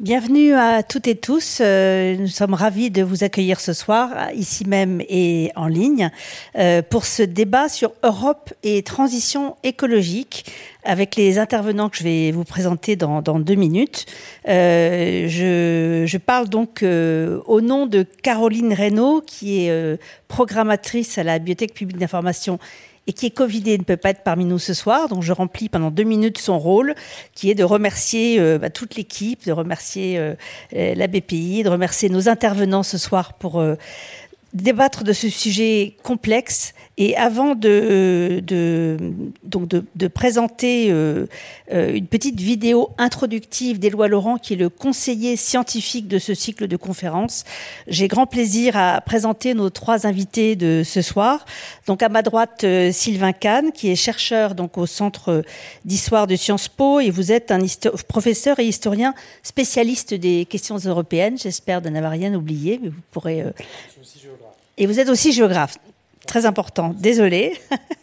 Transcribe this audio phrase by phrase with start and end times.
[0.00, 1.58] Bienvenue à toutes et tous.
[1.60, 6.10] Euh, nous sommes ravis de vous accueillir ce soir, ici même et en ligne,
[6.56, 10.46] euh, pour ce débat sur Europe et transition écologique
[10.84, 14.06] avec les intervenants que je vais vous présenter dans, deux minutes.
[14.48, 19.98] Euh, je, je, parle donc au nom de Caroline Reynaud, qui est
[20.28, 22.58] programmatrice à la Bibliothèque publique d'information
[23.10, 25.08] et qui est Covidé ne peut pas être parmi nous ce soir.
[25.08, 26.94] Donc je remplis pendant deux minutes son rôle,
[27.34, 30.34] qui est de remercier euh, bah, toute l'équipe, de remercier euh,
[30.76, 33.60] euh, la BPI, de remercier nos intervenants ce soir pour
[34.52, 38.98] débattre de ce sujet complexe et avant de, de
[39.42, 41.26] donc de, de présenter euh,
[41.72, 46.68] euh, une petite vidéo introductive d'Éloi Laurent, qui est le conseiller scientifique de ce cycle
[46.68, 47.44] de conférences,
[47.88, 51.46] j'ai grand plaisir à présenter nos trois invités de ce soir.
[51.86, 55.42] Donc à ma droite, euh, Sylvain Kahn, qui est chercheur donc au Centre
[55.86, 57.60] d'histoire de Sciences Po, et vous êtes un
[58.08, 61.38] professeur et historien spécialiste des questions européennes.
[61.38, 63.42] J'espère de n'avoir rien oublié, mais vous pourrez.
[64.76, 65.78] Et vous êtes aussi géographe
[66.30, 66.94] très important.
[66.96, 67.54] Désolée.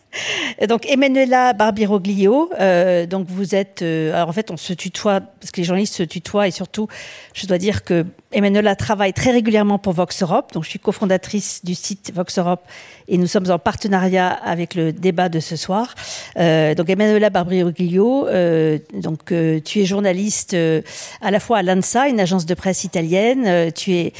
[0.67, 5.51] donc Emmanuela Barbiroglio, euh, donc vous êtes, euh, alors en fait on se tutoie parce
[5.51, 6.87] que les journalistes se tutoient et surtout
[7.33, 11.63] je dois dire que Emmanuela travaille très régulièrement pour Vox Europe, donc je suis cofondatrice
[11.63, 12.61] du site Vox Europe
[13.07, 15.95] et nous sommes en partenariat avec le débat de ce soir.
[16.37, 20.81] Euh, donc Emmanuela Barbiroglio, euh, donc euh, tu es journaliste euh,
[21.21, 24.13] à la fois à l'ANSA, une agence de presse italienne, tu es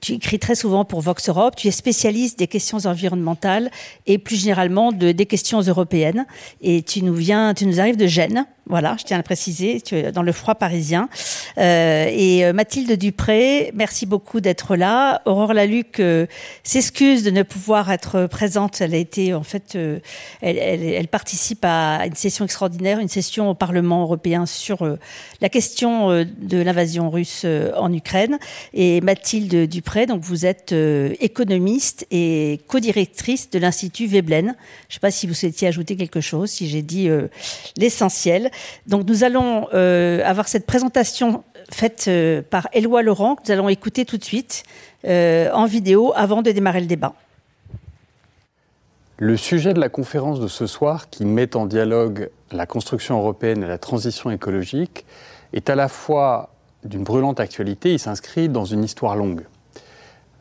[0.00, 3.70] tu écris très souvent pour Vox Europe, tu es spécialiste des questions environnementales
[4.06, 6.26] et plus généralement de, des questions européennes.
[6.60, 9.80] Et tu nous viens, tu nous arrives de Gênes, voilà, je tiens à le préciser,
[9.80, 11.08] tu es dans le froid parisien.
[11.58, 15.22] Euh, et euh, Mathilde Dupré, merci beaucoup d'être là.
[15.26, 16.26] Aurore Laluc euh,
[16.62, 18.80] s'excuse de ne pouvoir être présente.
[18.80, 19.98] Elle a été, en fait, euh,
[20.40, 24.86] elle, elle, elle, participe à une session extraordinaire, une session au Parlement européen sur
[25.40, 27.44] la question de l'invasion russe
[27.76, 28.38] en Ukraine.
[28.72, 30.72] Et Mathilde Dupré, donc vous êtes
[31.20, 34.54] économiste et co-directrice de l'Institut Veblen.
[34.88, 37.08] Je ne sais pas si vous souhaitiez ajouter quelque chose, si j'ai dit
[37.76, 38.50] l'essentiel.
[38.86, 43.68] Donc nous allons euh, avoir cette présentation faite euh, par Éloi Laurent, que nous allons
[43.68, 44.64] écouter tout de suite
[45.06, 47.14] euh, en vidéo avant de démarrer le débat.
[49.18, 53.62] Le sujet de la conférence de ce soir, qui met en dialogue la construction européenne
[53.62, 55.04] et la transition écologique,
[55.52, 56.50] est à la fois
[56.84, 59.42] d'une brûlante actualité, il s'inscrit dans une histoire longue.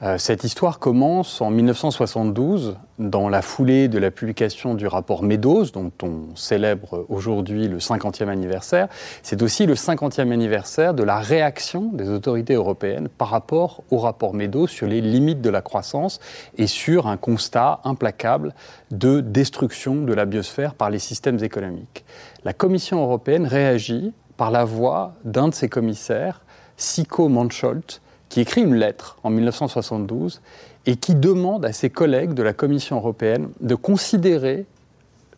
[0.02, 5.66] Euh, cette histoire commence en 1972, dans la foulée de la publication du rapport Meadows,
[5.74, 8.88] dont on célèbre aujourd'hui le 50e anniversaire.
[9.24, 14.34] C'est aussi le 50e anniversaire de la réaction des autorités européennes par rapport au rapport
[14.34, 16.22] Meadows sur les limites de la croissance
[16.58, 18.54] et sur un constat implacable
[18.92, 22.06] de destruction de la biosphère par les systèmes économiques.
[22.46, 26.42] La Commission européenne réagit par la voix d'un de ses commissaires,
[26.78, 30.42] Siko Mansholt, qui écrit une lettre en 1972
[30.86, 34.66] et qui demande à ses collègues de la Commission européenne de considérer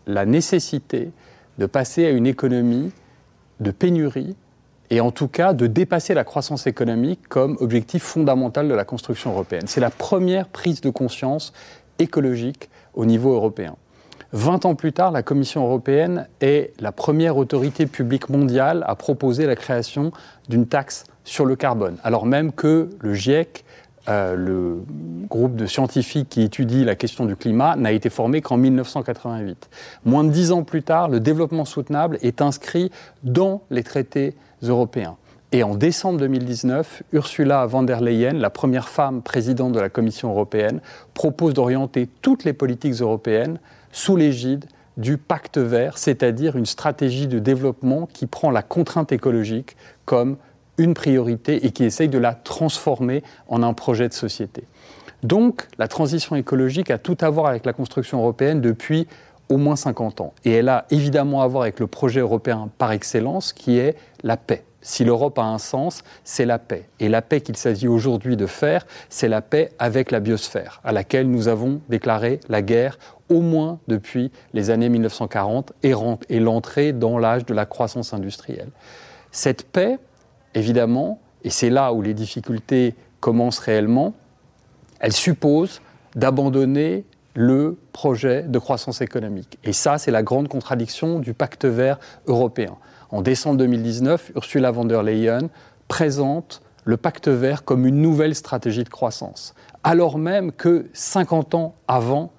[0.08, 1.12] la nécessité
[1.58, 2.92] de passer à une économie
[3.60, 4.36] de pénurie
[4.90, 9.32] et en tout cas de dépasser la croissance économique comme objectif fondamental de la construction
[9.32, 9.68] européenne.
[9.68, 11.54] C'est la première prise de conscience
[12.00, 13.76] écologique au niveau européen.
[14.34, 19.46] Vingt ans plus tard, la Commission européenne est la première autorité publique mondiale à proposer
[19.46, 20.12] la création
[20.48, 23.66] d'une taxe sur le carbone, alors même que le GIEC,
[24.08, 24.84] euh, le
[25.30, 29.70] groupe de scientifiques qui étudie la question du climat, n'a été formé qu'en 1988.
[30.06, 32.90] Moins de dix ans plus tard, le développement soutenable est inscrit
[33.24, 35.18] dans les traités européens.
[35.52, 40.30] Et en décembre 2019, Ursula von der Leyen, la première femme présidente de la Commission
[40.30, 40.80] européenne,
[41.14, 43.60] propose d'orienter toutes les politiques européennes
[43.92, 44.66] sous l'égide
[44.98, 49.76] du pacte vert, c'est-à-dire une stratégie de développement qui prend la contrainte écologique
[50.06, 50.38] comme
[50.78, 54.64] une priorité et qui essaye de la transformer en un projet de société.
[55.24, 59.08] Donc, la transition écologique a tout à voir avec la construction européenne depuis
[59.50, 60.34] au moins 50 ans.
[60.46, 64.38] Et elle a évidemment à voir avec le projet européen par excellence qui est la
[64.38, 64.64] paix.
[64.84, 66.90] Si l'Europe a un sens, c'est la paix.
[67.00, 70.92] Et la paix qu'il s'agit aujourd'hui de faire, c'est la paix avec la biosphère, à
[70.92, 72.98] laquelle nous avons déclaré la guerre
[73.32, 78.70] au moins depuis les années 1940 et l'entrée dans l'âge de la croissance industrielle.
[79.32, 79.98] Cette paix,
[80.54, 84.14] évidemment, et c'est là où les difficultés commencent réellement,
[85.00, 85.82] elle suppose
[86.16, 89.58] d'abandonner le projet de croissance économique.
[89.64, 92.76] Et ça, c'est la grande contradiction du pacte vert européen.
[93.10, 95.50] En décembre 2019, Ursula von der Leyen
[95.88, 99.54] présente le pacte vert comme une nouvelle stratégie de croissance,
[99.84, 102.34] alors même que 50 ans avant,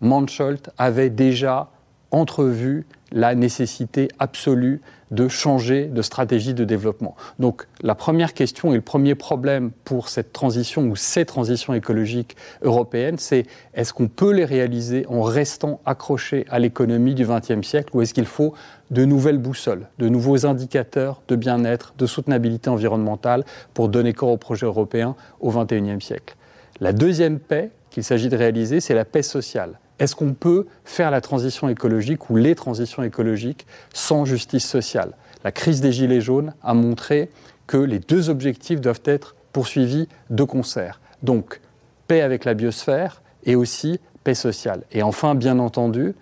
[0.00, 1.70] Mansholt avait déjà
[2.10, 4.80] entrevu la nécessité absolue
[5.12, 7.14] de changer de stratégie de développement.
[7.38, 12.36] Donc la première question et le premier problème pour cette transition ou ces transitions écologiques
[12.62, 13.44] européennes, c'est
[13.74, 18.14] est-ce qu'on peut les réaliser en restant accroché à l'économie du XXe siècle ou est-ce
[18.14, 18.54] qu'il faut
[18.90, 23.44] de nouvelles boussoles, de nouveaux indicateurs de bien-être, de soutenabilité environnementale
[23.74, 26.34] pour donner corps au projet européen au XXIe siècle?
[26.80, 29.78] La deuxième paix qu'il s'agit de réaliser, c'est la paix sociale.
[29.98, 35.12] Est-ce qu'on peut faire la transition écologique ou les transitions écologiques sans justice sociale?
[35.42, 37.30] La crise des Gilets jaunes a montré
[37.66, 41.00] que les deux objectifs doivent être poursuivis de concert.
[41.22, 41.60] Donc,
[42.08, 44.82] paix avec la biosphère et aussi paix sociale.
[44.92, 46.14] Et enfin, bien entendu,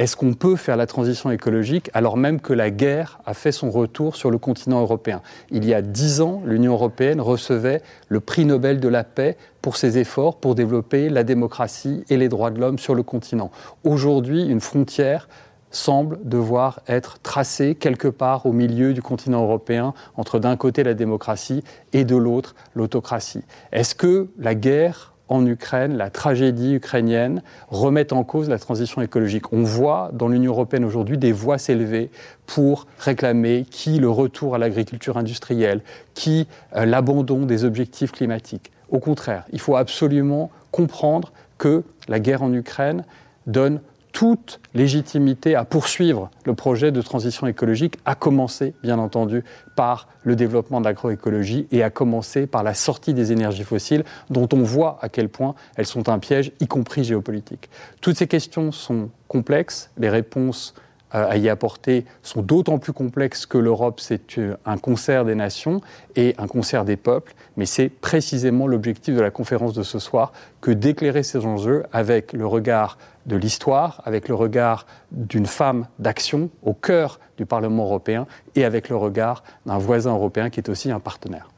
[0.00, 3.70] est-ce qu'on peut faire la transition écologique alors même que la guerre a fait son
[3.70, 5.20] retour sur le continent européen?
[5.50, 9.76] Il y a dix ans, l'Union européenne recevait le prix Nobel de la paix pour
[9.76, 13.50] ses efforts pour développer la démocratie et les droits de l'homme sur le continent.
[13.84, 15.28] Aujourd'hui, une frontière
[15.70, 20.94] semble devoir être tracée quelque part au milieu du continent européen, entre d'un côté la
[20.94, 21.62] démocratie
[21.92, 23.44] et de l'autre l'autocratie.
[23.72, 29.52] Est-ce que la guerre en Ukraine, la tragédie ukrainienne remet en cause la transition écologique?
[29.52, 32.10] On voit dans l'Union européenne aujourd'hui des voix s'élever
[32.46, 35.82] pour réclamer qui le retour à l'agriculture industrielle,
[36.14, 38.72] qui euh, l'abandon des objectifs climatiques.
[38.90, 43.04] Au contraire, il faut absolument comprendre que la guerre en Ukraine
[43.46, 43.80] donne
[44.12, 49.44] toute légitimité à poursuivre le projet de transition écologique, à commencer, bien entendu,
[49.76, 54.48] par le développement de l'agroécologie et à commencer par la sortie des énergies fossiles, dont
[54.52, 57.70] on voit à quel point elles sont un piège, y compris géopolitique.
[58.00, 60.74] Toutes ces questions sont complexes, les réponses
[61.10, 65.80] à y apporter sont d'autant plus complexes que l'Europe, c'est euh, un concert des nations
[66.16, 70.32] et un concert des peuples, mais c'est précisément l'objectif de la conférence de ce soir
[70.60, 72.96] que d'éclairer ces enjeux avec le regard
[73.26, 78.88] de l'histoire, avec le regard d'une femme d'action au cœur du Parlement européen et avec
[78.88, 81.48] le regard d'un voisin européen qui est aussi un partenaire.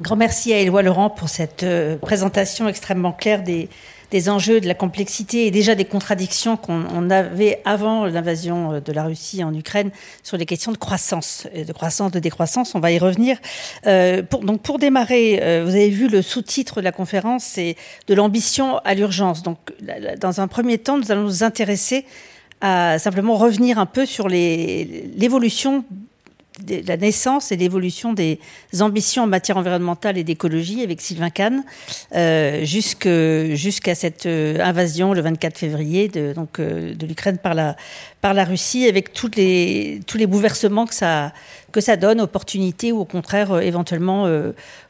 [0.00, 3.68] Grand merci à Éloi Laurent pour cette euh, présentation extrêmement claire des,
[4.10, 9.04] des enjeux, de la complexité et déjà des contradictions qu'on avait avant l'invasion de la
[9.04, 9.90] Russie en Ukraine
[10.22, 12.74] sur les questions de croissance, de croissance, de décroissance.
[12.74, 13.38] On va y revenir.
[13.86, 17.76] Euh, pour, donc pour démarrer, euh, vous avez vu le sous-titre de la conférence, c'est
[18.06, 19.42] de l'ambition à l'urgence.
[19.42, 19.58] Donc
[20.20, 22.04] dans un premier temps, nous allons nous intéresser
[22.60, 25.84] à simplement revenir un peu sur l'évolution
[26.86, 28.38] la naissance et l'évolution des
[28.80, 31.64] ambitions en matière environnementale et d'écologie avec Sylvain Kahn
[32.14, 36.34] euh, jusqu'à cette euh, invasion le 24 février euh,
[36.94, 43.04] de l'Ukraine par la, Russie avec tous les bouleversements que ça, donne, opportunités ou au
[43.04, 44.26] contraire éventuellement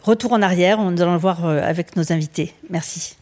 [0.03, 0.79] retour en arrière.
[0.79, 2.55] On allons le voir avec nos invités.
[2.71, 3.17] Merci.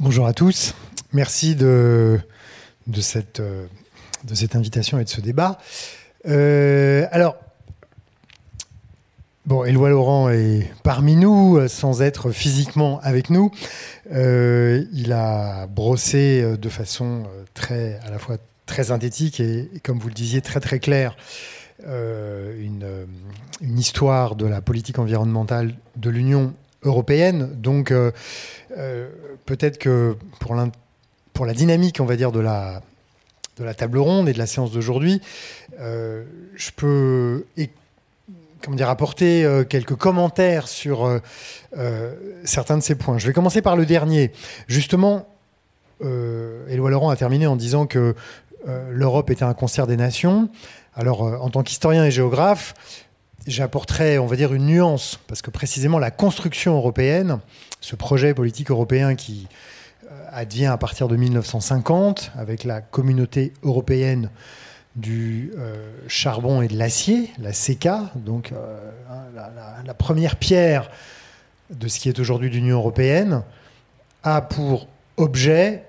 [0.00, 0.74] Bonjour à tous.
[1.12, 2.18] Merci de,
[3.00, 5.58] cette, de cette invitation et de ce débat.
[6.24, 7.36] alors,
[9.48, 13.50] Bon, Éloi Laurent est parmi nous, euh, sans être physiquement avec nous.
[14.12, 17.22] Euh, il a brossé euh, de façon
[17.54, 18.36] très, à la fois
[18.66, 21.16] très synthétique et, comme vous le disiez, très très claire
[21.82, 22.84] une,
[23.62, 26.52] histoire de la politique environnementale de l'Union
[26.82, 27.48] européenne.
[27.54, 27.90] Donc,
[29.46, 32.82] peut-être que pour, la dynamique, on va dire, de la,
[33.56, 35.22] de la table ronde et de la séance d'aujourd'hui,
[35.78, 37.44] je peux
[38.62, 41.20] comment dire, apporter euh, quelques commentaires sur euh,
[41.76, 43.18] euh, certains de ces points.
[43.18, 44.32] Je vais commencer par le dernier.
[44.66, 45.26] Justement,
[46.00, 48.14] Éloi Laurent a terminé en disant que
[48.88, 50.48] l'Europe était un concert des nations.
[50.94, 52.74] Alors, en tant qu'historien et géographe,
[53.48, 57.40] j'apporterai, on va dire, une nuance, parce que précisément la construction européenne,
[57.80, 59.48] ce projet politique européen qui
[60.30, 64.30] advient à partir de 1950, avec la communauté européenne
[64.96, 69.22] du euh, charbon et de l'acier, la CK, donc euh, hein,
[69.84, 70.90] la, première pierre
[71.70, 73.42] de ce qui est aujourd'hui l'Union européenne,
[74.22, 75.84] a pour objet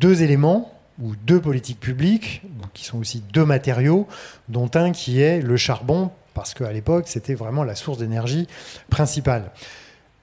[0.00, 2.42] deux éléments ou deux politiques publiques,
[2.72, 4.06] qui sont aussi deux matériaux,
[4.48, 8.46] dont un qui est le charbon, parce qu'à l'époque, c'était vraiment la source d'énergie
[8.90, 9.50] principale.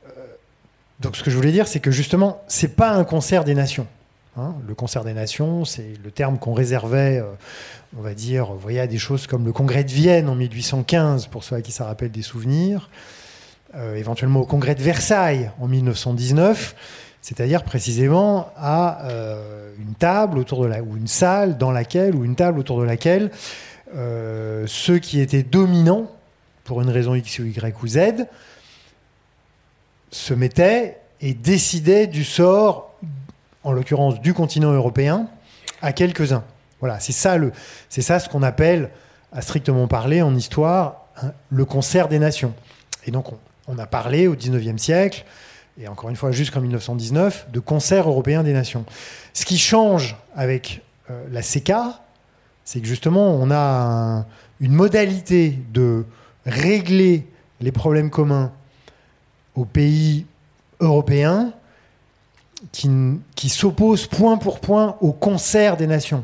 [0.06, 0.26] Euh,
[1.00, 3.88] donc ce que je voulais dire, c'est que justement, c'est pas un concert des nations.
[4.38, 4.56] Hein.
[4.66, 7.22] le concert des nations, c'est le terme qu'on réservait
[7.98, 11.44] on va dire, voyez, à des choses comme le congrès de Vienne en 1815, pour
[11.44, 12.90] ceux à qui ça rappelle des souvenirs,
[13.76, 16.76] euh, éventuellement au congrès de Versailles en 1919,
[17.22, 22.24] c'est-à-dire précisément à euh, une table autour de la, ou une salle dans laquelle, ou
[22.24, 23.32] une table autour de laquelle
[23.96, 26.10] euh, ceux qui étaient dominants,
[26.64, 28.00] pour une raison X ou Y ou Z,
[30.12, 32.96] se mettaient et décidaient du sort,
[33.64, 35.28] en l'occurrence du continent européen,
[35.82, 36.44] à quelques-uns
[36.80, 37.52] Voilà, c'est ça, le,
[37.90, 38.90] c'est ça ce qu'on appelle,
[39.32, 42.54] à strictement parler en histoire, hein, le concert des nations.
[43.06, 43.28] Et donc,
[43.68, 45.26] on, a parlé au 19e siècle,
[45.80, 48.86] et encore une fois jusqu'en 1919, de concert européen des nations.
[49.34, 52.02] Ce qui change avec euh, la CECA,
[52.66, 54.26] c'est que justement, on a
[54.60, 56.06] une modalité de
[56.46, 57.28] régler
[57.60, 58.52] les problèmes communs
[59.56, 60.26] aux pays
[60.80, 61.54] européens
[62.72, 62.90] qui,
[63.36, 66.24] qui s'oppose point pour point au concert des nations.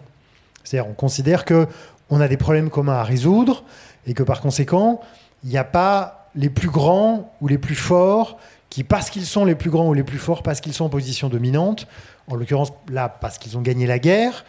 [0.64, 1.68] C'est-à-dire, on considère que
[2.10, 3.64] on a des problèmes communs à résoudre
[4.06, 5.02] et que par conséquent,
[5.44, 8.38] il n'y a pas les plus grands ou les plus forts
[8.70, 10.90] qui, parce qu'ils sont les plus grands ou les plus forts, parce qu'ils sont en
[10.90, 11.88] position dominante,
[12.28, 14.46] en l'occurrence là parce qu'ils ont gagné la guerre,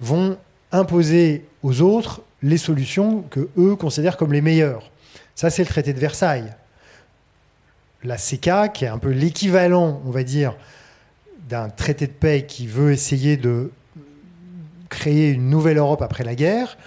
[0.00, 0.36] vont
[0.72, 4.90] imposer aux autres les solutions que eux considèrent comme les meilleures.
[5.34, 6.52] Ça, c'est le traité de Versailles.
[8.02, 10.54] La CECA, qui est un peu l'équivalent, on va dire,
[11.50, 13.72] d'un traité de paix qui veut essayer de
[14.88, 16.78] créer une nouvelle Europe après la guerre,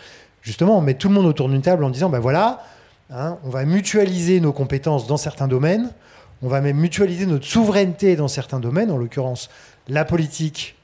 [0.41, 2.63] justement, on met tout le monde autour d'une table en disant, ben voilà,
[3.11, 5.91] hein, on va mutualiser nos compétences dans certains domaines,
[6.41, 9.49] on va même mutualiser notre souveraineté dans certains domaines, en l'occurrence
[9.89, 10.75] la politique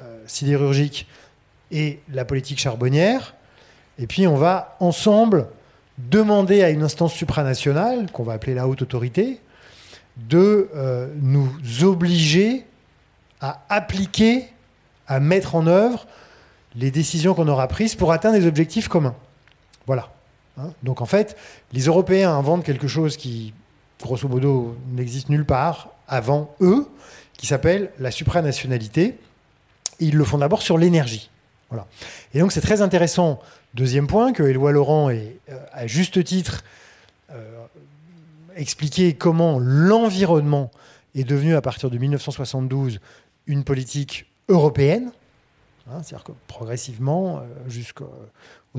[0.00, 1.06] euh, sidérurgique
[1.70, 3.34] et la politique charbonnière,
[3.98, 5.46] et puis on va ensemble
[5.96, 9.40] demander à une instance supranationale, qu'on va appeler la haute autorité,
[10.28, 11.50] de euh, nous
[11.82, 12.66] obliger
[13.44, 14.48] à appliquer,
[15.06, 16.06] à mettre en œuvre
[16.74, 19.14] les décisions qu'on aura prises pour atteindre des objectifs communs.
[19.86, 20.08] Voilà.
[20.56, 20.70] Hein.
[20.82, 21.36] Donc en fait,
[21.74, 23.52] les Européens inventent quelque chose qui,
[24.00, 26.88] grosso modo, n'existe nulle part avant eux,
[27.36, 29.18] qui s'appelle la supranationalité.
[30.00, 31.28] ils le font d'abord sur l'énergie.
[31.68, 31.86] Voilà.
[32.32, 33.40] Et donc c'est très intéressant,
[33.74, 36.64] deuxième point, que Éloi Laurent est euh, à juste titre
[37.30, 37.66] euh,
[38.56, 40.70] expliqué comment l'environnement
[41.14, 43.00] est devenu à partir de 1972
[43.46, 45.12] une politique européenne,
[45.90, 48.10] hein, c'est-à-dire que progressivement, euh, jusqu'au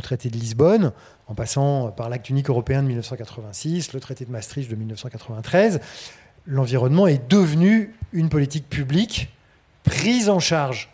[0.01, 0.91] traité de Lisbonne,
[1.27, 5.79] en passant par l'acte unique européen de 1986, le traité de Maastricht de 1993,
[6.45, 9.29] l'environnement est devenu une politique publique
[9.83, 10.89] prise en charge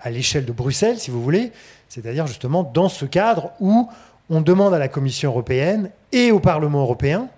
[0.00, 1.52] à l'échelle de Bruxelles, si vous voulez,
[1.88, 3.88] c'est-à-dire justement dans ce cadre où
[4.28, 7.28] on demande à la Commission européenne et au Parlement européen,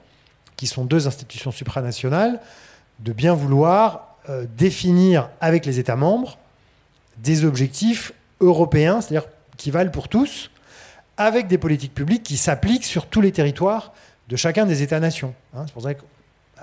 [0.57, 2.41] qui sont deux institutions supranationales,
[2.99, 6.39] de bien vouloir euh, définir avec les États membres
[7.19, 10.51] des objectifs européens, c'est-à-dire qui valent pour tous,
[11.17, 13.93] avec des politiques publiques qui s'appliquent sur tous les territoires
[14.29, 15.35] de chacun des États-nations.
[15.55, 15.65] Hein.
[15.67, 16.03] c'est pour ça qu'à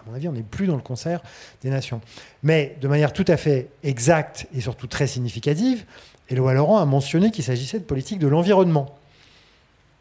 [0.08, 1.22] mon avis, on n'est plus dans le concert
[1.62, 2.02] des nations.
[2.44, 5.86] Mais de manière tout à fait exacte et surtout très significative,
[6.30, 8.96] Éloi Laurent a mentionné qu'il s'agissait de politique de l'environnement.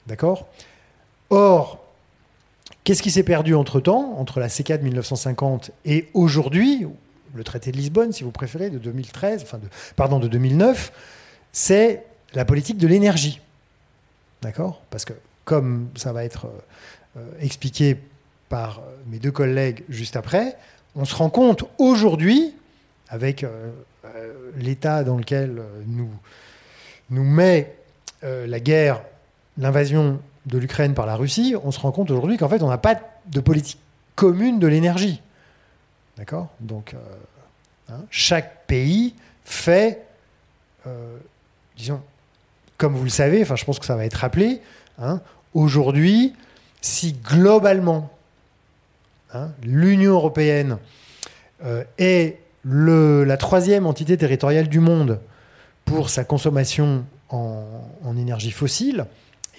[0.06, 0.46] D'accord?
[1.30, 1.82] Or,
[2.84, 6.86] qu'est-ce qui s'est perdu entre-temps, entre la CK de 1950 et aujourd'hui,
[7.34, 10.92] le traité de Lisbonne, si vous préférez, de 2013, enfin de, pardon, de 2009,
[11.52, 13.40] c'est la politique de l'énergie.
[14.42, 14.82] D'accord?
[14.90, 15.14] Parce que,
[15.44, 17.96] comme ça va être euh, euh, expliqué
[18.48, 20.56] par euh, mes deux collègues juste après,
[20.96, 22.54] on se rend compte aujourd'hui,
[23.08, 23.44] avec
[24.56, 26.10] l'état dans lequel nous,
[27.10, 27.74] nous met
[28.22, 29.02] la guerre,
[29.58, 32.78] l'invasion de l'Ukraine par la Russie, on se rend compte aujourd'hui qu'en fait, on n'a
[32.78, 33.80] pas de politique
[34.14, 35.20] commune de l'énergie.
[36.16, 36.48] D'accord?
[36.60, 36.98] Donc, euh,
[37.92, 40.06] hein, chaque pays fait,
[40.86, 41.16] euh,
[41.76, 42.00] disons,
[42.78, 44.60] comme vous le savez, enfin, je pense que ça va être rappelé,
[44.98, 45.20] hein,
[45.54, 46.34] aujourd'hui,
[46.80, 48.10] si globalement,
[49.32, 50.78] hein, l'Union européenne
[51.64, 55.20] euh, est le, la troisième entité territoriale du monde
[55.84, 59.06] pour sa consommation en, énergie fossile,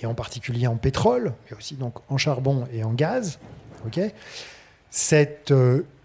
[0.02, 3.40] et en particulier en pétrole, mais aussi donc en charbon et en gaz,
[4.90, 5.54] cette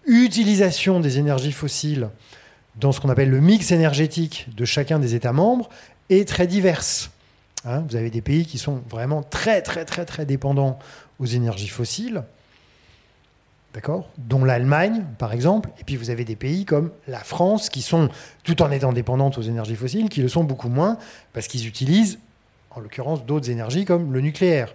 [0.05, 2.09] utilisation des énergies fossiles
[2.75, 5.69] dans ce qu'on appelle le mix énergétique de chacun des États membres
[6.09, 7.11] est très diverse.
[7.65, 10.79] Hein, vous avez des pays qui sont vraiment très très très très dépendants
[11.19, 12.23] aux énergies fossiles,
[13.73, 17.81] d'accord, dont l'Allemagne par exemple, et puis vous avez des pays comme la France qui
[17.81, 18.09] sont,
[18.43, 20.97] tout en étant dépendantes aux énergies fossiles, qui le sont beaucoup moins
[21.33, 22.19] parce qu'ils utilisent,
[22.71, 24.73] en l'occurrence, d'autres énergies comme le nucléaire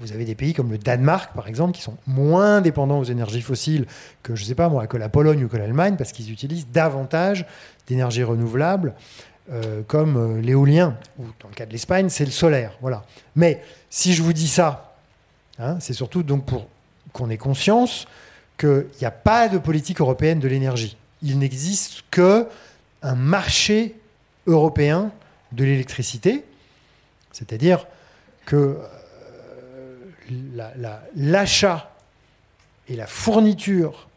[0.00, 3.42] vous avez des pays comme le Danemark, par exemple, qui sont moins dépendants aux énergies
[3.42, 3.86] fossiles
[4.22, 7.46] que, je sais pas moi, que la Pologne ou que l'Allemagne, parce qu'ils utilisent davantage
[7.86, 8.94] d'énergies renouvelables,
[9.50, 12.72] euh, comme euh, l'éolien, ou dans le cas de l'Espagne, c'est le solaire.
[12.80, 13.04] Voilà.
[13.34, 14.94] Mais si je vous dis ça,
[15.58, 16.68] hein, c'est surtout donc pour
[17.12, 18.06] qu'on ait conscience
[18.58, 20.96] qu'il n'y a pas de politique européenne de l'énergie.
[21.22, 22.46] Il n'existe que
[23.02, 23.94] un marché
[24.46, 25.12] européen
[25.52, 26.44] de l'électricité,
[27.32, 27.86] c'est-à-dire
[28.44, 28.78] que
[31.16, 31.94] l'achat
[32.88, 34.08] et la fourniture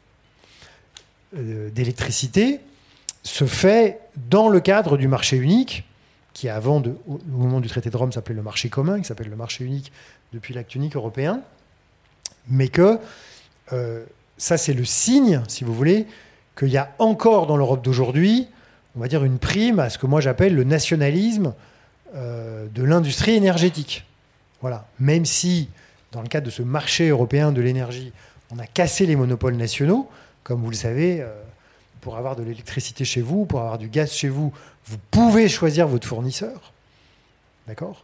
[1.37, 2.59] euh, d'électricité
[3.23, 3.99] se fait
[4.29, 5.85] dans le cadre du marché unique
[6.33, 9.35] qui avant, au, moment du traité de Rome, s'appelait le marché commun, qui s'appelle le
[9.35, 9.91] marché unique
[10.33, 11.41] depuis l'acte unique européen,
[12.47, 12.99] mais que
[13.73, 14.05] euh,
[14.37, 16.07] ça, c'est le signe, si vous voulez,
[16.57, 18.47] qu'il y a encore dans l'Europe d'aujourd'hui,
[18.95, 21.53] on va dire, une prime à ce que moi j'appelle le nationalisme
[22.15, 24.05] euh, de l'industrie énergétique.
[24.61, 24.87] Voilà.
[24.99, 25.69] Même si,
[26.11, 28.11] dans le cadre de ce marché européen de l'énergie,
[28.51, 30.09] on a cassé les monopoles nationaux,
[30.43, 31.29] comme vous le savez, euh,
[32.01, 34.51] pour avoir de l'électricité chez vous, pour avoir du gaz chez vous,
[34.85, 36.73] vous pouvez choisir votre fournisseur.
[37.67, 38.03] D'accord?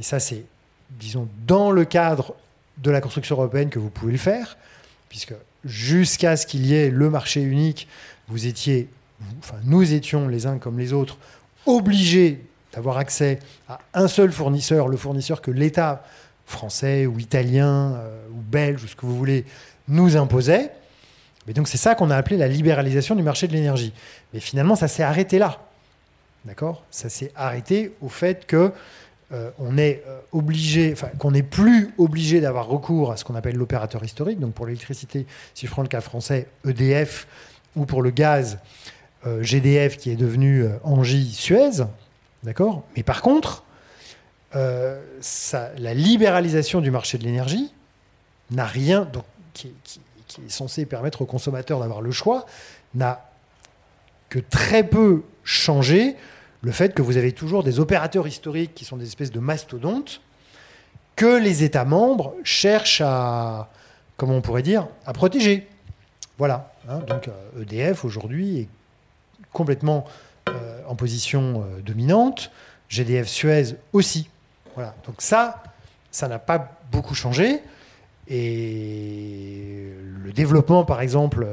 [0.00, 0.44] Et ça, c'est,
[0.90, 2.34] disons, dans le cadre
[2.78, 4.56] de la construction européenne que vous pouvez le faire,
[5.08, 5.34] puisque
[5.64, 7.88] jusqu'à ce qu'il y ait le marché unique,
[8.28, 8.88] vous étiez,
[9.38, 11.18] enfin, nous étions les uns comme les autres,
[11.66, 13.38] obligés d'avoir accès
[13.68, 16.04] à un seul fournisseur, le fournisseur que l'État
[16.46, 19.44] français ou italien euh, ou belge ou ce que vous voulez
[19.88, 20.70] nous imposait.
[21.46, 23.92] Mais donc c'est ça qu'on a appelé la libéralisation du marché de l'énergie.
[24.32, 25.60] Mais finalement, ça s'est arrêté là.
[26.44, 26.84] D'accord?
[26.90, 28.72] Ça s'est arrêté au fait que
[29.32, 33.34] euh, on est euh, obligé, enfin qu'on n'est plus obligé d'avoir recours à ce qu'on
[33.34, 34.38] appelle l'opérateur historique.
[34.38, 37.26] Donc pour l'électricité, si je prends le cas français, EDF,
[37.74, 38.58] ou pour le gaz,
[39.26, 41.84] euh, GDF qui est devenu Engie Suez.
[42.44, 42.84] D'accord?
[42.96, 43.64] Mais par contre,
[45.20, 47.72] ça, la libéralisation du marché de l'énergie
[48.50, 52.46] n'a rien, donc, qui, est censé permettre aux consommateurs d'avoir le choix,
[52.94, 53.30] n'a
[54.28, 56.16] que très peu changé
[56.62, 60.20] le fait que vous avez toujours des opérateurs historiques qui sont des espèces de mastodontes
[61.14, 63.70] que les États membres cherchent à,
[64.16, 65.66] comment on pourrait dire, à protéger.
[66.38, 66.72] Voilà.
[66.88, 67.00] Hein.
[67.08, 67.28] donc
[67.60, 68.68] EDF euh, e aujourd'hui est
[69.52, 70.04] complètement
[70.48, 72.50] euh, en position euh, dominante.
[72.88, 74.28] GDF Suez aussi.
[74.76, 74.94] Voilà.
[75.04, 75.62] Donc ça,
[76.12, 77.60] ça n'a pas beaucoup changé.
[78.28, 79.92] Et
[80.22, 81.46] le développement, par exemple,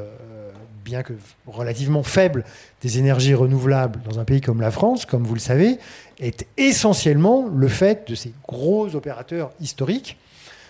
[0.84, 1.14] bien que
[1.46, 2.44] relativement faible,
[2.82, 5.78] des énergies renouvelables dans un pays comme la France, comme vous le savez,
[6.20, 10.18] est essentiellement le fait de ces gros opérateurs historiques.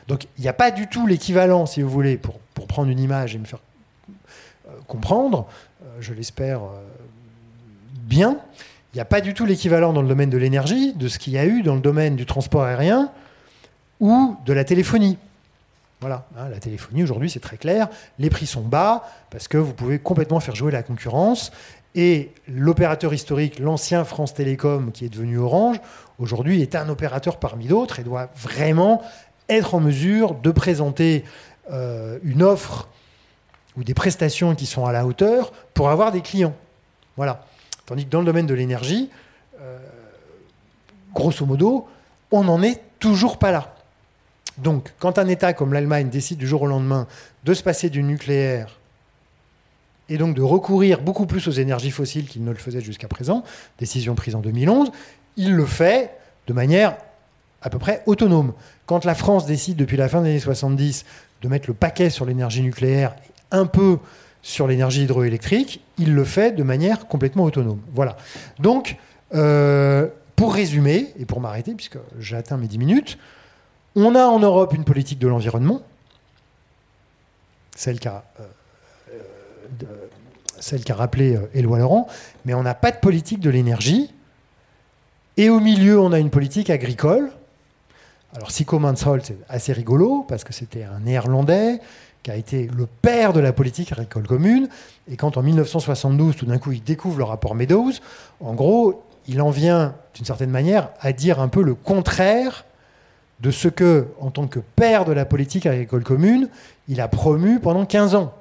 [0.06, 3.00] Donc il n'y a pas du tout l'équivalent, si vous voulez, pour, pour, prendre une
[3.00, 3.60] image et me faire
[4.68, 5.46] euh, comprendre,
[5.82, 6.80] euh, je l'espère euh,
[7.94, 8.38] bien,
[8.94, 11.32] il n'y a pas du tout l'équivalent dans le domaine de l'énergie de ce qu'il
[11.32, 13.10] y a eu dans le domaine du transport aérien
[13.98, 15.18] ou de la téléphonie.
[16.00, 17.88] Voilà, hein, la téléphonie aujourd'hui c'est très clair,
[18.20, 21.50] les prix sont bas parce que vous pouvez complètement faire jouer la concurrence
[21.96, 25.80] et l'opérateur historique, l'ancien France Télécom qui est devenu Orange,
[26.20, 29.02] aujourd'hui est un opérateur parmi d'autres et doit vraiment
[29.48, 31.24] être en mesure de présenter
[31.72, 32.88] euh, une offre
[33.76, 36.54] ou des prestations qui sont à la hauteur pour avoir des clients.
[37.16, 37.44] Voilà.
[37.86, 39.10] Tandis que dans le domaine de l'énergie,
[39.60, 39.78] euh,
[41.14, 41.86] grosso modo,
[42.30, 43.74] on n'en est toujours pas là.
[44.58, 47.06] Donc, quand un État comme l'Allemagne décide du jour au lendemain
[47.44, 48.78] de se passer du nucléaire
[50.08, 53.42] et donc de recourir beaucoup plus aux énergies fossiles qu'il ne le faisait jusqu'à présent,
[53.78, 54.90] décision prise en 2011,
[55.36, 56.10] il le fait
[56.46, 56.96] de manière
[57.62, 58.52] à peu près autonome.
[58.86, 61.04] Quand la France décide depuis la fin des années 70
[61.42, 63.16] de mettre le paquet sur l'énergie nucléaire
[63.50, 63.98] un peu
[64.44, 67.80] sur l'énergie hydroélectrique, il le fait de manière complètement autonome.
[67.94, 68.18] Voilà.
[68.58, 68.98] Donc,
[69.34, 73.18] euh, pour résumer, et pour m'arrêter, puisque j'ai atteint mes 10 minutes,
[73.96, 75.80] on a en Europe une politique de l'environnement,
[77.74, 78.44] celle qu'a euh,
[79.82, 82.06] euh, rappelé euh, Éloi Laurent,
[82.44, 84.12] mais on n'a pas de politique de l'énergie.
[85.38, 87.32] Et au milieu, on a une politique agricole.
[88.34, 91.80] Alors, Sico Mansholt, c'est assez rigolo, parce que c'était un néerlandais
[92.24, 94.68] qui a été le père de la politique agricole commune.
[95.08, 97.92] Et quand en 1972, tout d'un coup, il découvre le rapport Meadows,
[98.40, 102.64] en gros, il en vient, d'une certaine manière, à dire un peu le contraire
[103.40, 106.48] de ce que, en tant que père de la politique agricole commune,
[106.88, 108.32] il a promu pendant 15 ans.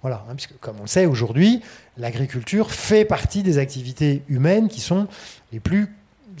[0.00, 1.60] Voilà, hein, puisque comme on le sait aujourd'hui,
[1.98, 5.06] l'agriculture fait partie des activités humaines qui sont
[5.52, 5.92] les plus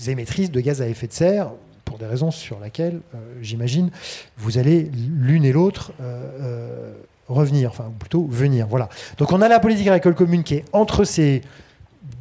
[0.06, 1.50] émettrices de gaz à effet de serre,
[1.98, 3.90] des raisons sur lesquelles, euh, j'imagine,
[4.36, 6.92] vous allez l'une et l'autre euh, euh,
[7.28, 8.66] revenir, enfin plutôt venir.
[8.66, 8.88] Voilà.
[9.18, 11.42] Donc on a la politique agricole commune qui est entre ces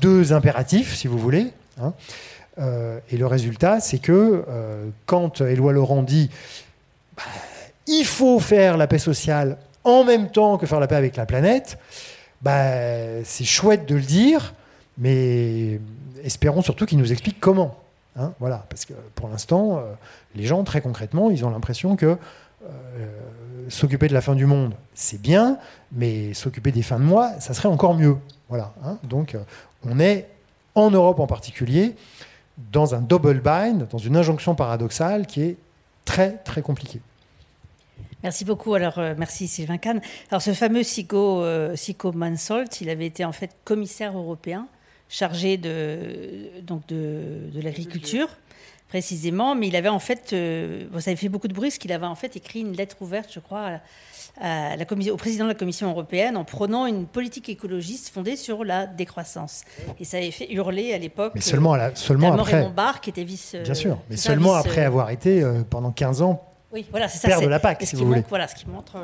[0.02, 1.48] deux impératifs, si vous voulez.
[1.82, 1.94] Hein.
[3.12, 4.46] Et le résultat, c'est que
[5.06, 6.30] quand Éloi Laurent dit
[7.18, 7.24] bah,
[7.86, 11.26] il faut faire la paix sociale en même temps que faire la paix avec la
[11.26, 11.78] planète,
[12.42, 14.54] bah, c'est chouette de le dire,
[14.98, 15.82] mais
[16.24, 17.76] espérons surtout qu'il nous explique comment.
[18.18, 19.94] Hein, voilà, parce que pour l'instant, euh,
[20.36, 22.18] les gens, très concrètement, ils ont l'impression que
[23.70, 25.60] s'occuper de la fin du monde, c'est bien,
[25.92, 28.18] mais s'occuper des fins de mois, ça serait encore mieux.
[28.50, 28.74] Voilà.
[28.84, 28.98] Hein.
[29.04, 29.38] donc,
[29.84, 30.28] on est
[30.74, 31.96] en Europe en particulier
[32.72, 35.58] dans un double bind, dans une injonction paradoxale qui est
[36.06, 37.02] très très compliquée.
[38.24, 38.74] Merci beaucoup.
[38.74, 40.02] Alors, euh, merci Sylvain Kahn.
[40.32, 41.76] Alors, ce fameux Sico, euh,
[42.14, 44.68] Mansolt, il avait été en fait commissaire européen
[45.10, 48.30] chargé de, donc de, de l'agriculture
[48.88, 51.92] précisément, mais il avait en fait, euh, ça avait fait beaucoup de bruit, parce qu'il
[51.92, 53.82] avait en fait écrit une lettre ouverte, je crois,
[54.40, 58.36] à la commission, au président de la Commission européenne en prônant une politique écologiste fondée
[58.36, 59.64] sur la décroissance.
[60.00, 61.34] Et ça avait fait hurler à l'époque.
[61.36, 62.72] Mais seulement, à la, seulement après.
[63.02, 63.56] Qui était vice.
[63.64, 67.40] Bien sûr, mais seulement après avoir été pendant 15 ans oui, voilà, c'est ça, père
[67.40, 68.24] de la PAC, si vous voulez.
[68.28, 68.98] voilà, ce qui montre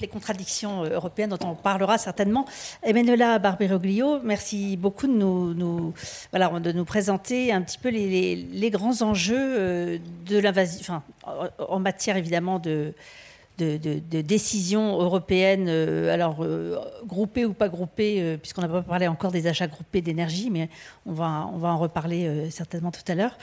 [0.00, 2.46] les contradictions euh, européennes dont on parlera certainement.
[2.82, 5.94] Emanuela Barberoglio, merci beaucoup de nous,
[6.30, 11.02] voilà, de nous présenter un petit peu les, grands enjeux euh, de l'invasion,
[11.58, 12.92] en matière évidemment de,
[13.58, 16.46] de, décisions européennes, euh, alors
[17.06, 20.68] groupées ou pas groupées, puisqu'on n'a pas parlé encore des achats groupés d'énergie, mais
[21.06, 23.36] on va, on va en reparler certainement tout à l'heure.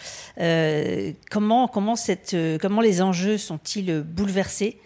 [1.32, 4.80] comment, comment les enjeux sont-ils bouleversés?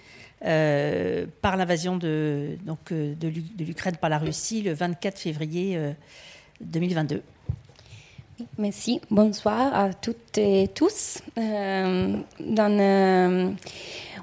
[0.46, 3.28] Euh, par l'invasion de, donc, euh, de,
[3.64, 5.78] l'Ukraine par la Russie le 24 février
[6.62, 7.16] 2022.
[7.16, 7.20] Euh,
[8.58, 9.02] merci.
[9.12, 11.22] Bonsoir à toutes et tous.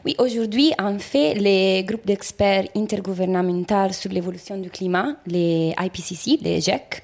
[0.05, 6.62] oui, aujourd'hui, en fait, les groupes d'experts intergouvernementaux sur l'évolution du climat, les IPCC, les
[6.62, 7.02] GEC,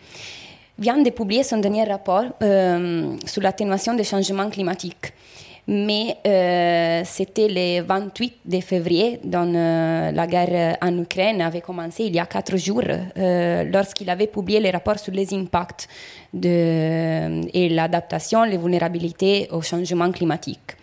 [0.78, 2.24] viennent de publier son dernier rapport
[3.26, 5.12] sur l'atténuation des changements climatiques
[5.68, 12.04] mais euh, c'était le 28 de février, dans euh, la guerre en Ukraine avait commencé
[12.04, 15.88] il y a quatre jours, euh, lorsqu'il avait publié les rapports sur les impacts
[16.34, 20.76] et l'adaptation, les vulnérabilités au changement climatique.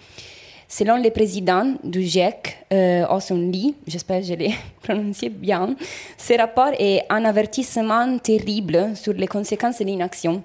[0.71, 5.75] Selon le président du GIEC, euh, Lee, j'espère que je l'ai prononcé bien,
[6.15, 10.43] ce rapport est un avertissement terrible sur les conséquences de l'inaction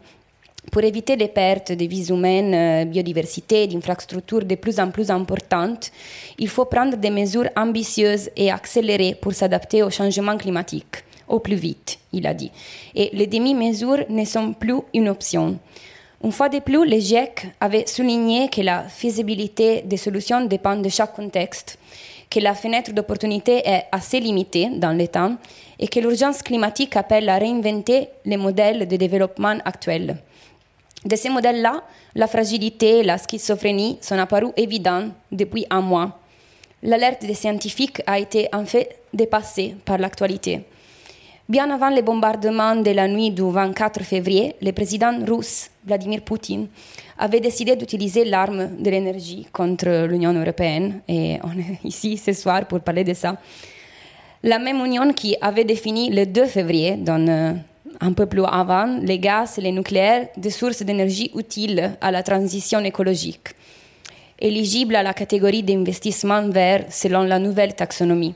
[0.70, 5.90] pour éviter les pertes de vies humaines, euh, biodiversité, d'infrastructures de plus en plus importantes,
[6.38, 11.56] il faut prendre des mesures ambitieuses et accélérées pour s'adapter au changement climatique, au plus
[11.56, 12.50] vite, il a dit.
[12.94, 15.58] Et les demi-mesures ne sont plus une option.
[16.24, 20.88] Une fois de plus, le GIEC avait souligné que la faisabilité des solutions dépend de
[20.88, 21.78] chaque contexte,
[22.30, 25.36] que la fenêtre d'opportunité est assez limitée dans le temps
[25.78, 30.16] et que l'urgence climatique appelle à réinventer les modèles de développement actuels.
[31.04, 31.82] De ces modèles-là,
[32.14, 36.18] la fragilité et la schizophrénie sont apparues évidentes depuis un mois.
[36.82, 40.62] L'alerte des scientifiques a été en fait dépassée par l'actualité.
[41.46, 46.68] Bien avant les bombardements de la nuit du 24 février, le président russe Vladimir Poutine
[47.18, 52.66] avait décidé d'utiliser l'arme de l'énergie contre l'Union européenne, et on est ici ce soir
[52.66, 53.36] pour parler de ça.
[54.42, 57.52] La même Union qui avait défini le 2 février dans euh,
[58.00, 62.22] un peu plus avant, les gaz et les nucléaires des sources d'énergie utiles à la
[62.22, 63.48] transition écologique,
[64.38, 68.34] éligibles à la catégorie d'investissement vert selon la nouvelle taxonomie.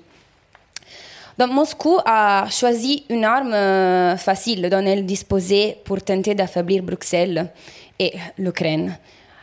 [1.38, 7.50] Donc Moscou a choisi une arme euh, facile dont elle disposait pour tenter d'affaiblir Bruxelles
[7.98, 8.98] et l'Ukraine.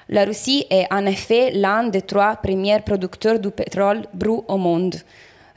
[0.10, 4.96] La Russie est en effet l'un des trois premiers producteurs de pétrole brut au monde,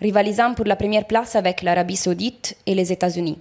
[0.00, 3.38] rivalisant pour la première place avec l'Arabie saoudite et les États-Unis.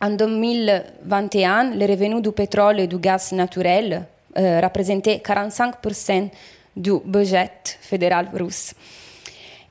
[0.00, 4.04] En 2021, les revenus du pétrole et du gaz naturel
[4.36, 6.28] euh, représentaient 45%
[6.76, 8.74] du budget fédéral russe.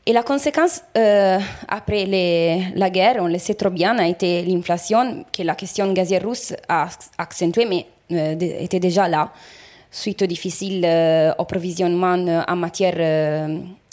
[0.08, 2.06] Et la conséquence euh, après
[2.76, 6.54] la guerre, on le sait trop bien, a été l'inflation que la question gazière russe
[6.70, 9.32] a accentuée, mais euh, était déjà là,
[9.90, 13.50] suite au difficile euh, approvisionnement en matière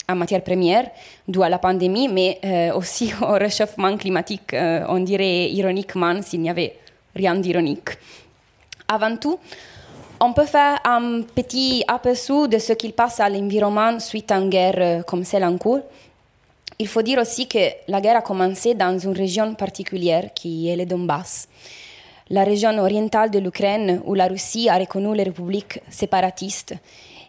[0.09, 0.89] en matière première
[1.27, 4.53] dû à la pandémie, mais euh, aussi au réchauffement climatique.
[4.53, 6.75] Euh, on dirait ironiquement s'il n'y avait
[7.15, 7.89] rien d'ironique.
[8.87, 9.39] Avant tout,
[10.19, 14.49] on peut faire un petit aperçu de ce qu'il passe à l'environnement suite à une
[14.49, 15.81] guerre euh, comme celle en cours.
[16.79, 20.75] Il faut dire aussi que la guerre a commencé dans une région particulière qui est
[20.75, 21.47] le Donbass,
[22.29, 26.73] la région orientale de l'Ukraine où la Russie a reconnu les républiques séparatistes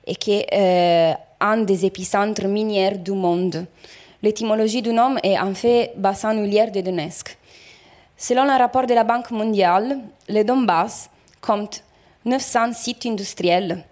[0.07, 3.67] et qui est un des épicentres miniers du monde.
[4.23, 7.37] L'étymologie du nom est en fait bassin nulière de Donetsk.
[8.17, 11.11] Selon un rapport de la Banque mondiale, le Donbass
[11.43, 11.83] compte
[12.25, 13.85] 900 sites industriels,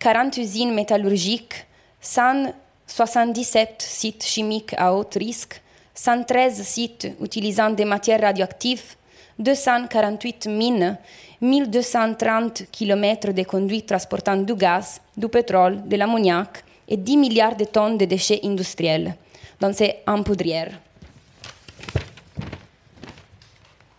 [0.00, 1.66] 40 usines métallurgiques,
[2.00, 5.62] 177 sites chimiques à haut risque,
[5.94, 8.96] 113 sites utilisant des matières radioactives,
[9.38, 10.98] 248 mines
[11.40, 17.64] 1230 km de conduits transportant du gaz, du pétrole, de l'ammoniac et 10 milliards de
[17.64, 19.14] tonnes de déchets industriels
[19.60, 20.72] dans ces empoudrières.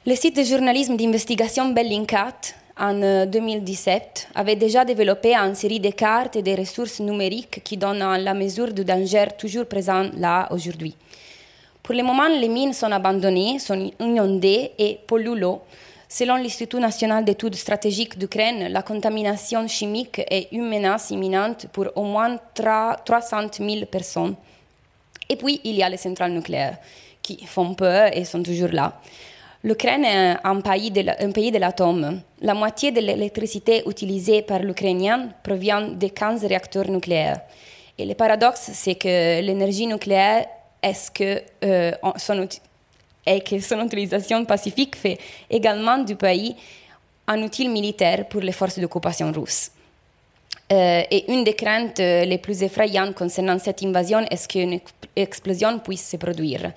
[0.06, 6.38] Le site de journalisme d'investigation Bellingcat, en 2017, avait déjà développé une série de cartes
[6.38, 10.96] et de ressources numériques qui donnent la mesure du danger toujours présent là aujourd'hui.
[11.84, 15.62] Pour le moment, les mines sont abandonnées, sont inondées et polluent l'eau,
[16.10, 22.04] Selon l'Institut national d'études stratégiques d'Ukraine, la contamination chimique est une menace imminente pour au
[22.04, 24.36] moins 300 000 personnes.
[25.28, 26.78] Et puis, il y a les centrales nucléaires
[27.22, 29.02] qui font peur et sont toujours là.
[29.64, 30.92] L'Ukraine est un pays
[31.52, 32.22] de l'atome.
[32.42, 37.42] La moitié de l'électricité utilisée par l'Ukrainien provient de 15 réacteurs nucléaires.
[37.98, 40.46] Et le paradoxe, c'est que l'énergie nucléaire
[40.82, 42.48] est que, euh, son,
[43.28, 45.18] et que son utilisation pacifique fait
[45.50, 46.56] également du pays
[47.28, 49.72] un outil militaire pour les forces d'occupation russes.
[50.72, 54.80] Euh, et une des craintes les plus effrayantes concernant cette invasion est qu'une
[55.16, 56.72] explosion puisse se produire,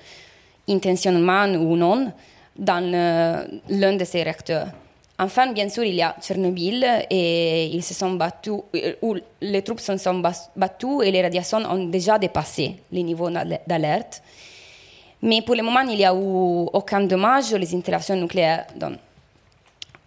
[0.68, 2.12] intentionnellement ou non,
[2.56, 4.68] dans l'un de ces réacteurs.
[5.20, 9.80] Enfin, bien sûr, il y a Tchernobyl et ils sont battus, euh, où les troupes
[9.80, 10.22] se sont
[10.56, 13.28] battues et les radiations ont déjà dépassé les niveaux
[13.66, 14.22] d'alerte.
[15.22, 18.66] Mais pour le moment, il n'y a eu aucun dommage aux installations nucléaires.
[18.76, 18.94] Donc,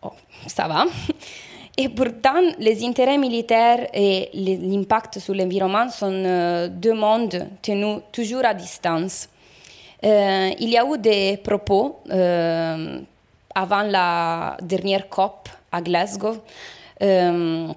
[0.01, 0.11] oh,
[0.47, 0.85] ça va.
[1.77, 8.45] Et pourtant, les intérêts militaires et l'impact sur l'environnement sont euh, deux mondes tenus toujours
[8.45, 9.27] à distance.
[10.05, 12.99] Euh, il y a eu des propos euh,
[13.55, 16.37] avant la dernière COP à Glasgow.
[17.01, 17.67] Euh,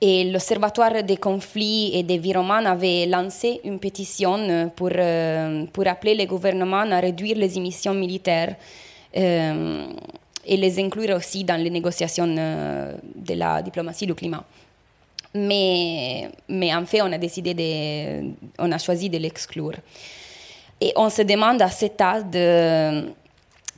[0.00, 4.90] et l'Observatoire des conflits et des vironnements avait lancé une pétition pour,
[5.72, 8.54] pour appeler les gouvernements à réduire les émissions militaires
[9.12, 14.44] et les inclure aussi dans les négociations de la diplomatie du climat.
[15.34, 19.74] Mais, mais en fait, on a décidé de, on a choisi de l'exclure.
[20.80, 23.08] Et on se demande à cet stade de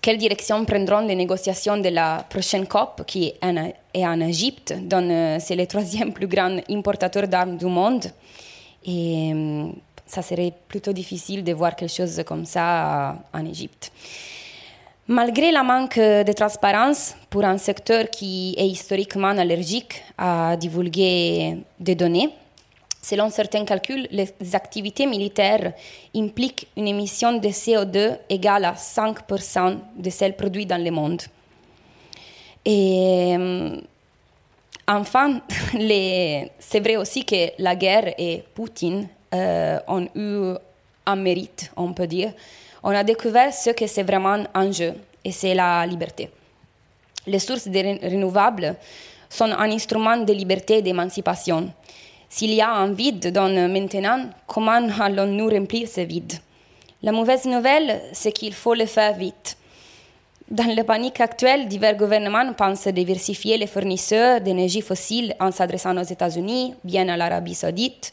[0.00, 5.38] quelle direction prendront les négociations de la prochaine COP qui est en, Égypte, dont euh,
[5.40, 8.06] c'est le troisième plus grand importateur d'armes du monde.
[8.84, 9.68] Et euh,
[10.06, 13.92] ça serait plutôt difficile de voir quelque chose comme ça en Égypte.
[15.06, 21.96] Malgré la manque de transparence pour un secteur qui est historiquement allergique à divulguer des
[21.96, 22.30] données,
[23.10, 25.72] Selon certains calculs, les activités militaires
[26.14, 31.20] impliquent une émission de CO2 égale à 5% de celles produites dans le monde.
[32.68, 33.80] Euh,
[34.86, 35.40] enfin,
[36.60, 40.54] c'est vrai aussi que la guerre et Poutine euh, ont eu
[41.04, 42.32] un mérite, on peut dire.
[42.84, 44.94] On a découvert ce que c'est vraiment un jeu,
[45.24, 46.30] et c'est la liberté.
[47.26, 48.76] Les sources renouvelables
[49.28, 51.72] sont un instrument de liberté et d'émancipation.
[52.32, 56.34] S'il y a un vide dans maintenant, comment allons-nous remplir ce vide?
[57.02, 59.56] La mauvaise nouvelle, c'est qu'il faut le faire vite.
[60.48, 66.04] Dans la panique actuelle, divers gouvernements pensent diversifier les fournisseurs d'énergie fossile en s'adressant aux
[66.04, 68.12] États-Unis, bien à l'Arabie saoudite.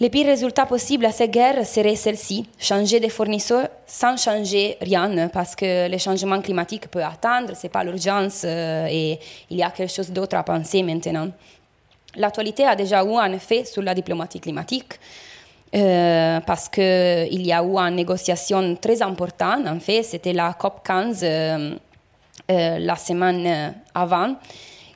[0.00, 5.28] Le pire résultat possible à cette guerre serait celle-ci, changer de fournisseur sans changer rien,
[5.28, 9.18] parce que le changement climatique peut attendre, ce n'est pas l'urgence euh, et
[9.50, 11.28] il y a quelque chose d'autre à penser maintenant.
[12.16, 14.98] L'actualité a déjà eu un effet sur la diplomatie climatique.
[15.74, 19.66] Euh, parce qu'il y a eu une négociation très importante.
[19.66, 21.74] En fait, c'était la COP 15 euh,
[22.50, 24.36] euh, la semaine avant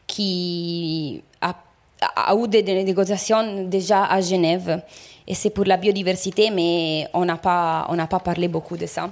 [0.07, 4.83] qui a, eu des, négociations déjà à Genève.
[5.27, 9.11] Et c'est pour la biodiversité, mais on n'a pas, pas parlé beaucoup de ça.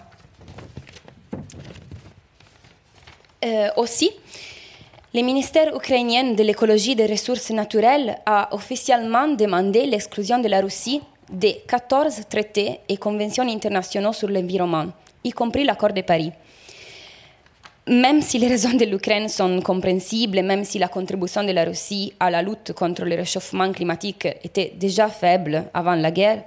[3.76, 4.10] aussi,
[5.12, 11.00] le ministère ukrainien de l'écologie des ressources naturelles a officiellement demandé l'exclusion de la Russie
[11.28, 14.86] des 14 traités et conventions internationaux sur l'environnement,
[15.24, 16.30] y compris l'accord de Paris.
[17.88, 22.12] Même si les raisons de l'Ukraine sont compréhensibles, même si la contribution de la Russie
[22.20, 26.44] à la lutte contre le réchauffement climatique était déjà faible avant la guerre,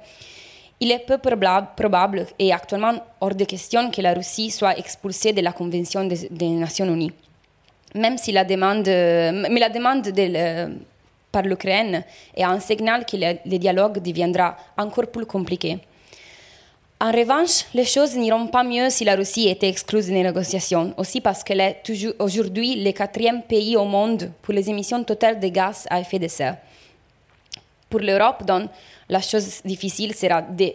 [0.79, 5.41] il est peu probable et actuellement hors de question que la Russie soit expulsée de
[5.41, 7.11] la Convention des Nations Unies
[7.93, 10.77] même si la demande, demande de,
[11.31, 12.03] par l'Ukraine
[12.35, 15.79] est un signal que le, le, dialogue deviendra encore plus compliqué.
[16.99, 21.19] En revanche, les choses n'iront pas mieux si la Russie était exclue des négociations, aussi
[21.19, 21.83] parce qu'elle est
[22.19, 26.29] aujourd'hui le quatrième pays au monde pour les émissions totales de gaz à effet de
[26.29, 26.57] serre.
[27.89, 28.69] Pour l'Europe, donc,
[29.09, 30.71] la chose difficile sera de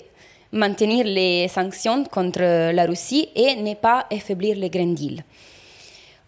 [0.53, 5.23] maintenir les sanctions contre la Russie et ne pas affaiblir le Green Deal.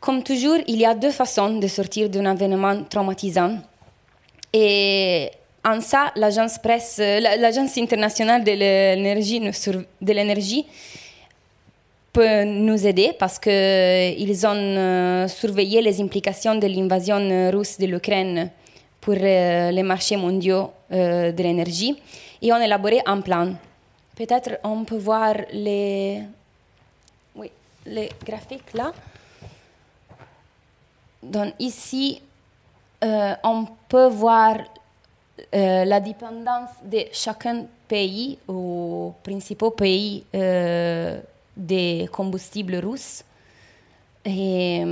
[0.00, 3.58] Comme toujours, il y a deux façons de sortir d'un événement traumatisant.
[4.52, 5.30] Et
[5.62, 6.58] en ça, l'agence
[6.98, 9.40] l'agence internationale de l'énergie,
[12.12, 18.50] peut nous aider parce qu'ils ont euh, surveillé les implications de l'invasion russe de l'Ukraine
[19.00, 21.96] pour euh, les marchés mondiaux euh, de l'énergie
[22.42, 23.54] et ont élaboré un plan.
[24.16, 26.22] Peut-être on peut voir les
[28.24, 28.92] graphiques là.
[31.22, 32.22] Donc ici,
[33.02, 34.58] on peut voir
[35.52, 40.24] la dépendance de chacun pays aux principaux pays
[41.56, 43.24] des combustibles russes.
[44.24, 44.84] Et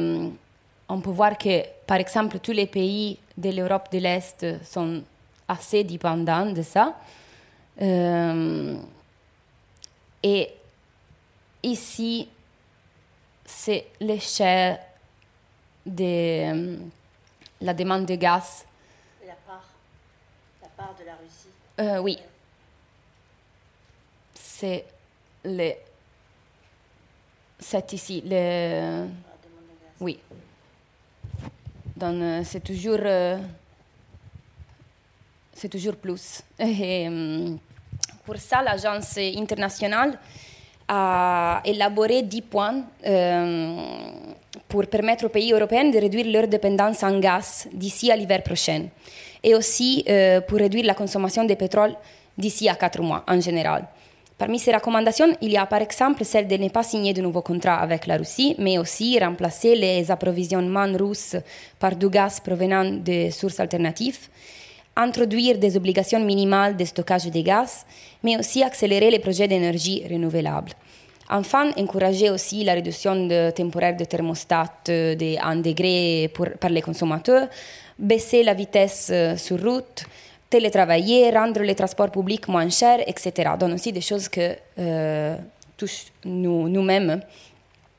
[0.88, 5.02] on peut voir que, par exemple, tous les pays de l'Europe de l'Est sont
[5.46, 6.94] assez dépendants de ça.
[7.80, 8.76] Euh,
[10.22, 10.50] et
[11.62, 12.28] ici,
[13.44, 14.78] c'est l'échelle
[15.88, 16.76] de euh,
[17.60, 18.64] la demande de gaz.
[19.26, 19.68] La part,
[20.62, 21.48] la part de la Russie.
[21.80, 22.18] Euh, oui.
[24.34, 24.84] C'est
[25.44, 25.72] le.
[27.58, 28.22] C'est ici.
[28.24, 29.06] Le,
[30.00, 30.18] oui.
[31.96, 33.38] Donc, euh, c'est toujours, euh,
[35.52, 36.42] c'est toujours plus.
[36.58, 37.08] Et,
[38.24, 40.18] pour ça, l'Agence internationale
[40.86, 42.84] a élaboré 10 points
[44.68, 48.86] pour permettre aux pays européens de réduire leur dépendance en gaz d'ici à l'hiver prochain
[49.42, 50.04] et aussi
[50.46, 51.94] pour réduire la consommation de pétrole
[52.36, 53.86] d'ici à 4 mois en général.
[54.38, 57.42] Parmi ces recommandations, il y a par exemple celle de ne pas signer de nouveaux
[57.42, 61.36] contrats avec la Russie, mais aussi remplacer les approvisionnements russes
[61.78, 64.28] par du gaz provenant de sources alternatives,
[64.94, 67.84] introduire des obligations minimales de stockage de gaz,
[68.22, 70.70] mais aussi accélérer les projets d'énergie renouvelable.
[71.30, 76.80] Enfin, encourager aussi la réduction de, temporaire de thermostat de 1 degré pour, par les
[76.82, 77.48] consommateurs,
[77.98, 80.04] baisser la vitesse euh, sur route,
[80.48, 83.50] télétravailler, rendre les transports publics moins chers, etc.
[83.60, 84.56] Donc aussi des choses que
[85.76, 87.20] touchent nous, nous-mêmes.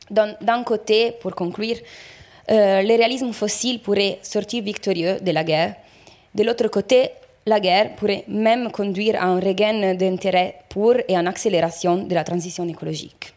[0.10, 1.78] D'un côté, pour conclure,
[2.48, 5.76] le réalisme fossile pourrait sortir victorieux de la guerre.
[6.34, 7.12] De l'autre côté,
[7.50, 12.24] la guerre pourrait même conduire à un regain d'intérêt pour et en accélération de la
[12.24, 13.34] transition écologique.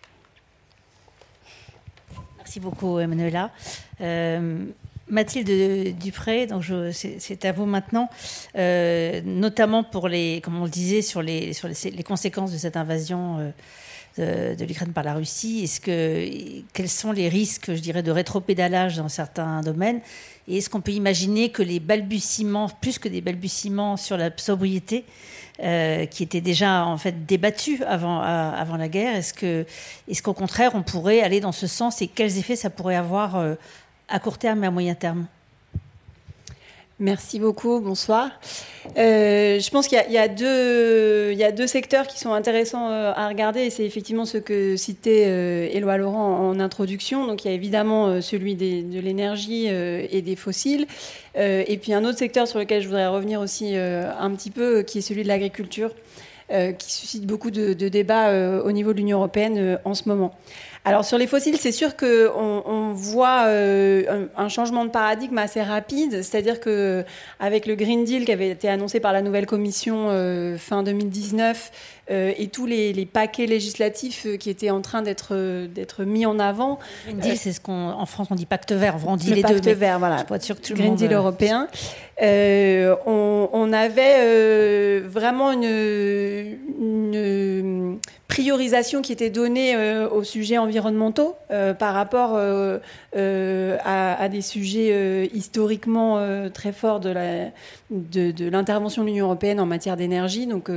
[2.39, 3.51] Merci beaucoup, Emmanuela.
[4.01, 4.67] Euh,
[5.09, 8.09] Mathilde Dupré, donc c'est à vous maintenant,
[8.57, 12.77] euh, notamment pour les, comme on le disait, sur les, sur les, conséquences de cette
[12.77, 13.53] invasion
[14.19, 15.65] euh, de, l'Ukraine par la Russie.
[15.65, 20.01] Est-ce que quels sont les risques, je dirais, de rétropédalage dans certains domaines?
[20.49, 25.05] Et est-ce qu'on peut imaginer que les balbutiements, plus que des balbutiements sur la sobriété,
[25.63, 30.83] euh, qui étaient déjà en fait débattus avant, avant la guerre, est-ce qu'au contraire on
[30.83, 33.57] pourrait aller dans ce sens et quels effets ça pourrait avoir
[34.09, 35.27] à court terme et à moyen terme?
[37.03, 38.31] Merci beaucoup, bonsoir.
[38.97, 43.71] Euh, je pense qu'il y, a deux secteurs qui sont intéressants euh, à regarder et
[43.71, 47.27] c'est effectivement ce que citait euh, Éloi Laurent en introduction.
[47.27, 50.87] Donc il y a évidemment celui de l'énergie et des fossiles
[51.35, 54.99] et puis un autre secteur sur lequel je voudrais revenir aussi un petit peu qui
[54.99, 55.91] est celui de l'agriculture
[56.79, 60.37] qui suscite beaucoup de débats au niveau de l'Union européenne en ce moment.
[60.85, 65.63] Alors sur les fossiles, c'est sûr qu'on on voit euh, un, changement de paradigme assez
[65.63, 67.05] rapide, c'est-à-dire que
[67.39, 71.71] avec le Green Deal qui avait été annoncé par la nouvelle Commission euh, fin 2019
[72.11, 76.81] euh, et tous les, paquets législatifs qui étaient en train d'être d'être mis en avant.
[77.07, 79.69] Green Deal, c'est ce qu'on France on dit pacte vert, on dit le les pacte
[79.69, 80.25] vert, voilà.
[80.27, 81.69] Suis sûr que tout Green Deal européen.
[82.23, 87.99] On, on, avait vraiment une, une
[88.33, 92.79] priorisation qui était donnée euh, aux sujets environnementaux euh, par rapport euh,
[93.85, 96.19] à, des sujets historiquement
[96.55, 97.13] très forts de,
[98.49, 100.71] l'intervention de l'Union européenne en matière d'énergie, donc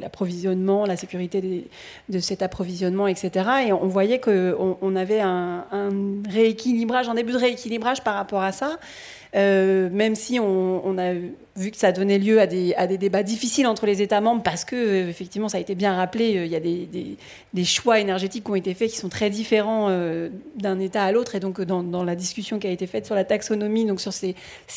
[0.00, 1.68] l'approvisionnement, la sécurité
[2.08, 3.50] de cet approvisionnement, etc.
[3.66, 5.64] Et on, voyait qu'on on avait un
[6.30, 8.78] rééquilibrage, un début de rééquilibrage par rapport à ça.
[9.34, 11.14] Euh, même si on, a
[11.56, 14.76] vu que ça donnait lieu à des, débats difficiles entre les États membres, parce que
[14.76, 18.50] euh, effectivement, ça a été bien rappelé, euh, il y a des, choix énergétiques qui
[18.50, 19.88] ont été faits qui sont très différents
[20.56, 23.24] d'un État à l'autre, et donc dans, la discussion qui a été faite sur la
[23.24, 24.26] taxonomie, donc sur ce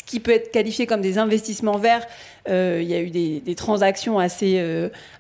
[0.06, 2.08] qui peut être qualifié comme des investissements verts,
[2.48, 4.62] il y a eu des, transactions assez,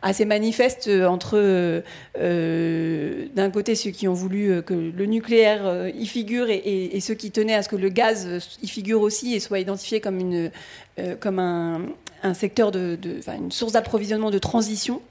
[0.01, 1.83] assez manifestes entre
[2.19, 7.55] d'un côté ceux qui ont voulu que le nucléaire y figure et, ceux qui tenaient
[7.55, 8.27] à ce que le gaz
[8.61, 10.51] y figure aussi et soit identifié comme, une,
[10.99, 11.81] euh, comme un,
[12.23, 12.97] un, secteur de
[13.37, 15.01] une source d'approvisionnement de transition.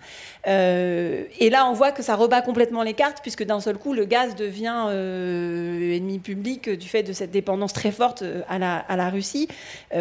[0.46, 3.92] Euh, et là, on voit que ça rebat complètement les cartes, puisque d'un seul coup,
[3.92, 8.76] le gaz devient euh, ennemi public du fait de cette dépendance très forte à la,
[8.76, 9.48] à la Russie,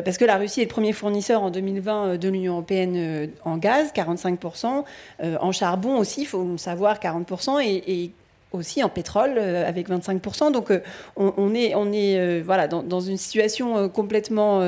[0.03, 3.91] parce que la Russie est le premier fournisseur en 2020 de l'Union européenne en gaz,
[3.93, 4.83] 45%,
[5.21, 8.11] en charbon aussi, il faut le savoir, 40%, et, et
[8.53, 10.51] aussi en pétrole avec 25%.
[10.51, 10.71] Donc
[11.17, 14.61] on, est, on est voilà, dans, une situation complètement,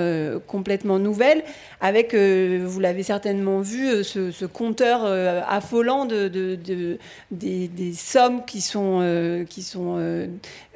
[0.48, 1.44] complètement nouvelle
[1.82, 5.06] avec, vous l'avez certainement vu, ce, compteur
[5.48, 6.98] affolant de, de,
[7.32, 10.28] des, sommes qui sont, qui sont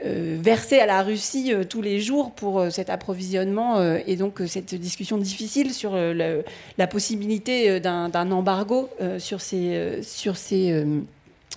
[0.04, 5.74] versées à la Russie tous les jours pour cet approvisionnement et donc cette discussion difficile
[5.74, 10.86] sur la possibilité d'un embargo sur ces, sur ces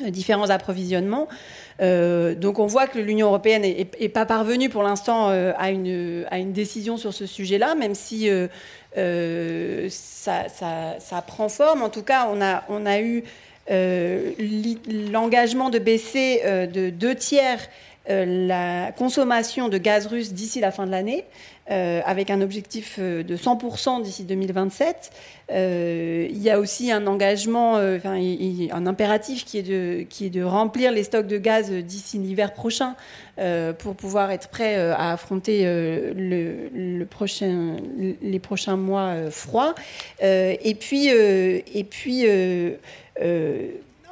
[0.01, 1.28] différents approvisionnements.
[1.80, 6.53] Euh, donc on voit que l'Union européenne n'est pas parvenue pour l'instant euh, à, une,
[6.53, 11.82] décision sur ce sujet-là, même si euh, ça, prend forme.
[11.82, 13.24] En tout cas, on a, on a eu
[13.68, 17.61] l'engagement de baisser de deux tiers
[18.09, 21.24] la consommation de gaz russe d'ici la fin de l'année.
[21.68, 25.12] Avec un objectif de 100% d'ici 2027.
[25.53, 28.19] Euh, il y a aussi un engagement, enfin,
[28.73, 32.95] un impératif qui est, de, remplir les stocks de gaz d'ici l'hiver prochain
[33.79, 35.65] pour pouvoir être prêt à affronter
[36.15, 37.07] les
[38.39, 39.75] prochains mois froids.
[40.21, 41.11] et puis,
[41.91, 42.27] puis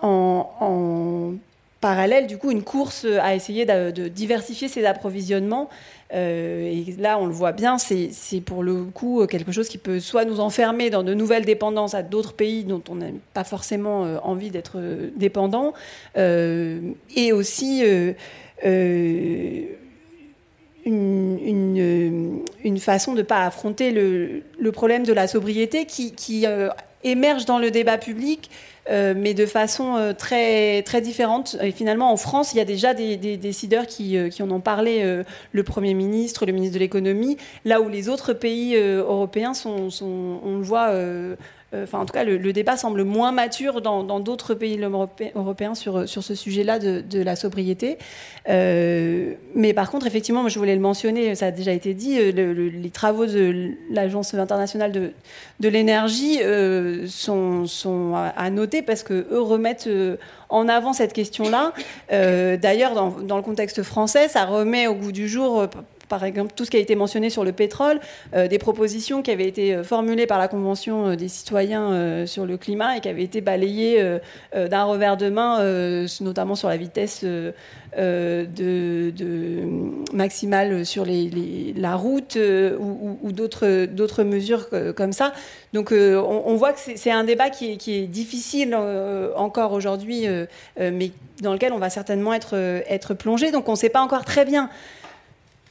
[0.02, 1.34] en,
[1.80, 7.26] parallèle, du coup, une course à essayer de, diversifier ses approvisionnements euh, et là, on
[7.26, 11.02] le voit bien, c'est pour le coup quelque chose qui peut soit nous enfermer dans
[11.02, 15.10] de nouvelles dépendances à d'autres pays dont on n'a pas forcément euh, envie d'être euh,
[15.16, 15.72] dépendant,
[16.16, 17.82] et aussi
[20.84, 26.46] une, façon de ne pas affronter le, problème de la sobriété qui
[27.04, 28.50] émerge dans le débat public
[28.88, 31.56] euh, mais de façon euh, très, très différente.
[31.62, 34.60] Et finalement, en France, il y a déjà des, décideurs qui, euh, qui, en ont
[34.60, 34.90] parlé,
[35.52, 40.56] le Premier ministre, le ministre de l'économie, là où les autres pays européens sont, on
[40.56, 40.92] le voit,
[41.74, 44.80] enfin en tout cas le, débat semble moins mature dans d'autres pays
[45.34, 47.98] européens sur, ce sujet-là de, la sobriété.
[48.48, 52.32] Euh, mais par contre, effectivement, je voulais le mentionner, ça a déjà été dit, euh,
[52.32, 54.92] les travaux de l'Agence internationale
[55.60, 56.40] de, l'énergie
[57.06, 59.88] sont, sont à, noter parce qu'eux remettent
[60.48, 61.72] en avant cette question-là.
[62.10, 65.68] D'ailleurs, dans, dans, le contexte français, ça remet au goût du jour
[66.10, 68.00] par exemple tout ce qui a été mentionné sur le pétrole,
[68.34, 72.44] euh, des propositions qui avaient été euh, formulées par la Convention euh, des citoyens sur
[72.44, 74.18] le climat et qui avaient été balayées
[74.52, 77.54] d'un revers de main, notamment sur la vitesse de,
[80.12, 85.32] maximale sur la route ou, d'autres mesures comme ça.
[85.72, 88.74] Donc on, voit que c'est un débat qui est, difficile
[89.36, 90.26] encore aujourd'hui,
[90.78, 93.52] mais dans lequel on va certainement être plongé.
[93.52, 94.68] Donc on ne sait pas encore très bien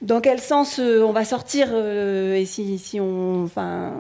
[0.02, 3.93] dans quel sens euh, on va sortir euh, et si, on, enfin,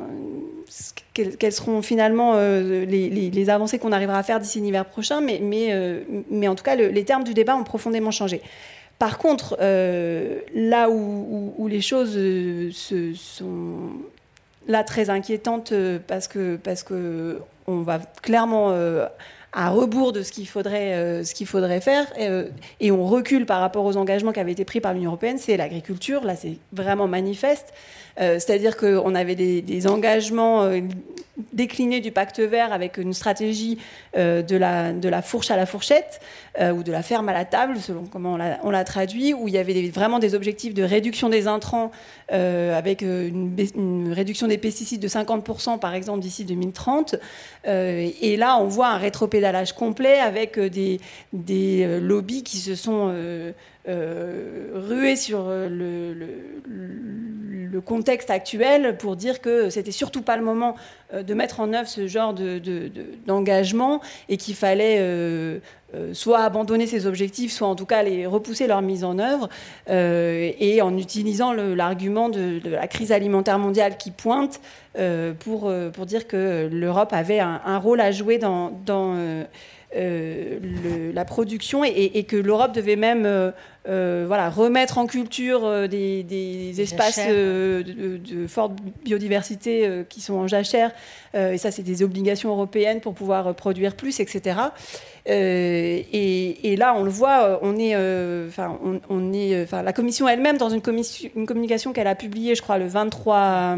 [1.13, 5.73] quelles, seront finalement euh, les, avancées qu'on arrivera à faire d'ici l'hiver prochain, mais, mais,
[6.29, 8.41] mais en tout cas, les termes du débat ont profondément changé.
[8.97, 13.89] Par contre, là où, les choses se, sont
[14.67, 15.73] là très inquiétantes
[16.07, 18.73] parce que parce que on va clairement
[19.51, 23.85] à rebours de ce qu'il faudrait, euh, faudrait faire, euh, et on recule par rapport
[23.85, 26.23] aux engagements qui avaient été pris par l'Union européenne, c'est l'agriculture.
[26.23, 27.73] Là, c'est vraiment manifeste.
[28.19, 30.69] Euh, c'est-à-dire qu'on avait des, engagements
[31.53, 33.77] déclinés du pacte vert avec une stratégie
[34.15, 36.19] de, la, de la fourche à la fourchette
[36.59, 39.57] ou de la ferme à la table, selon comment on l'a traduit, où il y
[39.57, 41.91] avait vraiment des objectifs de réduction des intrants
[42.29, 47.15] avec une, réduction des pesticides de 50% par exemple d'ici 2030.
[47.65, 50.99] et là, on voit un rétropédalage pédalage complet avec euh, des,
[51.31, 53.13] des euh, lobbies qui se sont
[53.89, 56.27] euh, rués sur le, le,
[57.85, 60.75] contexte actuel pour dire que c'était surtout pas le moment
[61.13, 62.35] de mettre en œuvre ce genre
[63.25, 65.01] d'engagement de, et qu'il fallait
[66.11, 69.47] soit abandonner ces objectifs, soit en tout cas les repousser leur mise en œuvre,
[69.87, 74.59] et en utilisant l'argument de, la crise alimentaire mondiale qui pointe
[75.39, 79.43] pour, pour dire que l'Europe avait un, rôle à jouer dans, euh,
[79.95, 83.51] la production et, que l'Europe devait même euh,
[83.87, 87.83] euh, voilà, remettre en culture des, espaces de,
[88.47, 88.73] forte
[89.03, 90.91] biodiversité qui sont en jachère.
[91.33, 94.59] et ça, c'est des obligations européennes pour pouvoir produire plus, etc.
[95.31, 97.95] Et, là, on le voit, on est,
[98.47, 102.87] enfin, on, est, la Commission elle-même, dans une, communication qu'elle a publiée, je crois, le
[102.87, 103.75] 23,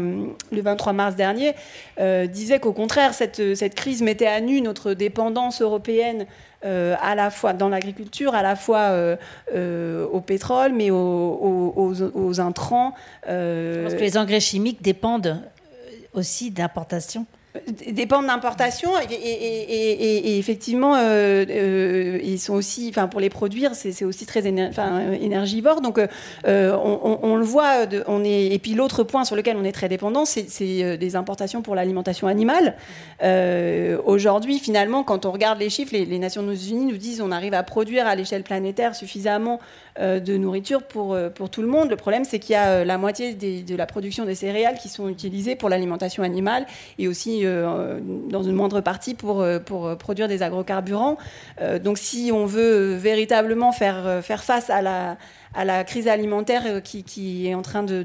[0.50, 1.52] le 23 mars dernier,
[2.28, 6.26] disait qu'au contraire, cette, cette crise mettait à nu notre dépendance européenne
[6.64, 9.16] euh, à la fois dans l'agriculture, à la fois euh,
[9.52, 12.94] euh, au pétrole, mais aux, intrants.
[13.22, 15.42] Parce que les engrais chimiques dépendent
[16.12, 17.26] aussi d'importations
[17.92, 24.24] dépendent d'importation et, effectivement euh, euh, ils sont aussi enfin pour les produire c'est aussi
[24.24, 25.82] très énergivore.
[25.82, 29.72] Donc euh, on, le voit on est et puis l'autre point sur lequel on est
[29.72, 32.74] très dépendant c'est des importations pour l'alimentation animale.
[34.06, 37.54] Aujourd'hui finalement quand on regarde les chiffres les, les, Nations Unies nous disent on arrive
[37.54, 39.60] à produire à l'échelle planétaire suffisamment
[39.98, 43.34] de nourriture pour pour tout le monde le problème c'est qu'il y a la moitié
[43.34, 46.66] de la production des céréales qui sont utilisées pour l'alimentation animale
[46.98, 51.16] et aussi euh, dans une moindre partie pour, euh, pour produire des agrocarburants.
[51.60, 55.16] Euh, donc si on veut véritablement faire, faire face à la,
[55.54, 58.04] à la crise alimentaire qui, qui est en train de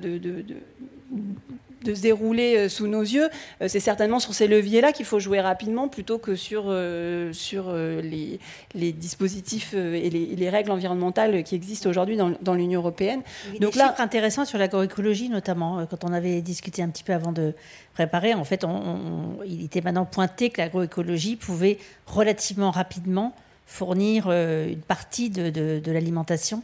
[1.86, 3.30] se dérouler euh, sous nos yeux,
[3.62, 7.72] euh, c'est certainement sur ces leviers-là qu'il faut jouer rapidement plutôt que sur, euh, sur
[7.74, 8.40] les,
[8.74, 13.22] les, dispositifs et les, règles environnementales qui existent aujourd'hui dans, dans l'Union européenne.
[13.60, 17.54] Donc là, intéressant sur l'agroécologie notamment, quand on avait discuté un petit peu avant de
[17.94, 23.34] préparer, en fait, on, il était maintenant pointé que l'agroécologie pouvait relativement rapidement
[23.66, 26.64] fournir une partie de, de, l'alimentation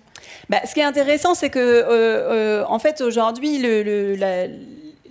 [0.50, 4.48] bah, Ce qui est intéressant, c'est que, en fait, aujourd'hui, le, le la,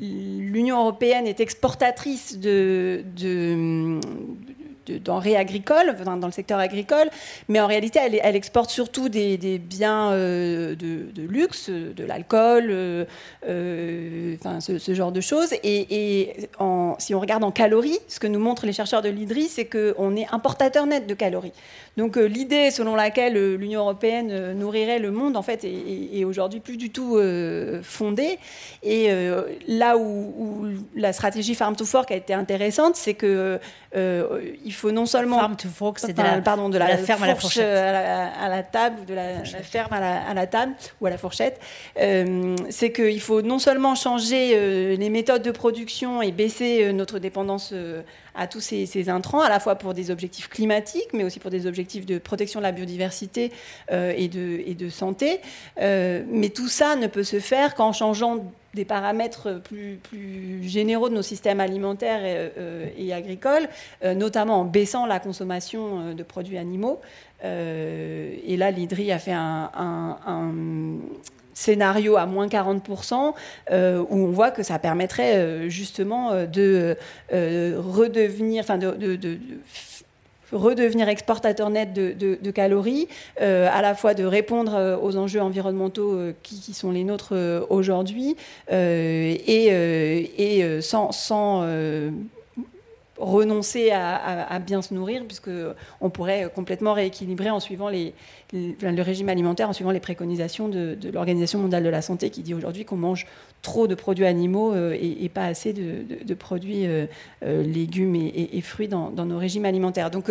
[0.02, 3.04] l'Union européenne est exportatrice de,
[4.88, 7.08] denrées agricoles, dans le secteur agricole,
[7.48, 13.04] mais en réalité, elle, exporte surtout des, biens euh, de, luxe, de l'alcool, euh,
[13.48, 15.52] euh, enfin, ce, genre de choses.
[15.62, 16.48] Et,
[16.98, 20.16] si on regarde en calories, ce que nous montrent les chercheurs de l'IDRI, c'est qu'on
[20.16, 21.52] est importateur net de calories.
[21.98, 26.90] Donc l'idée selon laquelle l'Union européenne nourrirait le monde, en fait, est, aujourd'hui plus du
[26.90, 27.18] tout
[27.82, 28.38] fondée.
[28.82, 29.10] Et
[29.68, 33.58] là où, la stratégie Farm to Fork a été intéressante, c'est que
[34.74, 37.34] faut non seulement farm to fork, c'est de la, pardon de la, ferme à la
[37.34, 41.60] fourchette, à la, table, de la, ferme à la, table ou à la fourchette.
[41.98, 46.92] Euh, c'est qu'il faut non seulement changer euh, les méthodes de production et baisser euh,
[46.92, 47.74] notre dépendance
[48.34, 51.66] à tous ces, intrants, à la fois pour des objectifs climatiques, mais aussi pour des
[51.66, 53.52] objectifs de protection de la biodiversité
[53.90, 55.40] et, de, et de santé.
[55.78, 58.38] mais tout ça ne peut se faire qu'en changeant
[58.74, 63.68] des paramètres plus, plus, généraux de nos systèmes alimentaires et, euh, agricoles,
[64.04, 67.00] euh, notamment en baissant la consommation euh, de produits animaux.
[67.44, 70.58] et là, l'IDRI a fait un,
[71.54, 73.34] scénario à moins 40%,
[73.70, 73.74] où
[74.10, 76.96] on voit que ça permettrait justement de
[77.30, 79.38] redevenir, enfin de, de
[80.52, 83.08] redevenir exportateur net de, calories,
[83.40, 87.34] euh, à la fois de répondre euh, aux enjeux environnementaux euh, qui, sont les nôtres
[87.70, 88.36] aujourd'hui,
[88.70, 89.66] et,
[90.38, 91.62] et, sans, sans
[93.18, 99.72] renoncer à, bien se nourrir, puisqu'on pourrait complètement rééquilibrer en suivant le régime alimentaire, en
[99.72, 103.26] suivant les préconisations de, l'Organisation mondiale de la santé, qui dit aujourd'hui qu'on mange
[103.60, 107.06] trop de produits animaux euh, et, pas assez de, produits euh,
[107.44, 110.10] euh, légumes et, fruits dans, nos régimes alimentaires.
[110.10, 110.30] Donc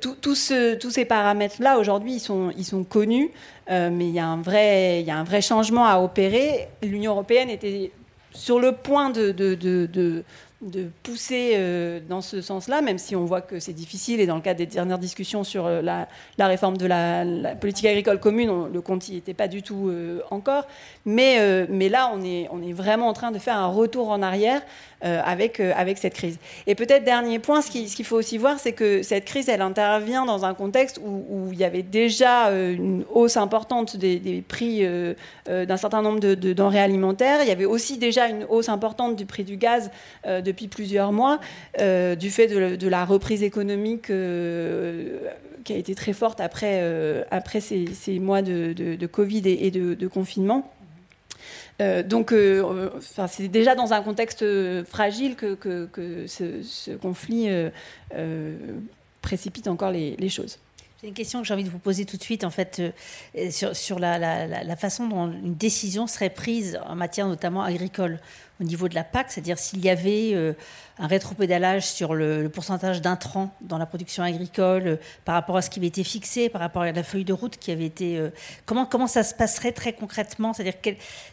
[0.00, 3.30] tous ces paramètres-là, aujourd'hui, ils sont, connus,
[3.68, 6.68] mais il y, a un vrai, changement à opérer.
[6.82, 7.90] L'Union européenne était
[8.32, 9.32] sur le point de
[11.04, 14.20] pousser euh, dans ce sens-là, même si on voit que c'est difficile.
[14.20, 18.18] Et dans le cadre des dernières discussions sur euh, la, réforme de la, politique agricole
[18.18, 20.66] commune, le compte n'y était pas du tout euh, encore.
[21.04, 21.38] Mais,
[21.88, 24.62] là, on est vraiment en train de faire un retour en arrière
[25.00, 26.38] avec, avec cette crise.
[26.66, 30.24] Et peut-être dernier point, ce qu'il faut aussi voir, c'est que cette crise, elle intervient
[30.24, 34.84] dans un contexte où, il y avait déjà une hausse importante des, prix
[35.46, 37.40] d'un certain nombre de, denrées alimentaires.
[37.42, 39.90] Il y avait aussi déjà une hausse importante du prix du gaz
[40.24, 41.38] depuis plusieurs mois,
[41.80, 45.18] euh, du fait de, la reprise économique euh,
[45.64, 50.72] qui a été très forte après, euh, après ces, mois de, Covid et, de, confinement.
[51.78, 52.34] Donc,
[53.00, 54.44] c'est déjà dans un contexte
[54.84, 55.86] fragile que,
[56.26, 57.48] ce, conflit
[59.22, 60.58] précipite encore les, choses.
[61.00, 62.82] C'est une question que j'ai envie de vous poser tout de suite, en fait,
[63.50, 68.18] sur, la, façon dont une décision serait prise en matière notamment agricole
[68.60, 70.52] au niveau de la PAC, c'est-à-dire s'il y avait euh,
[70.98, 75.70] un rétropédalage sur le, pourcentage d'intrants dans la production agricole euh, par rapport à ce
[75.70, 78.18] qui avait été fixé, par rapport à la feuille de route qui avait été...
[78.18, 78.30] Euh,
[78.66, 80.52] comment, comment ça se passerait très concrètement?
[80.52, 80.80] C'est-à-dire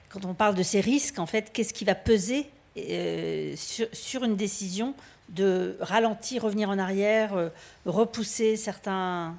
[0.09, 2.49] quand on parle de ces risques, en fait, qu'est-ce qui va peser
[3.55, 4.93] sur, sur, une décision
[5.29, 7.31] de ralentir, revenir en arrière,
[7.85, 9.35] repousser certains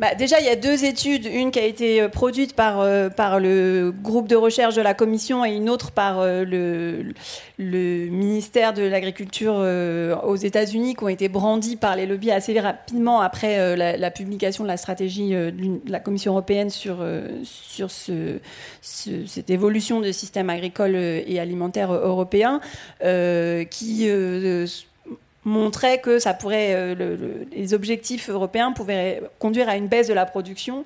[0.00, 3.08] bah, Déjà, il y a deux études, une qui a été euh, produite par, euh,
[3.08, 7.14] par le groupe de recherche de la Commission et une autre par euh, le,
[7.58, 9.54] ministère de l'Agriculture
[10.24, 14.68] aux États-Unis, qui ont été brandies par les lobbies assez rapidement après la, publication de
[14.68, 16.98] la stratégie de la Commission européenne sur,
[17.44, 18.38] sur ce,
[18.82, 22.60] cette évolution du système agricole et alimentaire européen,
[23.70, 24.08] qui
[25.44, 30.26] montrait que ça pourrait, euh, les objectifs européens pouvaient conduire à une baisse de la
[30.26, 30.84] production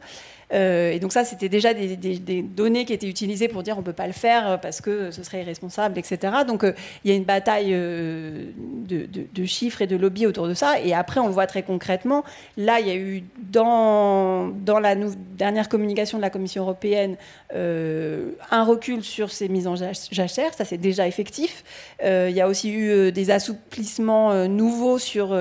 [0.52, 3.84] euh, et donc ça, c'était déjà des, données qui étaient utilisées pour dire on ne
[3.84, 6.38] peut pas le faire euh, parce que ce serait irresponsable, etc.
[6.46, 6.72] Donc euh,
[7.04, 10.80] il y a une bataille de, chiffres et de lobby autour de ça.
[10.80, 12.24] Et après, on le voit très concrètement.
[12.56, 14.94] Là, il y a eu dans, la
[15.36, 17.16] dernière communication de la Commission européenne
[17.54, 20.54] un recul sur ces mises en jachère.
[20.54, 21.64] Ça, c'est déjà effectif.
[22.04, 25.38] il y a aussi eu des assouplissements nouveaux sur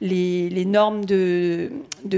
[0.00, 1.70] les, normes de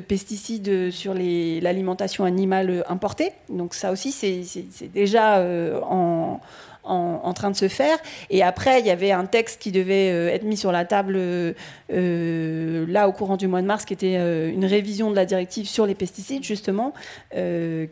[0.06, 3.32] pesticides sur l'alimentation animale importée.
[3.48, 6.40] Donc ça aussi, c'est déjà euh, en,
[6.84, 7.98] en, train de se faire.
[8.30, 11.16] Et après, il y avait un texte qui devait euh, être mis sur la table
[11.16, 14.16] euh, là au courant du mois de mars, qui était
[14.50, 16.92] une révision de la directive sur les pesticides, justement,
[17.32, 17.38] qui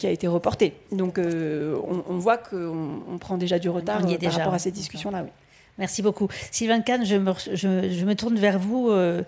[0.07, 0.75] a été reporté.
[0.93, 5.23] Donc on, voit qu'on prend déjà du retard par rapport à ces discussions-là.
[5.25, 5.31] Oui.
[5.79, 6.29] Merci beaucoup.
[6.51, 9.23] Sylvain Kahn, je me, je, me tourne vers vous, euh,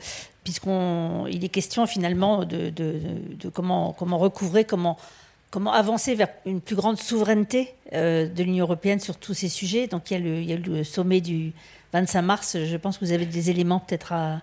[0.45, 2.73] puisqu'il est question finalement de,
[3.53, 4.97] comment, comment recouvrer, comment,
[5.51, 9.87] comment avancer vers une plus grande souveraineté euh, de l'Union européenne sur tous ces sujets.
[9.87, 11.53] Donc il y, a le, le, sommet du
[11.93, 12.57] 25 mars.
[12.65, 14.41] Je pense que vous avez des éléments peut-être à,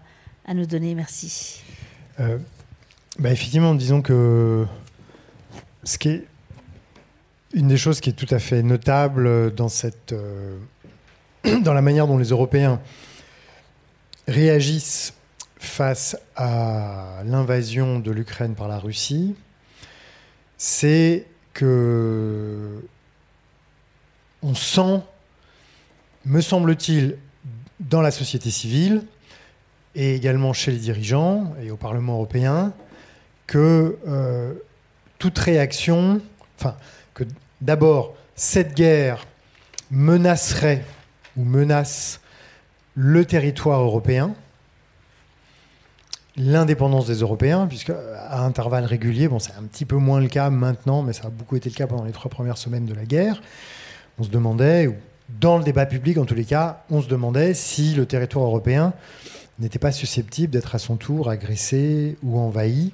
[0.53, 0.95] nous donner.
[0.95, 1.61] Merci.
[2.19, 2.37] Euh,
[3.19, 4.65] bah effectivement, disons que
[5.83, 6.25] ce qui est
[7.53, 10.13] une des choses qui est tout à fait notable dans cette
[11.63, 12.79] dans la manière dont les Européens
[14.27, 15.13] réagissent
[15.59, 19.35] face à l'invasion de l'Ukraine par la Russie,
[20.57, 22.83] c'est que
[24.43, 25.01] on sent,
[26.25, 27.17] me semble-t-il,
[27.79, 29.03] dans la société civile
[29.95, 32.73] et également chez les dirigeants et au Parlement européen,
[33.47, 34.53] que euh,
[35.19, 36.21] toute réaction,
[36.59, 36.75] enfin,
[37.13, 37.23] que
[37.61, 39.25] d'abord, cette guerre
[39.89, 40.83] menacerait
[41.35, 42.19] ou menace
[42.95, 44.35] le territoire européen,
[46.37, 50.49] l'indépendance des Européens, puisque à intervalles réguliers, bon, c'est un petit peu moins le cas
[50.49, 53.05] maintenant, mais ça a beaucoup été le cas pendant les trois premières semaines de la
[53.05, 53.41] guerre.
[54.19, 54.89] On se demandait,
[55.39, 58.93] dans le débat public en tous les cas, on se demandait si le territoire européen
[59.59, 62.93] n'était pas susceptible d'être à son tour agressé ou envahi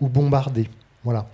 [0.00, 0.68] ou bombardé.
[1.04, 1.28] Voilà.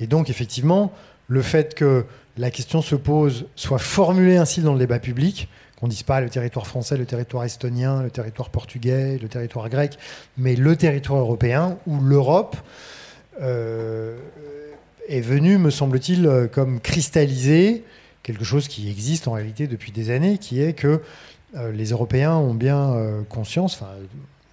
[0.00, 0.92] Et donc, effectivement,
[1.28, 2.04] le fait que
[2.36, 5.48] la question se pose, soit formulée ainsi dans le débat public,
[5.78, 9.98] qu'on dise pas le territoire français, le territoire estonien, le territoire portugais, le territoire grec,
[10.36, 12.56] mais le territoire européen, où l'Europe
[13.40, 14.16] euh,
[15.08, 17.84] est venue, me semble-t-il, euh, comme cristalliser
[18.22, 21.02] quelque chose qui existe en réalité depuis des années, qui est que
[21.56, 22.94] euh, les Européens ont bien
[23.28, 23.92] conscience, enfin,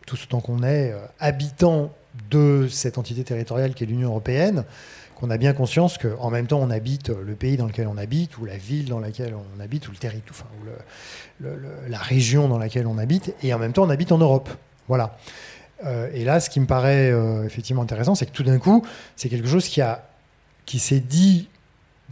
[0.06, 1.94] tout temps qu'on est habitants
[2.30, 4.66] de cette entité territoriale qui est l'Union européenne,
[5.22, 8.40] qu'on a bien conscience qu'en même temps, on habite le pays dans lequel on habite,
[8.40, 11.46] ou la ville dans laquelle on habite, ou le territoire, ou
[11.88, 14.50] la région dans laquelle on habite, et en même temps, on habite en Europe.
[14.88, 15.18] Voilà.
[15.86, 18.86] Euh, et là, ce qui me paraît euh, effectivement intéressant, c'est que tout d'un coup,
[19.16, 19.82] c'est quelque chose qui,
[20.66, 21.50] qui s'est dit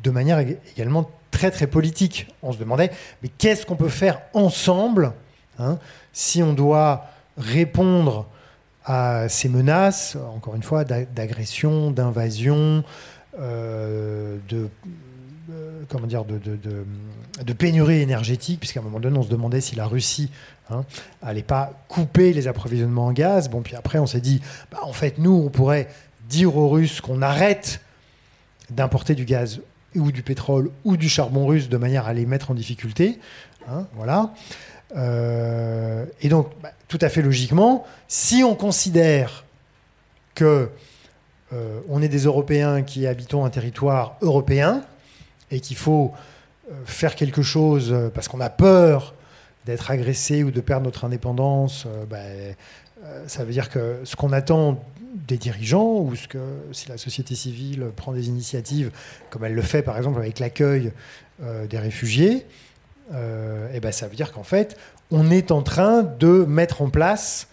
[0.04, 2.28] de manière également très très politique.
[2.42, 2.92] On se demandait,
[3.22, 5.14] mais qu'est-ce qu'on peut faire ensemble
[5.58, 5.80] hein,
[6.14, 7.06] si on doit
[7.38, 8.28] répondre
[8.86, 12.84] à ces menaces, encore une fois, d'agression, d'invasion,
[13.40, 14.70] euh, de,
[15.52, 19.86] euh, comment dire, de, pénurie énergétique, puisqu'à un moment donné, on se demandait si la
[19.86, 20.32] Russie
[21.22, 23.50] n'allait hein, pas couper les approvisionnements en gaz.
[23.50, 25.88] Bon, puis après, on s'est dit, bah, en fait, nous, on pourrait
[26.28, 27.82] dire aux Russes qu'on arrête
[28.70, 29.62] d'importer du gaz
[29.96, 33.20] ou du pétrole ou du charbon russe de manière à les mettre en difficulté.
[33.68, 34.34] Hein, voilà.
[34.96, 39.46] Euh, et donc, bah, tout à fait logiquement, si on considère
[40.36, 40.70] que
[41.54, 44.84] euh, on est des Européens qui habitons un territoire européen
[45.52, 46.14] et qu'il faut
[46.70, 49.14] euh, faire quelque chose parce qu'on a peur
[49.66, 52.18] d'être agressé ou de perdre notre indépendance, bah,
[53.28, 54.84] ça veut dire que ce qu'on attend
[55.28, 56.40] des dirigeants ou ce que
[56.72, 58.92] si la société civile prend des initiatives,
[59.30, 60.92] comme elle le fait par exemple avec l'accueil
[61.70, 62.46] des réfugiés,
[63.14, 64.78] euh, et ben ça veut dire qu'en fait,
[65.12, 67.48] on est en train de mettre en place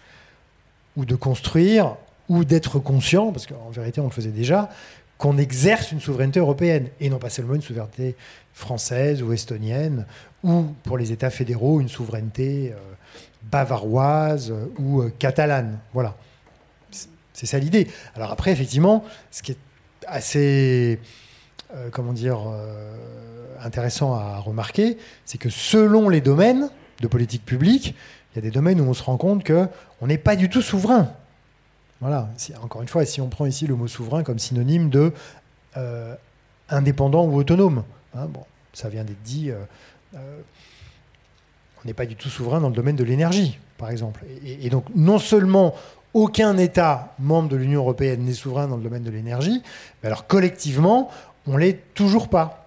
[0.97, 1.97] ou de construire
[2.29, 4.71] ou d'être conscient, parce qu'en vérité on le faisait déjà,
[5.19, 8.17] qu'on exerce une souveraineté européenne et non pas seulement une souveraineté
[8.53, 10.07] française ou estonienne
[10.43, 12.77] ou pour les États fédéraux une souveraineté euh,
[13.45, 15.79] bavaroise ou euh, catalane.
[15.95, 16.15] Voilà.
[17.33, 17.87] C'est ça l'idée.
[18.15, 19.59] Alors après, effectivement, ce qui est
[20.07, 20.99] assez,
[21.93, 22.39] comment dire,
[23.63, 27.95] intéressant à remarquer, c'est que selon les domaines de politique publique,
[28.33, 29.69] il y a des domaines où on se rend compte que
[30.01, 31.13] on n'est pas du tout souverain.
[32.01, 32.29] Voilà.
[32.63, 35.13] encore une fois, si on prend ici le mot souverain comme synonyme de
[35.77, 36.15] euh,
[36.69, 37.85] indépendant ou autonome,
[38.15, 38.29] hein,
[38.75, 39.51] ça vient d'être dit.
[40.15, 40.19] on
[41.87, 44.25] n'est pas du tout souverain dans le domaine de l'énergie, par exemple.
[44.45, 45.75] et donc, non seulement
[46.17, 49.63] aucun État membre de l'Union européenne n'est souverain dans le domaine de l'énergie,
[50.03, 51.11] mais alors collectivement,
[51.47, 52.66] on l'est toujours pas.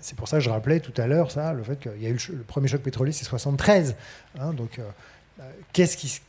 [0.00, 2.18] C'est pour ça que je rappelais tout à l'heure le fait qu'il y a eu
[2.30, 3.94] le, premier choc pétrolier, c'est 73.
[4.38, 6.20] Hein, donc, euh, qu'est-ce qui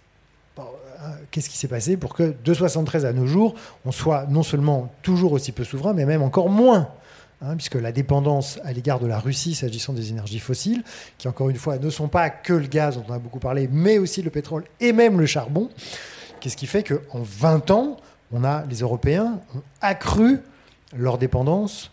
[0.60, 0.64] euh,
[1.32, 4.94] qu'est-ce qui s'est passé pour que de 73 à nos jours, on soit non seulement
[5.02, 6.90] toujours aussi peu souverain, mais même encore moins
[7.42, 10.84] hein, puisque la dépendance à l'égard de la Russie s'agissant des énergies fossiles,
[11.18, 13.68] qui encore une fois ne sont pas que le gaz dont on a beaucoup parlé,
[13.72, 15.70] mais aussi le pétrole et même le charbon,
[16.42, 17.98] Qu'est-ce qui fait qu'en 20 ans,
[18.68, 20.40] les Européens ont accru
[20.98, 21.92] leur dépendance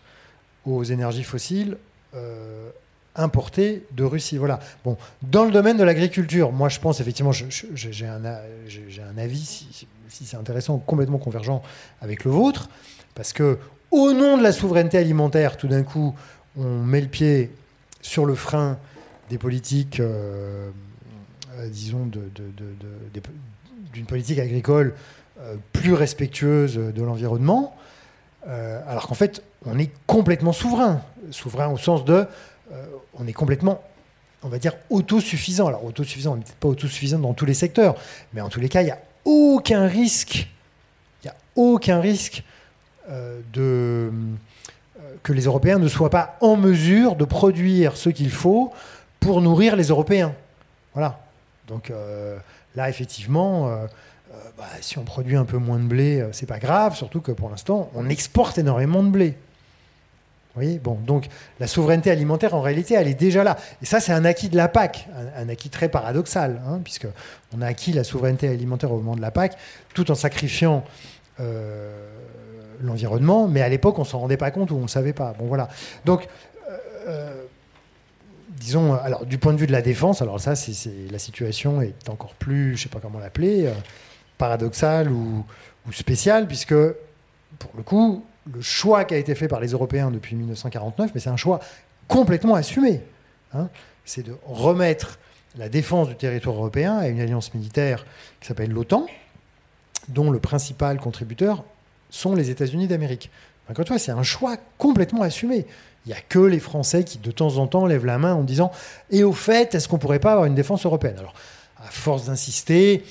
[0.65, 1.77] aux énergies fossiles
[2.15, 2.69] euh,
[3.15, 4.37] importées de Russie.
[4.37, 4.59] Voilà.
[4.85, 9.87] Bon, dans le domaine de l'agriculture, moi je pense effectivement, j'ai un, un, avis, si,
[10.25, 11.61] c'est intéressant, complètement convergent
[12.01, 12.69] avec le vôtre,
[13.15, 13.57] parce que
[13.91, 16.15] au nom de la souveraineté alimentaire, tout d'un coup,
[16.57, 17.51] on met le pied
[18.01, 18.77] sur le frein
[19.29, 20.69] des politiques, euh,
[21.57, 23.21] euh, disons, de, de, de,
[23.91, 24.93] d'une politique agricole
[25.73, 27.73] plus respectueuse de l'environnement,
[28.45, 31.01] alors qu'en fait, on est complètement souverain.
[31.31, 32.25] Souverain au sens de,
[32.71, 33.81] euh, on est complètement,
[34.43, 35.67] on va dire, autosuffisant.
[35.67, 37.95] Alors, autosuffisant, on n'est peut-être pas autosuffisant dans tous les secteurs,
[38.33, 40.47] mais en tous les cas, il n'y a aucun risque,
[41.23, 42.43] il n'y a aucun risque
[43.53, 44.11] de,
[45.23, 48.71] que les Européens ne soient pas en mesure de produire ce qu'il faut
[49.19, 50.35] pour nourrir les Européens.
[50.93, 51.19] Voilà.
[51.67, 51.91] Donc,
[52.75, 53.87] Là, effectivement, euh,
[54.31, 57.21] euh, bah, si on produit un peu moins de blé, euh, c'est pas grave, surtout
[57.21, 59.37] que pour l'instant, on exporte énormément de blé.
[60.55, 61.27] Voyez bon, donc
[61.59, 63.57] la souveraineté alimentaire, en réalité, elle est déjà là.
[63.81, 67.07] Et ça, c'est un acquis de la PAC, un, acquis très paradoxal, hein, puisque
[67.55, 69.57] on a acquis la souveraineté alimentaire au moment de la PAC,
[69.93, 70.83] tout en sacrifiant
[72.81, 75.33] l'environnement, mais à l'époque, on s'en rendait pas compte ou on ne savait pas.
[75.39, 75.69] Bon, voilà.
[76.03, 76.27] Donc,
[78.59, 82.09] disons, alors du point de vue de la défense, alors ça, c'est la situation est
[82.09, 83.73] encore plus, je sais pas comment l'appeler, euh,
[84.37, 85.45] paradoxale ou,
[85.91, 86.75] spéciale, puisque
[87.57, 91.19] pour le coup, le choix qui a été fait par les Européens depuis 1949, mais
[91.19, 91.59] c'est un choix
[92.07, 93.01] complètement assumé.
[93.53, 93.69] Hein,
[94.05, 95.19] c'est de remettre
[95.57, 98.05] la défense du territoire européen à une alliance militaire
[98.39, 99.07] qui s'appelle l'OTAN,
[100.07, 101.63] dont le principal contributeur
[102.09, 103.29] sont les États-Unis d'Amérique.
[103.69, 105.65] Encore une fois, c'est un choix complètement assumé.
[106.05, 108.43] Il n'y a que les Français qui, de temps en temps, lèvent la main en
[108.43, 108.71] disant
[109.11, 111.17] Et au fait, est-ce qu'on ne pourrait pas avoir une défense européenne?
[111.19, 111.33] Alors,
[111.77, 113.03] à force d'insister,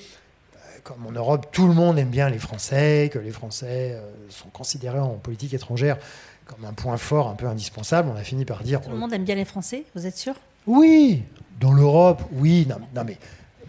[0.88, 4.48] comme en Europe, tout le monde aime bien les Français, que les Français euh, sont
[4.48, 5.98] considérés en politique étrangère
[6.46, 8.80] comme un point fort un peu indispensable, on a fini par dire.
[8.80, 10.32] Tout le monde aime bien les Français, vous êtes sûr?
[10.66, 11.24] Oui,
[11.60, 12.66] dans l'Europe, oui.
[12.94, 13.18] Non, mais,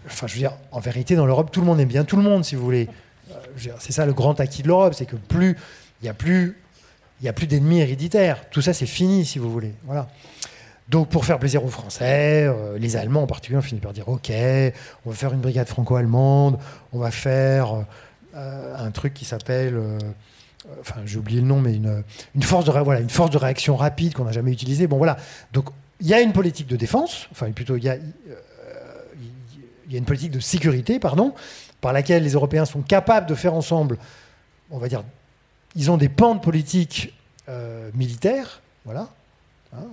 [0.06, 2.22] enfin, je veux dire, en vérité, dans l'Europe, tout le monde aime bien tout le
[2.22, 2.88] monde, si vous voulez.
[3.30, 5.58] Euh, c'est ça le grand acquis de l'Europe, c'est que plus
[6.00, 6.56] il n'y a plus
[7.26, 8.48] a plus d'ennemis héréditaires.
[8.48, 9.74] Tout ça, c'est fini, si vous voulez.
[9.84, 10.08] Voilà.
[10.90, 14.08] Donc, pour faire plaisir aux Français, euh, les Allemands en particulier ont fini par dire
[14.08, 14.32] OK,
[15.06, 16.58] on va faire une brigade franco-allemande,
[16.92, 17.84] on va faire
[18.34, 19.76] euh, un truc qui s'appelle.
[19.76, 19.98] Euh,
[20.80, 22.02] enfin, j'ai oublié le nom, mais une,
[22.42, 24.88] force, de, voilà, de réaction rapide qu'on n'a jamais utilisée.
[24.88, 25.16] Bon, voilà.
[25.52, 25.66] Donc,
[26.00, 29.98] il y a une politique de défense, enfin, plutôt, il y a, il y a
[29.98, 31.34] une politique de sécurité, pardon,
[31.80, 33.96] par laquelle les Européens sont capables de faire ensemble,
[34.72, 35.04] on va dire,
[35.76, 37.14] ils ont des pans de politique
[37.94, 39.08] militaire, voilà.
[39.72, 39.84] Hein,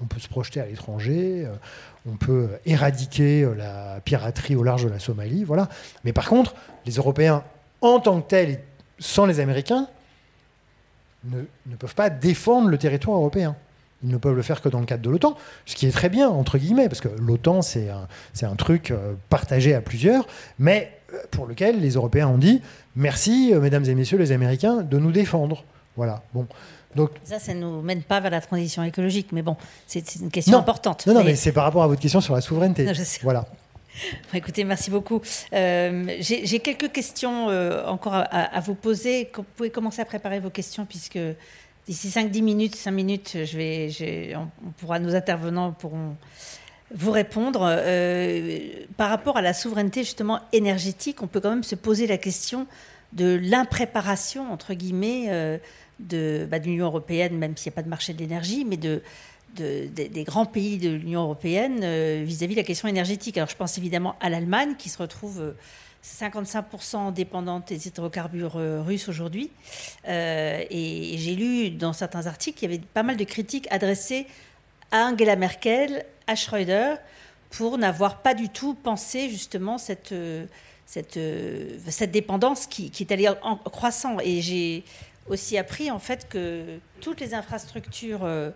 [0.00, 1.52] on peut se projeter à l'étranger, euh,
[2.10, 5.68] on peut éradiquer euh, la piraterie au large de la Somalie, voilà.
[6.04, 6.54] Mais par contre,
[6.86, 7.44] les Européens,
[7.82, 8.60] en tant que tels,
[8.98, 9.88] sans les Américains,
[11.24, 11.42] ne,
[11.78, 13.56] peuvent pas défendre le territoire européen.
[14.02, 16.08] Ils ne peuvent le faire que dans le cadre de l'OTAN, ce qui est très
[16.08, 18.06] bien, entre guillemets, parce que l'OTAN, c'est un,
[18.42, 18.92] un, truc
[19.28, 20.26] partagé à plusieurs,
[20.58, 20.96] mais
[21.30, 22.62] pour lequel les Européens ont dit
[22.94, 25.64] merci, euh, mesdames et messieurs les Américains, de nous défendre.
[25.96, 26.22] Voilà.
[26.34, 26.46] Bon.
[26.96, 30.30] Donc, ça, ça ne nous mène pas vers la transition écologique, mais bon, c'est une
[30.30, 31.06] question importante.
[31.06, 32.90] Non, non, mais, c'est par rapport à votre question sur la souveraineté.
[33.22, 33.46] Voilà.
[34.34, 35.20] écoutez, merci beaucoup.
[35.52, 39.30] Euh, j'ai quelques questions euh, encore à, vous poser.
[39.34, 41.18] Vous pouvez commencer à préparer vos questions, puisque
[41.86, 46.16] d'ici 5-10 minutes, 5 minutes, je vais, on, pourra, nos intervenants pourront
[46.94, 47.60] vous répondre.
[47.62, 48.60] Euh,
[48.96, 52.66] par rapport à la souveraineté justement énergétique, on peut quand même se poser la question
[53.12, 55.60] de l'impréparation, entre guillemets,
[55.98, 58.76] de, bah, de l'Union européenne, même s'il n'y a pas de marché de l'énergie, mais
[58.76, 59.02] de,
[59.54, 63.36] des grands pays de l'Union européenne euh, vis-à-vis de la question énergétique.
[63.38, 65.54] Alors je pense évidemment à l'Allemagne qui se retrouve
[66.04, 69.50] 55% dépendante des hydrocarbures russes aujourd'hui.
[70.06, 74.26] et j'ai lu dans certains articles qu'il y avait pas mal de critiques adressées
[74.92, 76.96] à Angela Merkel, à Schröder,
[77.50, 80.14] pour n'avoir pas du tout pensé justement cette,
[80.84, 84.18] cette, dépendance qui, qui est allée en croissant.
[84.22, 84.84] Et j'ai
[85.28, 88.50] aussi appris en fait que toutes les infrastructures euh,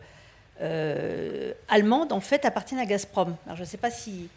[0.61, 3.37] euh, allemandes en fait appartiennent à Gazprom.
[3.47, 4.29] Alors je ne sais pas si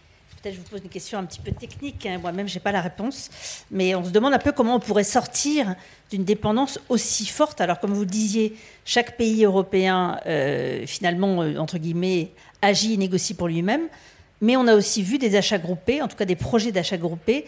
[0.42, 2.18] peut-être je vous pose une question un petit peu technique, hein.
[2.20, 3.30] moi-même j'ai pas la réponse,
[3.72, 5.76] mais on se demande un peu comment on pourrait sortir
[6.12, 7.62] d'une dépendance aussi forte.
[7.62, 8.56] Alors comme vous le disiez,
[8.86, 12.32] chaque pays européen euh, finalement entre guillemets
[12.62, 13.88] agit et négocie pour lui-même,
[14.42, 17.46] mais on a aussi vu des achats groupés, en tout cas des projets d'achats groupés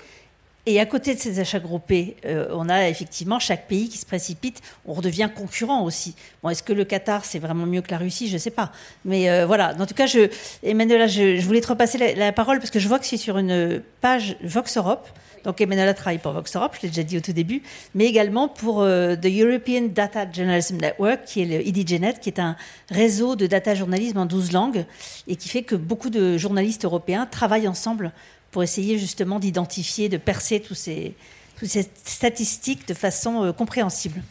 [0.67, 4.05] et à côté de ces achats groupés, euh, on a effectivement chaque pays qui se
[4.05, 4.61] précipite.
[4.87, 6.15] On redevient concurrent aussi.
[6.41, 8.27] Bon, est-ce que le Qatar, c'est vraiment mieux que la Russie?
[8.27, 8.71] Je ne sais pas.
[9.03, 9.75] Mais euh, voilà.
[9.79, 10.29] En tout cas, je,
[10.63, 13.81] Emmanuela, je, voulais te repasser la, parole parce que je vois que c'est sur une
[14.01, 15.07] page Vox Europe.
[15.43, 17.61] Donc Emmanuela travaille pour Vox Europe, je l'ai déjà dit au tout début,
[17.93, 22.39] mais également pour euh, The European Data Journalism Network, qui est le IDJNet, qui est
[22.39, 22.55] un
[22.89, 24.85] réseau de data journalisme en 12 langues
[25.27, 28.11] et qui fait que beaucoup de journalistes européens travaillent ensemble
[28.55, 31.13] pour essayer justement d'identifier, de percer tous ces,
[31.59, 34.23] toutes ces statistiques de façon euh, compréhensible.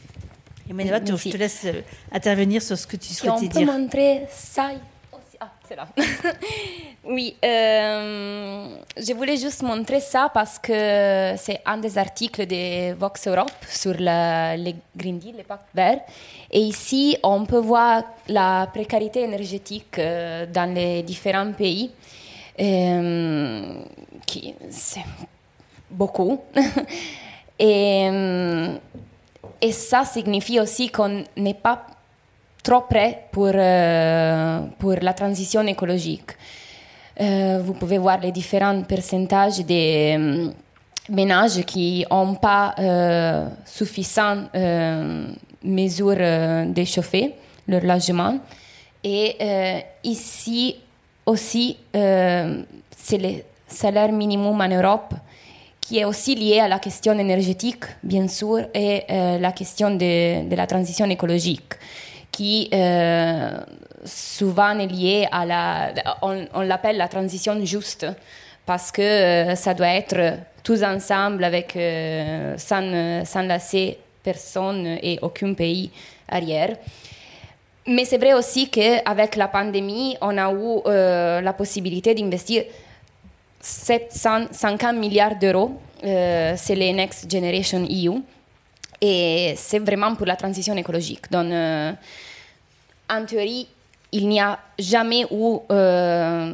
[0.70, 3.60] Emmanuel, je te laisse euh, intervenir sur ce que tu souhaitais dire.
[3.60, 4.70] On peut montrer ça
[5.38, 5.86] Ah, c'est là.
[7.04, 13.28] oui, euh, je voulais juste montrer ça parce que c'est un des articles de Vox
[13.28, 16.00] Europe sur les Green Deal, les pactes verts.
[16.50, 21.90] Et ici, on peut voir la précarité énergétique dans les différents pays.
[22.56, 25.04] Qui c'est
[25.90, 26.40] beaucoup.
[27.58, 28.10] et,
[29.70, 31.86] ça signifie aussi qu'on n'est pas
[32.62, 36.32] trop prêt pour, euh, pour la transition écologique.
[37.20, 40.50] Euh, vous pouvez voir les différents pourcentages des euh,
[41.08, 42.74] ménages qui n'ont pas
[43.64, 44.48] suffisamment
[45.62, 47.34] mesures de chauffer
[47.68, 48.38] leur logement.
[49.02, 49.36] Et
[50.02, 50.76] ici
[51.26, 55.14] aussi, c'est le salaire minimum en Europe
[55.86, 60.54] qui est aussi lié à la question énergétique, bien sûr, et euh, la question de,
[60.54, 61.74] la transition écologique,
[62.32, 63.58] qui euh,
[64.04, 65.92] souvent est liée à la...
[66.22, 68.06] On, on l'appelle la transition juste,
[68.64, 75.18] parce que euh, ça doit être tous ensemble, avec, euh, sans, sans laisser personne et
[75.20, 75.90] aucun pays
[76.28, 76.76] arrière.
[77.86, 82.64] Mais c'est vrai aussi qu'avec la pandémie, on a eu euh, la possibilité d'investir
[83.64, 85.72] 750 milliards d'euros,
[86.04, 88.20] euh, c'est les Next Generation EU.
[89.00, 91.30] Et c'est vraiment pour la transition écologique.
[91.30, 91.92] Donc, euh,
[93.08, 93.66] en théorie,
[94.12, 96.52] il n'y a jamais eu euh,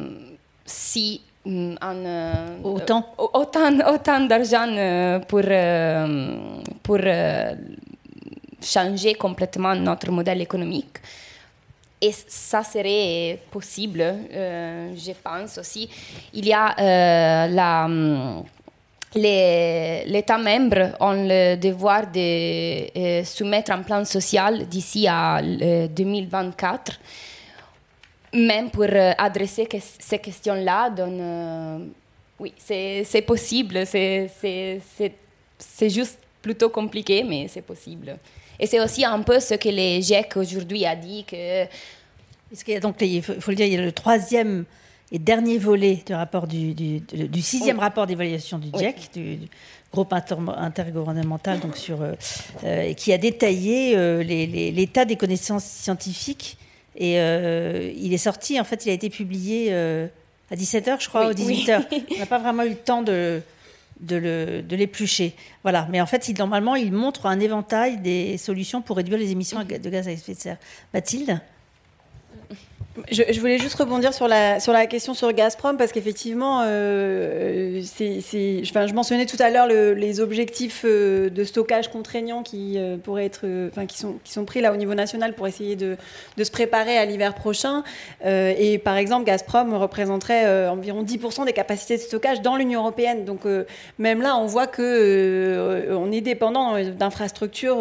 [0.65, 5.41] si mm, en, autant, autant, autant d'argent pour,
[6.81, 6.97] pour
[8.61, 10.97] changer complètement notre modèle économique.
[12.03, 15.87] Et ça serait possible, euh, je pense aussi.
[16.33, 18.43] Il y a euh, la, mm,
[19.13, 26.99] les, l'État membre ont le devoir de euh, soumettre un plan social d'ici à 2024,
[28.33, 28.87] même pour
[29.19, 30.89] adresser que, ces questions-là.
[32.39, 33.85] Oui, c'est, possible.
[33.85, 38.17] C'est juste plutôt compliqué, mais c'est possible.
[38.61, 41.65] Et c'est aussi un peu ce que les GIEC aujourd'hui a dit que.
[42.49, 44.65] Parce a donc, il faut, le dire, il y a le troisième
[45.11, 49.39] et dernier volet du rapport du, du, sixième rapport d'évaluation du GIEC, du,
[49.91, 52.13] groupe intergouvernemental, donc sur, euh,
[52.63, 56.57] euh, qui a détaillé euh, l'état des connaissances scientifiques.
[56.95, 61.31] Et il est sorti, en fait, il a été publié à 17h, je crois, ou
[61.31, 61.85] 18h.
[62.15, 63.41] On n'a pas vraiment eu le temps de,
[64.01, 65.35] de l'éplucher.
[65.63, 65.87] voilà.
[65.91, 69.89] Mais en fait, normalement, il montre un éventail des solutions pour réduire les émissions de
[69.89, 70.57] gaz à effet de serre.
[70.93, 71.39] Mathilde?
[73.09, 78.93] Je, voulais juste rebondir sur la, sur la question sur Gazprom parce qu'effectivement, euh, je
[78.93, 83.45] mentionnais tout à l'heure les objectifs euh, de stockage contraignants qui euh, pourraient être,
[83.85, 85.95] qui sont, qui sont pris là au niveau national pour essayer de,
[86.35, 87.83] de se préparer à l'hiver prochain.
[88.25, 93.23] et par exemple, Gazprom représenterait environ 10% des capacités de stockage dans l'Union européenne.
[93.23, 93.41] Donc
[93.99, 97.79] même là, on voit que on est dépendant d'infrastructures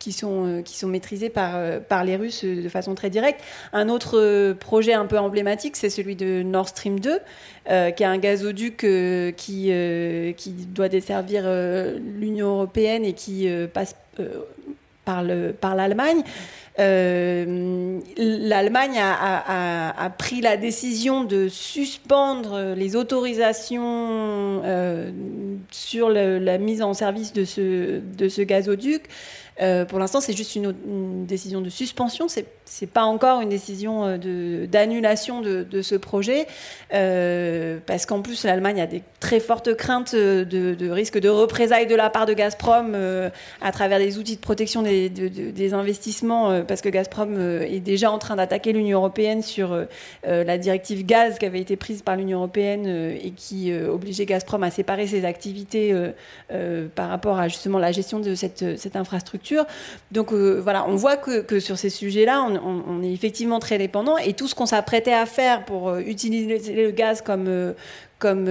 [0.00, 3.10] qui sont, euh, qui sont maîtrisés par, euh, par les Russes euh, de façon très
[3.10, 3.40] directe.
[3.72, 7.20] Un autre projet un peu emblématique, c'est celui de Nord Stream 2,
[7.66, 8.84] qui est un gazoduc
[9.36, 9.72] qui,
[10.36, 11.44] qui doit desservir
[12.18, 13.94] l'Union européenne et qui passe
[15.04, 16.24] par l'Allemagne.
[16.78, 24.62] L'Allemagne a, a, a, pris la décision de suspendre les autorisations
[25.70, 29.04] sur la mise en service de ce, de ce gazoduc.
[29.60, 32.28] Euh, pour l'instant, c'est juste une, décision de suspension.
[32.28, 32.46] C'est
[32.82, 36.46] n'est pas encore une décision euh, d'annulation de, ce projet,
[36.94, 41.96] euh, parce qu'en plus, l'Allemagne a des très fortes craintes de, risque de représailles de
[41.96, 42.96] la part de Gazprom
[43.60, 48.36] à travers des outils de protection des, investissements, parce que Gazprom est déjà en train
[48.36, 49.76] d'attaquer l'Union européenne sur
[50.24, 54.70] la directive gaz qui avait été prise par l'Union européenne et qui obligeait Gazprom à
[54.70, 55.94] séparer ses activités
[56.94, 59.49] par rapport à justement la gestion de cette infrastructure.
[60.10, 64.16] Donc euh, voilà, on voit que, sur ces sujets-là, on, est effectivement très dépendant.
[64.18, 67.72] Et tout ce qu'on s'apprêtait à faire pour euh, utiliser le gaz comme, euh,
[68.18, 68.48] comme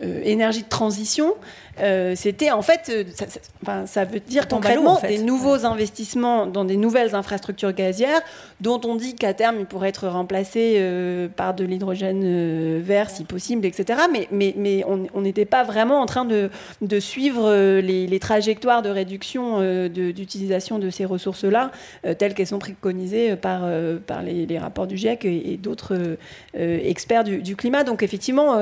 [0.00, 1.34] énergie de transition,
[1.80, 3.26] euh, c'était en fait, euh, ça,
[3.62, 8.20] enfin, ça veut dire concrètement des nouveaux investissements dans des nouvelles infrastructures gazières,
[8.60, 13.24] dont on dit qu'à terme, ils pourraient être remplacés euh, par de l'hydrogène vert si
[13.24, 14.00] possible, etc.
[14.12, 16.50] Mais, mais, mais on n'était pas vraiment en train de,
[16.82, 21.70] de suivre les, trajectoires de réduction d'utilisation de, ces ressources-là,
[22.18, 23.62] telles qu'elles sont préconisées par,
[24.06, 26.16] par les, rapports du GIEC et, d'autres
[26.54, 27.84] experts du, climat.
[27.84, 28.60] Donc effectivement,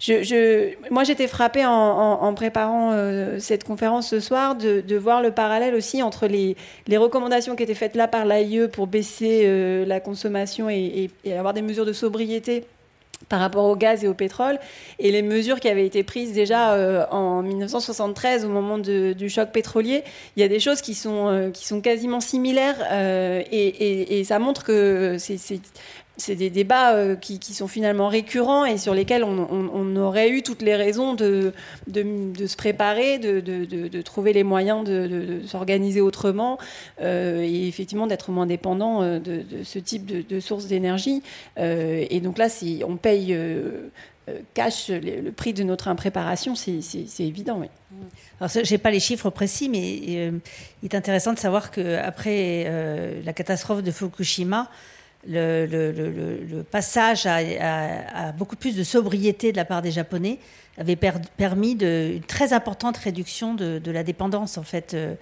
[0.00, 4.96] je, je, moi j'étais frappée en, en, en préparant euh, cette conférence ce soir, de,
[4.96, 6.56] voir le parallèle aussi entre les,
[6.96, 11.60] recommandations qui étaient faites là par l'AIE pour baisser euh, la consommation et, avoir des
[11.60, 12.64] mesures de sobriété
[13.28, 14.58] par rapport au gaz et au pétrole,
[14.98, 19.50] et les mesures qui avaient été prises déjà euh, en 1973 au moment du choc
[19.52, 20.02] pétrolier.
[20.36, 22.76] Il y a des choses qui sont, sont quasiment similaires,
[23.50, 25.60] et, ça montre que c'est
[26.16, 30.62] c'est des débats euh, qui, sont finalement récurrents et sur lesquels on, aurait eu toutes
[30.62, 31.52] les raisons de,
[31.92, 36.58] se préparer, de, trouver les moyens de, s'organiser autrement
[37.00, 41.22] euh, et effectivement d'être moins dépendant euh, de, ce type de, sources d'énergie.
[41.58, 43.36] et donc là, si on paye
[44.54, 47.58] cash le, prix de notre impréparation, c'est évident.
[47.60, 47.66] Oui.
[48.40, 50.32] Alors, je n'ai pas les chiffres précis, mais il
[50.84, 52.70] est intéressant de savoir qu'après
[53.24, 54.68] la catastrophe de Fukushima,
[55.28, 60.38] le, passage à, beaucoup plus de sobriété de la part des Japonais
[60.78, 65.14] avait permis une très importante réduction de, la dépendance en fait euh,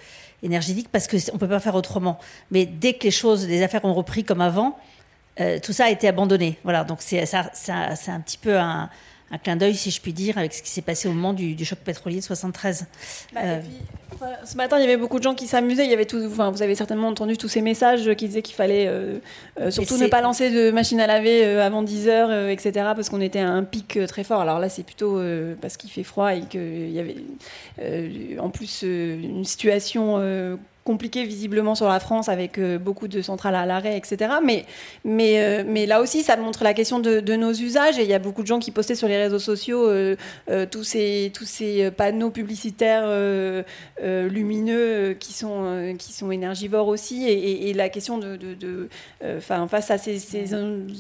[0.43, 2.19] énergétique parce qu'on ne peut pas faire autrement.
[2.51, 4.77] Mais dès que les choses, les affaires ont repris comme avant,
[5.41, 6.59] euh, tout ça a été abandonné.
[6.65, 8.91] Voilà, donc c'est un petit peu un,
[9.35, 11.65] un clin d'œil, si je puis dire, avec ce qui s'est passé au moment du,
[11.65, 12.87] choc pétrolier de 73.
[13.33, 13.61] Bah, euh,
[14.45, 15.85] ce matin, il y avait beaucoup de gens qui s'amusaient.
[15.85, 18.55] Il y avait tout, enfin, vous avez certainement entendu tous ces messages qui disaient qu'il
[18.55, 19.19] fallait euh,
[19.61, 23.21] euh, surtout ne pas lancer de machine à laver avant 10 heures, etc., parce qu'on
[23.21, 24.41] était à un pic très fort.
[24.41, 25.21] Alors là, c'est plutôt
[25.61, 27.17] parce qu'il fait froid et qu'il y avait
[28.39, 30.21] en plus une situation
[30.85, 34.35] compliqué visiblement sur la France avec euh, beaucoup de centrales à l'arrêt, etc.
[34.45, 34.67] Mais,
[35.05, 37.99] mais, euh, mais là aussi, ça montre la question de, nos usages.
[37.99, 40.17] Et il y a beaucoup de gens qui postaient sur les réseaux sociaux euh,
[40.71, 43.07] tous, ces, tous ces panneaux publicitaires
[44.03, 47.27] lumineux qui, sont, qui sont énergivores aussi.
[47.29, 48.89] Et, la question de, de,
[49.41, 50.55] face à ces,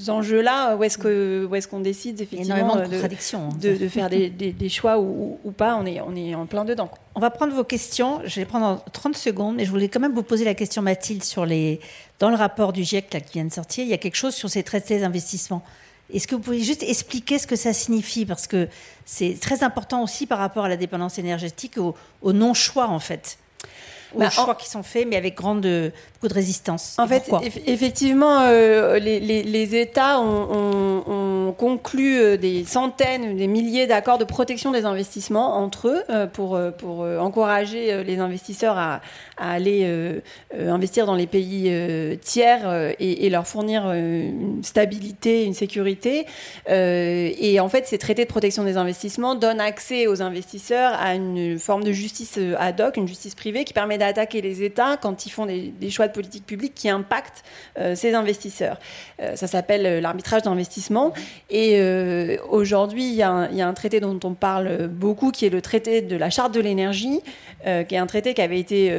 [0.09, 3.49] enjeux-là, où est-ce qu'on est qu'on décide effectivement de, hein.
[3.61, 6.91] de, faire des, des, choix ou, ou, pas on est, on est en plein dedans.
[7.17, 8.21] On va prendre vos questions.
[8.25, 10.55] Je vais les prendre en 30 secondes, mais je voulais quand même vous poser la
[10.55, 11.81] question, Mathilde, sur les.
[12.19, 14.49] Dans le rapport du GIEC qui vient de sortir, il y a quelque chose sur
[14.49, 15.62] ces traités d'investissement.
[16.12, 18.27] Est-ce que vous pouvez juste expliquer ce que ça signifie?
[18.27, 18.69] Parce que
[19.05, 23.39] c'est très important aussi par rapport à la dépendance énergétique, au, au non-choix, en fait
[24.15, 25.62] aux bah, choix qui sont faits, mais avec grande,
[26.15, 26.97] beaucoup de résistance.
[26.99, 27.31] En fait,
[27.67, 34.84] effectivement, euh, les, États ont, conclu euh, des centaines, des milliers d'accords de protection des
[34.84, 39.01] investissements entre eux euh, pour, pour encourager les investisseurs à,
[39.36, 39.86] aller
[40.57, 41.70] investir dans les pays
[42.18, 46.26] tiers et, leur fournir une stabilité, une sécurité.
[46.68, 51.59] et en fait, ces traités de protection des investissements donnent accès aux investisseurs à une
[51.59, 55.30] forme de justice ad hoc, une justice privée qui permet attaquer les États quand ils
[55.30, 57.45] font des, choix de politique publique qui impactent
[57.78, 58.78] euh, ces investisseurs.
[59.20, 61.12] Euh, ça s'appelle euh, l'arbitrage d'investissement.
[61.51, 61.80] Et
[62.51, 66.16] aujourd'hui, il y, a un traité dont on parle beaucoup, qui est le traité de
[66.16, 67.20] la charte de l'énergie,
[67.64, 68.93] qui est un traité qui avait été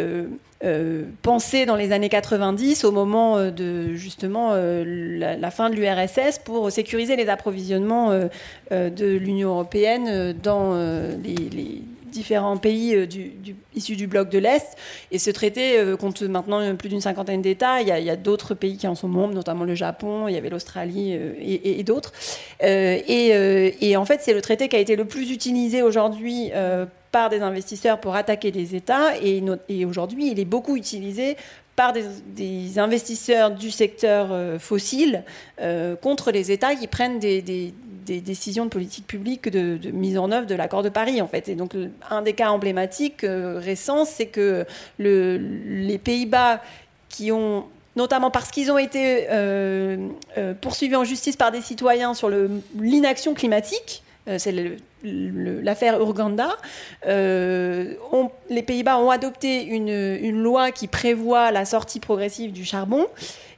[1.22, 7.16] pensé dans les années 90 au moment de justement la, fin de l'URSS pour sécuriser
[7.16, 8.12] les approvisionnements
[8.72, 10.76] de l'Union européenne dans
[11.24, 11.82] les
[12.16, 14.78] différents pays euh, du, issus du bloc de l'Est.
[15.12, 17.82] Et ce traité euh, compte maintenant plus d'une cinquantaine d'États.
[17.82, 20.50] Il y a, d'autres pays qui en sont membres, notamment le Japon, il y avait
[20.50, 22.14] l'Australie euh, et, d'autres.
[22.62, 26.52] Et, en fait, c'est le traité qui a été le plus utilisé aujourd'hui
[27.12, 29.18] par des investisseurs pour attaquer des États.
[29.22, 31.36] Et, et aujourd'hui, il est beaucoup utilisé
[31.76, 35.24] par des, investisseurs du secteur fossile
[36.02, 37.74] contre les États qui prennent des,
[38.06, 41.50] décisions de politique publique de, mise en œuvre de l'accord de Paris, en fait.
[41.50, 41.74] Et donc,
[42.10, 44.66] un des cas emblématiques récents, c'est que
[44.98, 46.62] le, les Pays-Bas
[47.10, 49.28] qui ont notamment parce qu'ils ont été
[50.62, 52.30] poursuivis en justice par des citoyens sur
[52.78, 54.04] l'inaction climatique,
[54.38, 54.52] c'est
[55.06, 56.58] l'affaire Urganda.
[57.08, 57.94] Euh,
[58.50, 63.06] les Pays-Bas ont adopté une, loi qui prévoit la sortie progressive du charbon.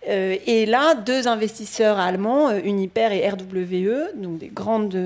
[0.07, 4.97] Euh, et là, deux investisseurs allemands, euh, Uniper et RWE, donc des grandes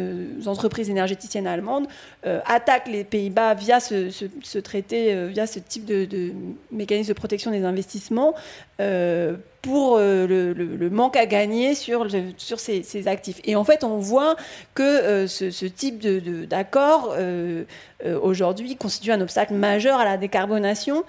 [0.46, 1.88] entreprises énergéticiennes allemandes,
[2.46, 6.34] attaquent les Pays-Bas via ce, traité, via ce type de,
[6.72, 8.36] mécanisme de protection des investissements
[9.62, 12.08] pour euh, le, manque à gagner sur,
[12.38, 13.40] sur ces, actifs.
[13.46, 14.36] Et en fait, on voit
[14.74, 16.00] que euh, ce, type
[16.48, 17.66] d'accord, de,
[18.06, 21.04] euh, aujourd'hui, constitue un obstacle majeur à la décarbonation,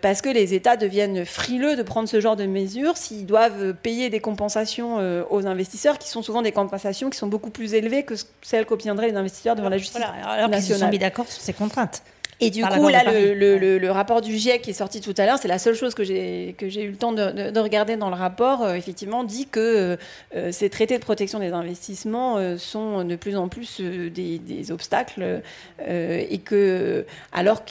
[0.00, 4.10] parce que les États deviennent frileux de prendre ce genre de mesures s'ils doivent payer
[4.10, 4.98] des compensations
[5.30, 9.10] aux investisseurs, qui sont souvent des compensations qui sont beaucoup plus élevées que celles qu'obtiendraient
[9.10, 12.02] les investisseurs devant la justice alors qu'ils se sont mis d'accord sur ces contraintes.
[12.42, 15.48] Et du coup, là, le, rapport du GIEC qui est sorti tout à l'heure, c'est
[15.48, 19.22] la seule chose que j'ai eu le temps de, regarder dans le rapport, euh, effectivement,
[19.22, 19.96] dit que
[20.34, 25.42] euh, ces traités de protection des investissements euh, sont de plus en plus des, obstacles
[25.88, 27.62] et que, alors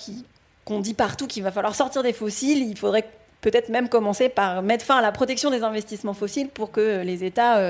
[0.66, 3.06] qu'on dit partout qu'il va falloir sortir des fossiles, il faudrait
[3.42, 7.24] peut-être même commencer par mettre fin à la protection des investissements fossiles pour que les
[7.24, 7.62] États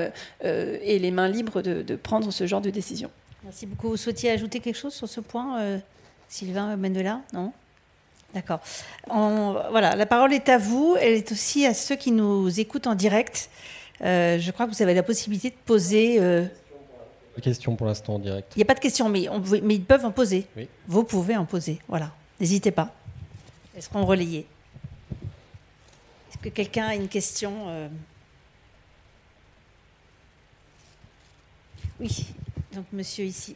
[0.42, 3.10] aient les mains libres de, de, prendre ce genre de décision.
[3.44, 3.88] Merci beaucoup.
[3.88, 5.80] Vous souhaitiez ajouter quelque chose sur ce point
[6.32, 7.52] Sylvain Mendela Non?
[8.32, 8.60] D'accord.
[9.06, 10.96] Voilà, la parole est à vous.
[10.98, 13.50] Elle est aussi à ceux qui nous écoutent en direct.
[14.00, 16.18] Euh, je crois que vous avez la possibilité de poser.
[16.18, 16.46] Euh...
[17.42, 18.50] Questions pour l'instant en direct.
[18.56, 19.28] Il n'y a pas de questions, mais,
[19.62, 20.46] mais ils peuvent en poser.
[20.88, 21.80] Vous pouvez en poser.
[21.86, 22.10] Voilà.
[22.40, 22.94] N'hésitez pas.
[23.76, 24.46] Elles seront relayées.
[26.30, 27.88] Est-ce que quelqu'un a une question euh?
[32.00, 32.26] Oui.
[32.72, 33.54] Donc, monsieur ici.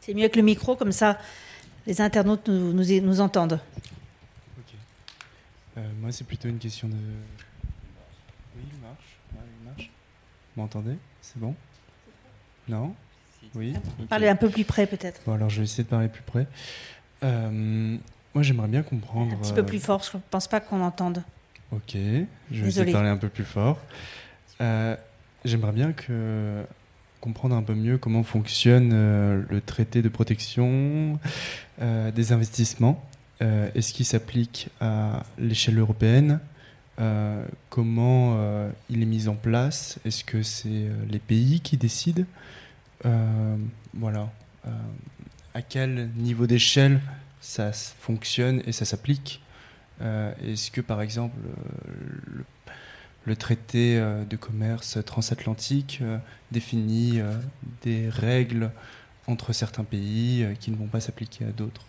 [0.00, 1.18] C'est mieux que le micro, comme ça
[1.86, 3.60] les internautes nous, nous, entendent.
[5.76, 6.94] Euh, moi, c'est plutôt une question de.
[6.94, 9.18] Oui, il marche.
[9.32, 9.90] il marche.
[10.54, 10.96] Vous m'entendez?
[11.22, 11.54] C'est bon?
[12.68, 12.94] Non?
[13.54, 13.74] Oui?
[14.08, 15.22] Parlez un peu plus près, peut-être.
[15.24, 16.46] Bon, alors je vais essayer de parler plus près.
[17.22, 17.96] Euh,
[18.34, 19.32] moi, j'aimerais bien comprendre.
[19.32, 21.22] Un petit peu euh, plus fort, je ne pense pas qu'on entende.
[21.72, 23.78] Ok, je vais essayer de parler un peu plus fort.
[24.58, 26.64] j'aimerais bien que
[27.20, 31.18] comprendre un peu mieux comment fonctionne euh, le traité de protection
[31.80, 33.04] euh, des investissements.
[33.42, 36.40] Euh, est-ce qu'il s'applique à l'échelle européenne
[37.70, 38.36] Comment
[38.90, 42.24] il est mis en place Est-ce que c'est les pays qui décident
[43.94, 44.30] Voilà.
[45.54, 47.00] à quel niveau d'échelle
[47.40, 49.40] ça fonctionne et ça s'applique
[50.02, 51.38] Est-ce que par exemple
[52.26, 52.44] le
[53.30, 56.16] le traité euh, de commerce transatlantique euh,
[56.50, 57.32] définit euh,
[57.84, 58.72] des règles
[59.28, 61.82] entre certains pays qui ne vont pas s'appliquer à d'autres.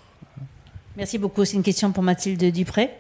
[0.96, 1.44] Merci beaucoup.
[1.44, 2.92] C'est une question pour Mathilde Dupré.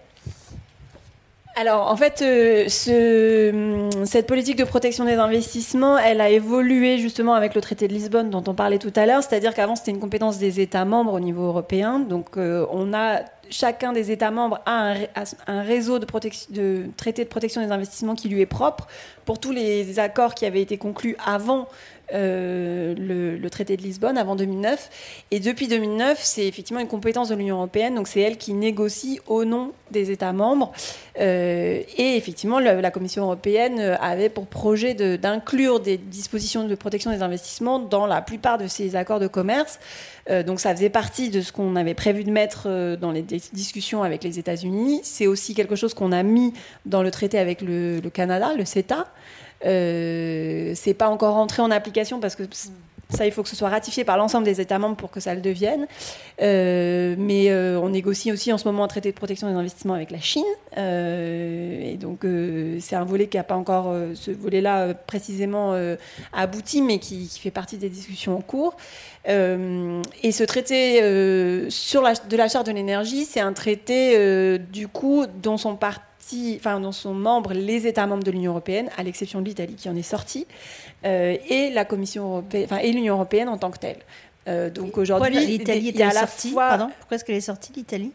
[1.55, 7.35] Alors, en fait, ce, hum, cette politique de protection des investissements, elle a évolué justement
[7.35, 9.99] avec le traité de Lisbonne dont on parlait tout à l'heure, c'est-à-dire qu'avant c'était une
[9.99, 11.99] compétence des États membres au niveau européen.
[11.99, 13.19] Donc, on a
[13.51, 14.95] chacun des États membres a
[15.47, 16.07] un, réseau de,
[16.49, 18.87] de traités de protection des investissements qui lui est propre.
[19.25, 21.67] Pour tous les accords qui avaient été conclus avant
[22.13, 25.25] euh, le, traité de Lisbonne avant 2009.
[25.31, 29.19] Et depuis 2009, c'est effectivement une compétence de l'Union européenne, donc c'est elle qui négocie
[29.27, 30.71] au nom des États membres.
[31.19, 37.21] Euh, et effectivement, la, Commission européenne avait pour projet d'inclure des dispositions de protection des
[37.21, 39.79] investissements dans la plupart de ses accords de commerce.
[40.29, 44.03] Euh, donc ça faisait partie de ce qu'on avait prévu de mettre dans les discussions
[44.03, 45.01] avec les États-Unis.
[45.03, 46.53] C'est aussi quelque chose qu'on a mis
[46.85, 49.07] dans le traité avec le Canada, le CETA.
[49.65, 52.43] Euh, c'est pas encore entré en application parce que
[53.09, 55.35] ça, il faut que ce soit ratifié par l'ensemble des États membres pour que ça
[55.35, 55.85] le devienne.
[56.41, 59.95] Euh, mais euh, on négocie aussi en ce moment un traité de protection des investissements
[59.95, 60.45] avec la Chine.
[60.77, 62.25] et donc,
[62.79, 65.75] c'est un volet qui n'a pas encore, ce volet-là précisément,
[66.31, 68.77] abouti, mais qui, fait partie des discussions en cours.
[69.27, 75.25] et ce traité sur la, de la charte de l'énergie, c'est un traité, du coup,
[75.43, 75.75] dont son
[76.31, 79.75] parti enfin, dans son membre les États membres de l'Union européenne, à l'exception de l'Italie
[79.75, 80.47] qui en est sortie,
[81.05, 83.99] euh, et la Commission européenne, enfin, et l'Union européenne en tant que telle.
[84.47, 86.69] Euh, donc aujourd'hui, l'Italie est à la sortie fois...
[86.69, 88.11] Pardon Pourquoi est-ce qu'elle est sortie l'Italie?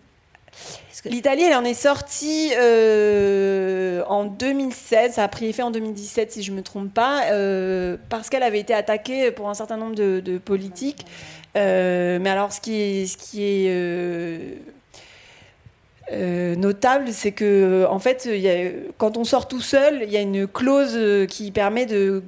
[1.04, 6.42] L'Italie, elle en est sortie euh, en 2016, ça a pris effet en 2017 si
[6.42, 7.24] je ne me trompe pas,
[8.08, 11.04] parce qu'elle avait été attaquée pour un certain nombre de, politiques.
[11.54, 14.58] mais alors, ce qui est, ce qui est
[16.12, 18.28] notable, c'est que en fait,
[18.98, 22.22] quand on sort tout seul, il y a une clause qui permet de,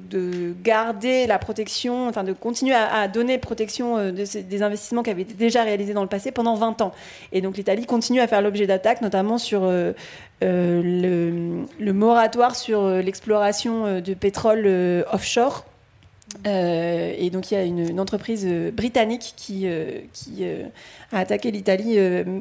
[0.63, 5.63] garder la protection, enfin de continuer à, donner protection des investissements qui avaient été déjà
[5.63, 6.91] réalisés dans le passé pendant 20 ans.
[7.31, 9.61] Et donc l'Italie continue à faire l'objet d'attaques, notamment sur
[10.41, 15.65] le, moratoire sur l'exploration de pétrole offshore
[16.45, 20.01] euh, et donc il y a une, entreprise euh, britannique qui, euh,
[21.11, 21.97] a attaqué l'Italie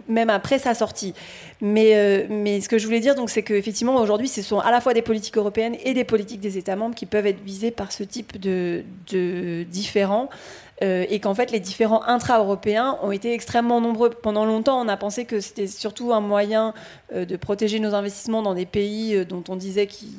[0.09, 1.15] même après sa sortie.
[1.60, 2.28] Mais,
[2.60, 5.39] ce que je voulais dire, c'est qu'effectivement aujourd'hui, ce sont à la fois des politiques
[5.39, 8.85] européennes et des politiques des États membres qui peuvent être visées par ce type de,
[9.10, 10.28] de différents.
[10.82, 14.10] et qu'en fait les différents intra-européens ont été extrêmement nombreux.
[14.10, 16.74] Pendant longtemps, on a pensé que c'était surtout un moyen
[17.15, 20.10] de protéger nos investissements dans des pays dont on disait qu'ils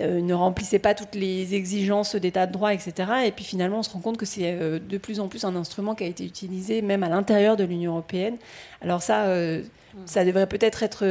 [0.00, 2.92] euh, ne remplissait pas toutes les exigences d'état de droit, etc.
[3.26, 5.54] Et puis finalement, on se rend compte que c'est euh, de plus en plus un
[5.54, 8.36] instrument qui a été utilisé même à l'intérieur de l'Union européenne.
[8.80, 9.62] Alors ça, euh,
[10.04, 11.04] ça devrait peut-être être,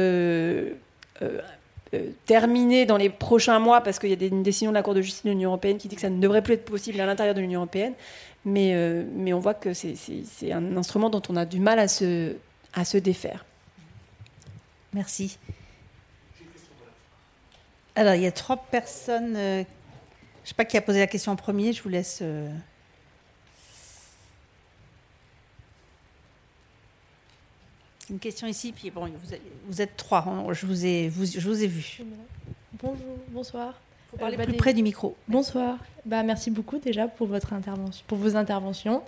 [2.26, 5.00] terminé dans les prochains mois parce qu'il y a une décision de la Cour de
[5.00, 7.34] justice de l'Union européenne qui dit que ça ne devrait plus être possible à l'intérieur
[7.34, 7.94] de l'Union européenne.
[8.44, 8.74] Mais,
[9.14, 12.34] mais on voit que c'est un instrument dont on a du mal à se,
[12.74, 13.46] à se défaire.
[14.92, 15.38] Merci.
[17.96, 19.36] Alors, il y a trois personnes.
[19.36, 21.72] Euh, je ne sais pas qui a posé la question en premier.
[21.72, 22.18] Je vous laisse.
[22.22, 22.50] Euh.
[28.10, 29.08] Une question ici, puis bon,
[29.68, 30.24] vous, êtes trois.
[30.26, 32.02] Hein, je vous ai, je vous ai vu.
[32.74, 33.74] Bonjour, bonsoir.
[34.12, 35.16] Vous parlez euh, plus près du micro.
[35.26, 35.78] Bonsoir.
[36.04, 39.02] Bah, merci beaucoup déjà pour, votre intervention, pour vos interventions.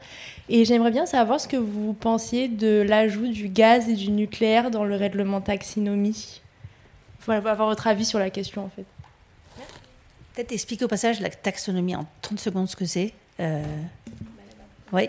[0.48, 4.70] Et j'aimerais bien savoir ce que vous pensiez de l'ajout du gaz et du nucléaire
[4.70, 6.40] dans le règlement taxinomie
[7.26, 8.84] faut avoir votre avis sur la question en fait.
[10.34, 13.12] Peut-être expliquer au passage la taxonomie en 30 secondes ce que c'est.
[13.40, 13.64] Euh...
[14.92, 15.08] Oui.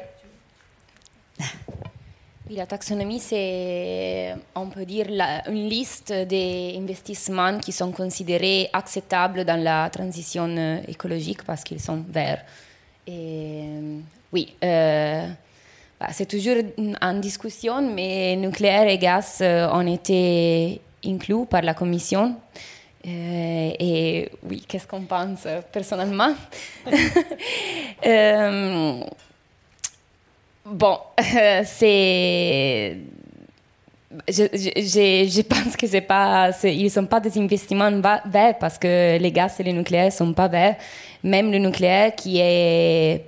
[2.49, 8.69] Oui, la taxonomie, c'est, on peut dire, la, une liste des investissements qui sont considérés
[8.71, 12.43] acceptables dans la transition euh, écologique parce qu'ils sont verts.
[13.05, 13.63] Et
[14.31, 15.27] oui, euh,
[15.99, 16.55] bah, c'est toujours
[17.01, 22.35] en discussion, mais nucléaire et gaz euh, ont été inclus par la Commission.
[23.05, 26.33] Euh, et oui, qu'est-ce qu'on pense euh, personnellement?
[28.05, 29.01] Euh,
[30.69, 30.97] Bon,
[31.63, 32.97] c'est...
[34.27, 37.91] Je, je, je, pense que c'est pas, ils ne sont pas des investissements
[38.25, 40.75] verts parce que les gaz et le nucléaire ne sont pas verts.
[41.23, 43.25] Même le nucléaire qui est,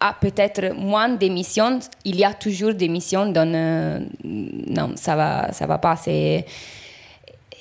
[0.00, 3.48] a peut-être moins d'émissions, il y a toujours des émissions, donc
[4.24, 5.96] non, ça va, ça va pas.
[5.96, 6.44] C'est,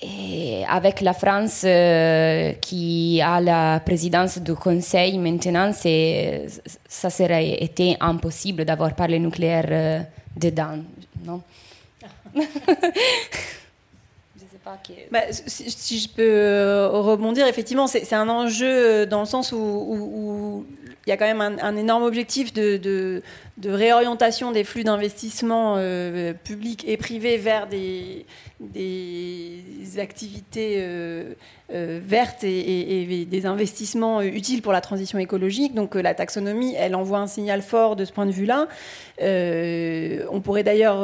[0.01, 7.97] et avec la France euh, qui a la présidence du Conseil maintenant, ça serait été
[7.99, 9.99] impossible d'avoir parlé nucléaire euh,
[10.35, 10.77] dedans,
[11.23, 11.41] non?
[14.63, 14.93] Je.
[15.11, 20.65] Bah, si, je peux euh, rebondir, effectivement, c'est un enjeu dans le sens où,
[21.05, 23.21] il y a quand même un, énorme objectif de,
[23.63, 25.77] réorientation des flux d'investissement
[26.43, 28.25] publics et privés vers des,
[29.99, 31.33] activités euh,
[31.73, 35.73] euh, vertes et, des investissements utiles pour la transition écologique.
[35.73, 38.67] Donc euh, la taxonomie, elle envoie un signal fort de ce point de vue-là.
[39.19, 40.99] on pourrait d'ailleurs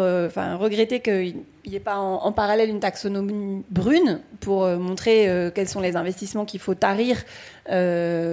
[0.60, 5.96] regretter qu'il n'y ait pas en, parallèle une taxonomie brune pour montrer quels sont les
[5.96, 7.24] investissements qu'il faut tarir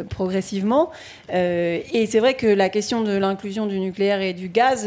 [0.09, 0.91] progressivement.
[1.31, 4.87] et c'est vrai que la question de l'inclusion du nucléaire et du gaz,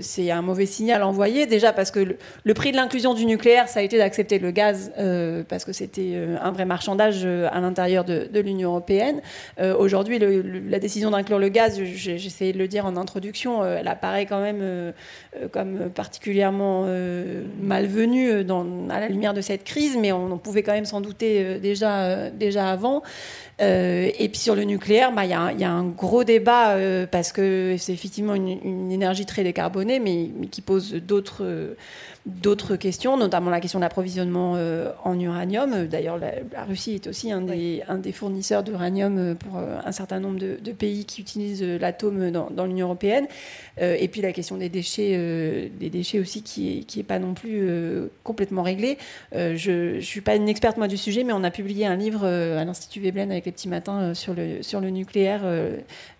[0.00, 1.46] c'est un mauvais signal envoyé.
[1.46, 4.92] Déjà parce que le prix de l'inclusion du nucléaire ça a été d'accepter le gaz
[4.98, 9.20] euh, parce que c'était euh, un vrai marchandage euh, à l'intérieur de, l'Union européenne.
[9.58, 14.40] Aujourd'hui, la décision d'inclure le gaz, j'essayais de le dire en introduction, elle apparaît quand
[14.40, 14.92] même
[15.50, 16.86] comme particulièrement
[17.60, 18.30] malvenue
[18.90, 23.02] à la lumière de cette crise, mais on, pouvait quand même s'en douter déjà avant.
[23.60, 26.76] Et puis sur le nucléaire, bah, il bah, y, y, a un gros débat
[27.10, 31.74] parce que c'est effectivement une, énergie très décarbonée, mais, mais qui pose d'autres
[32.28, 35.86] d'autres questions, notamment la question de l'approvisionnement euh, en uranium.
[35.86, 39.92] D'ailleurs, la, Russie est aussi un des, un des fournisseurs d'uranium euh, pour euh, un
[39.92, 43.26] certain nombre de, pays qui utilisent l'atome dans, l'Union européenne.
[43.80, 47.68] et puis la question des déchets, des déchets aussi, qui n'est est pas non plus
[48.22, 48.98] complètement réglée.
[49.32, 52.24] je ne suis pas une experte moi du sujet, mais on a publié un livre
[52.26, 55.42] à l'Institut Veblen avec les petits matins sur, le, sur le nucléaire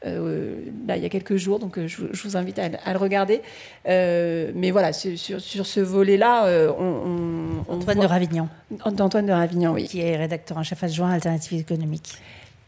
[0.02, 3.42] là, il y a quelques jours, donc je, vous invite à, le regarder.
[3.84, 8.48] mais voilà, sur, sur ce volet-là, euh, on, Antoine de Ravignan.
[8.84, 9.84] Antoine de Ravignan, oui.
[9.84, 12.14] Qui est rédacteur en chef adjoint Alternative économique.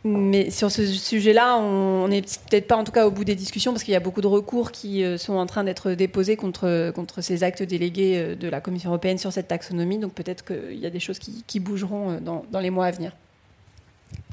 [0.02, 3.72] Mais sur ce sujet-là, on n'est peut-être pas en tout cas au bout des discussions
[3.72, 6.90] parce qu'il y a beaucoup de recours qui euh, sont en train d'être déposés contre,
[6.94, 9.98] contre ces actes délégués euh, de la Commission européenne sur cette taxonomie.
[9.98, 13.12] Donc peut-être qu'il y a des choses qui, bougeront dans, dans, les mois à venir.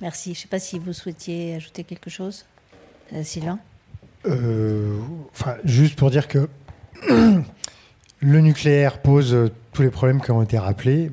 [0.01, 0.33] Merci.
[0.33, 2.45] Je ne sais pas si vous souhaitiez ajouter quelque chose,
[3.23, 3.59] Sylvain.
[4.25, 6.47] enfin, juste pour dire que
[8.19, 11.11] le nucléaire pose tous les problèmes qui ont été rappelés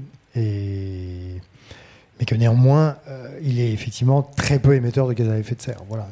[2.18, 5.62] mais que néanmoins, euh, il est effectivement très peu émetteur de gaz à effet de
[5.62, 5.82] serre.
[5.88, 6.08] Voilà,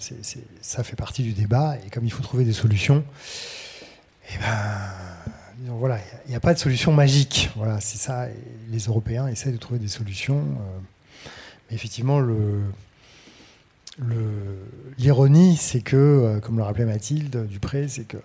[0.61, 3.05] ça fait partie du débat, et comme il faut trouver des solutions,
[4.29, 7.51] et eh ben, voilà, il n'y a, pas de solution magique.
[7.57, 8.27] Voilà, c'est ça.
[8.71, 10.39] les Européens essayent de trouver des solutions.
[10.39, 10.79] Euh,
[11.69, 12.21] mais effectivement,
[14.99, 18.17] l'ironie, c'est que, euh, comme le rappelait Mathilde Dupré, c'est que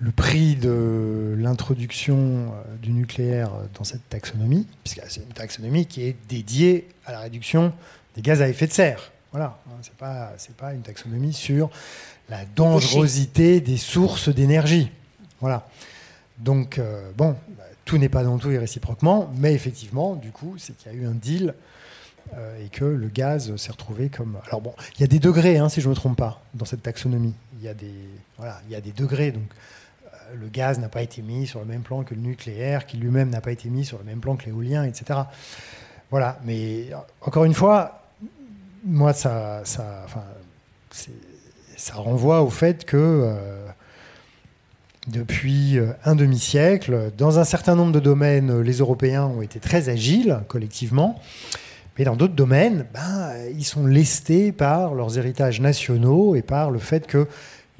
[0.00, 6.04] le prix de l'introduction euh, du nucléaire dans cette taxonomie, puisque c'est une taxonomie qui
[6.04, 7.72] est dédiée à la réduction
[8.16, 9.12] des gaz à effet de serre.
[9.30, 11.70] Voilà, hein, c'est pas pas une taxonomie sur
[12.28, 14.90] la dangerosité des sources d'énergie.
[15.40, 15.68] Voilà.
[16.38, 20.54] Donc euh, bon, bah, tout n'est pas dans tout et réciproquement, mais effectivement, du coup,
[20.58, 21.54] c'est qu'il y a eu un deal
[22.34, 24.38] euh, et que le gaz s'est retrouvé comme.
[24.46, 26.64] Alors bon, il y a des degrés, hein, si je ne me trompe pas, dans
[26.64, 27.34] cette taxonomie.
[27.58, 27.94] Il y a des
[28.38, 29.48] voilà, il y a des degrés donc
[30.38, 33.30] le gaz n'a pas été mis sur le même plan que le nucléaire, qui lui-même
[33.30, 35.20] n'a pas été mis sur le même plan que l'éolien, etc.
[36.10, 36.88] Voilà, mais
[37.20, 38.02] encore une fois,
[38.84, 40.06] moi, ça, ça,
[41.76, 43.66] ça renvoie au fait que euh,
[45.06, 49.88] depuis euh, un demi-siècle, dans un certain nombre de domaines, les Européens ont été très
[49.88, 51.20] agiles collectivement.
[51.98, 56.78] Mais dans d'autres domaines, ben, ils sont lestés par leurs héritages nationaux et par le
[56.78, 57.26] fait que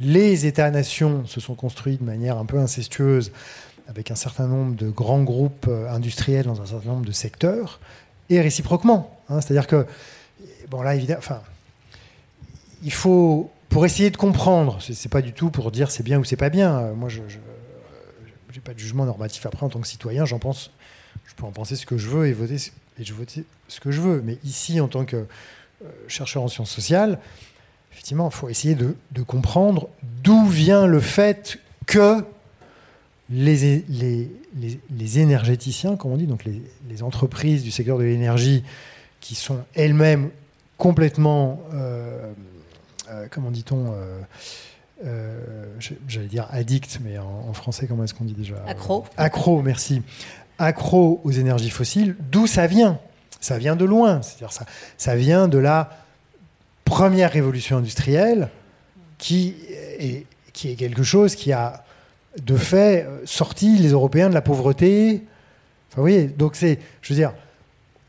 [0.00, 3.32] les États-nations se sont construits de manière un peu incestueuse
[3.86, 7.80] avec un certain nombre de grands groupes euh, industriels dans un certain nombre de secteurs,
[8.30, 9.18] et réciproquement.
[9.28, 9.40] Hein.
[9.40, 9.84] C'est-à-dire que,
[10.70, 11.42] bon là, évidemment, enfin,
[12.84, 16.24] il faut, pour essayer de comprendre, c'est pas du tout pour dire c'est bien ou
[16.24, 16.78] c'est pas bien.
[16.78, 20.70] Euh, moi, je n'ai pas de jugement normatif après en tant que citoyen, j'en pense,
[21.26, 22.56] je peux en penser ce que je veux et voter,
[22.98, 24.22] et voter ce que je veux.
[24.24, 27.18] Mais ici, en tant que euh, chercheur en sciences sociales,
[27.92, 28.94] effectivement, il faut essayer de,
[29.26, 29.88] comprendre
[30.22, 32.24] d'où vient le fait que
[33.28, 38.64] les, les, énergéticiens, comme on dit, donc les, entreprises du secteur de l'énergie,
[39.20, 40.30] qui sont elles-mêmes
[40.76, 42.32] complètement, euh,
[43.10, 43.94] euh, comment dit-on,
[45.04, 45.64] euh,
[46.08, 49.04] j'allais dire addict, mais en, français, comment est-ce qu'on dit déjà Accro.
[49.16, 50.02] Accro, merci.
[50.58, 52.98] Accro aux énergies fossiles, d'où ça vient?
[53.40, 54.66] Ça vient de loin, c'est-à-dire ça,
[54.98, 55.99] ça vient de la
[56.90, 58.48] première révolution industrielle
[59.16, 59.54] qui
[60.00, 60.26] est,
[60.76, 61.84] quelque chose qui a
[62.42, 65.22] de fait sorti les Européens de la pauvreté.
[65.88, 67.32] Enfin, vous voyez, donc c'est, je veux dire,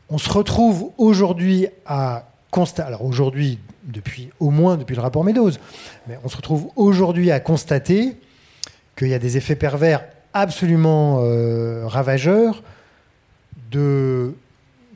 [0.08, 5.52] on se retrouve aujourd'hui à constater, alors aujourd'hui, depuis au moins depuis le rapport Meadows,
[6.08, 8.16] mais on se retrouve aujourd'hui à constater
[8.96, 10.04] qu'il y a des effets pervers
[10.34, 12.64] absolument euh, ravageurs
[13.70, 14.34] de,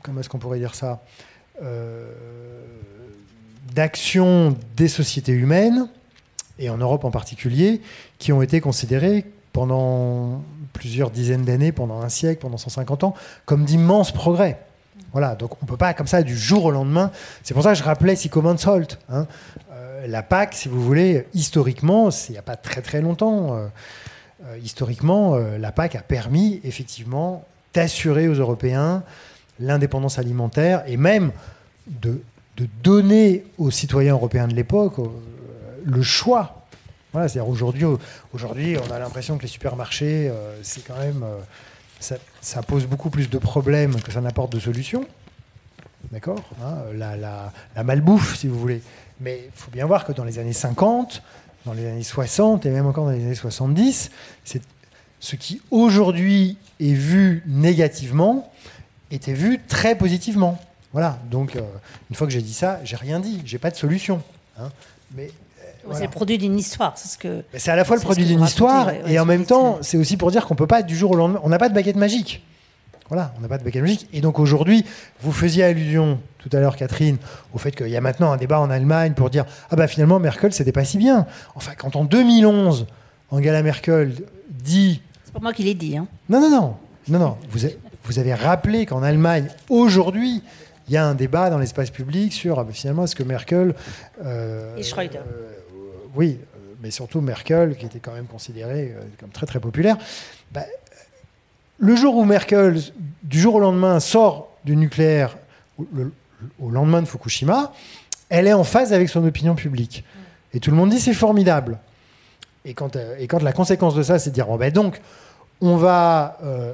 [0.03, 1.01] comment est-ce qu'on pourrait dire ça
[1.63, 2.11] euh,
[3.77, 5.87] d'actions des sociétés humaines,
[6.57, 7.79] et en Europe en particulier,
[8.17, 9.23] qui ont été considérées
[9.53, 10.41] pendant
[10.73, 13.13] plusieurs dizaines d'années, pendant un siècle, pendant 150 ans,
[13.45, 14.59] comme d'immenses progrès.
[15.11, 17.11] Voilà, donc on ne peut pas comme ça du jour au lendemain.
[17.43, 18.97] C'est pour ça que je rappelais Sycommon Salt.
[19.09, 19.27] Hein.
[19.71, 23.67] Euh, la PAC, si vous voulez, historiquement, il n'y a pas très très longtemps, euh,
[24.47, 27.45] euh, historiquement, la PAC a permis effectivement
[27.75, 29.03] d'assurer aux Européens
[29.59, 31.31] l'indépendance alimentaire et même
[31.85, 32.21] de
[32.57, 35.07] de donner aux citoyens européens de l'époque euh,
[35.85, 36.65] le choix.
[37.13, 37.85] Voilà, c'est-à-dire aujourd'hui,
[38.33, 43.09] aujourd'hui, on a l'impression que les supermarchés, euh, c'est quand même, euh, ça, pose beaucoup
[43.09, 45.05] plus de problèmes que ça n'apporte de solutions.
[46.11, 48.81] D'accord hein, la, malbouffe, si vous voulez.
[49.19, 51.21] Mais il faut bien voir que dans les années 50,
[51.65, 54.11] dans les années 60 et même encore dans les années 70,
[54.43, 54.61] c'est
[55.19, 58.51] ce qui aujourd'hui est vu négativement
[59.09, 60.59] était vu très positivement.
[60.93, 61.61] Voilà, donc euh,
[62.09, 64.21] une fois que j'ai dit ça, j'ai rien dit, j'ai pas de solution.
[64.59, 64.69] Hein.
[65.15, 65.31] Mais
[65.61, 66.97] euh, C'est le produit d'une histoire.
[66.97, 67.43] C'est ce que.
[67.55, 70.31] C'est à la fois le produit d'une histoire et en même temps, c'est aussi pour
[70.31, 71.39] dire qu'on peut pas du jour au lendemain.
[71.43, 72.43] On n'a pas de baguette magique.
[73.09, 74.07] Voilà, on n'a pas de baguette magique.
[74.11, 74.85] Et donc aujourd'hui,
[75.21, 77.17] vous faisiez allusion tout à l'heure, Catherine,
[77.53, 80.19] au fait qu'il y a maintenant un débat en Allemagne pour dire ah bah finalement
[80.19, 81.25] Merkel c'était pas si bien.
[81.55, 82.87] Enfin, quand en 2011
[83.31, 84.15] Angela Merkel
[84.49, 85.01] dit.
[85.25, 85.97] C'est pas moi qui l'ai dit.
[85.97, 86.07] Hein.
[86.29, 86.75] Non non non
[87.09, 87.37] non non.
[87.51, 90.43] Vous avez, vous avez rappelé qu'en Allemagne aujourd'hui
[90.87, 93.75] il y a un débat dans l'espace public sur ah, finalement est-ce que Merkel.
[94.23, 95.17] Euh, Et Schröder.
[95.17, 95.53] Euh,
[96.15, 96.39] oui,
[96.81, 99.97] mais surtout Merkel, qui était quand même considérée euh, comme très très populaire.
[100.51, 100.63] Bah,
[101.77, 102.79] le jour où Merkel,
[103.23, 105.37] du jour au lendemain, sort du nucléaire,
[105.93, 106.11] le,
[106.59, 107.73] au lendemain de Fukushima,
[108.29, 110.03] elle est en phase avec son opinion publique.
[110.53, 111.77] Et tout le monde dit c'est formidable.
[112.65, 115.01] Et quand, euh, et quand la conséquence de ça, c'est de dire ben donc,
[115.61, 116.37] on va.
[116.43, 116.73] Euh,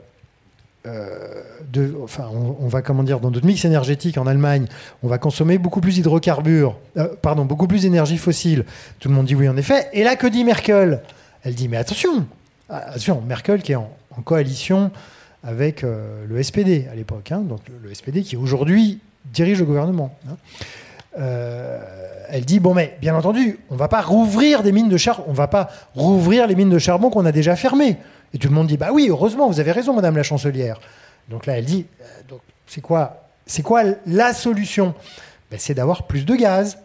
[0.85, 1.43] euh,
[2.60, 4.68] on, va comment dans notre mix énergétique en Allemagne,
[5.01, 6.77] on va consommer beaucoup plus d'hydrocarbures,
[7.22, 8.65] pardon, beaucoup plus d'énergie fossile.
[8.99, 9.88] Tout le monde dit oui en effet.
[9.93, 11.01] Et là, que dit Merkel?
[11.43, 12.26] Elle dit mais attention,
[12.69, 13.89] attention, Merkel qui est en,
[14.23, 14.91] coalition
[15.43, 20.15] avec le SPD à l'époque, hein, donc le, SPD qui aujourd'hui dirige le gouvernement.
[20.30, 20.35] Hein.
[21.19, 21.80] Euh,
[22.30, 25.34] elle dit bon mais bien entendu, on va pas rouvrir des mines de charbon, on
[25.34, 27.97] va pas rouvrir les mines de charbon qu'on a déjà fermées.
[28.34, 30.80] Et tout le monde dit bah oui, heureusement, vous avez raison, Madame la chancelière.
[31.30, 32.35] Donc là, elle dit euh,
[32.68, 33.27] c'est quoi,
[33.64, 34.93] quoi la solution?
[35.51, 36.80] Ben, C'est d'avoir plus de gaz,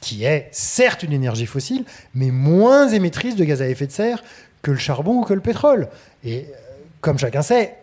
[0.00, 1.84] qui est certes une énergie fossile,
[2.14, 4.22] mais moins émettrice de gaz à effet de serre
[4.62, 5.88] que le charbon ou que le pétrole.
[6.24, 6.56] Et euh,
[7.00, 7.76] comme chacun sait,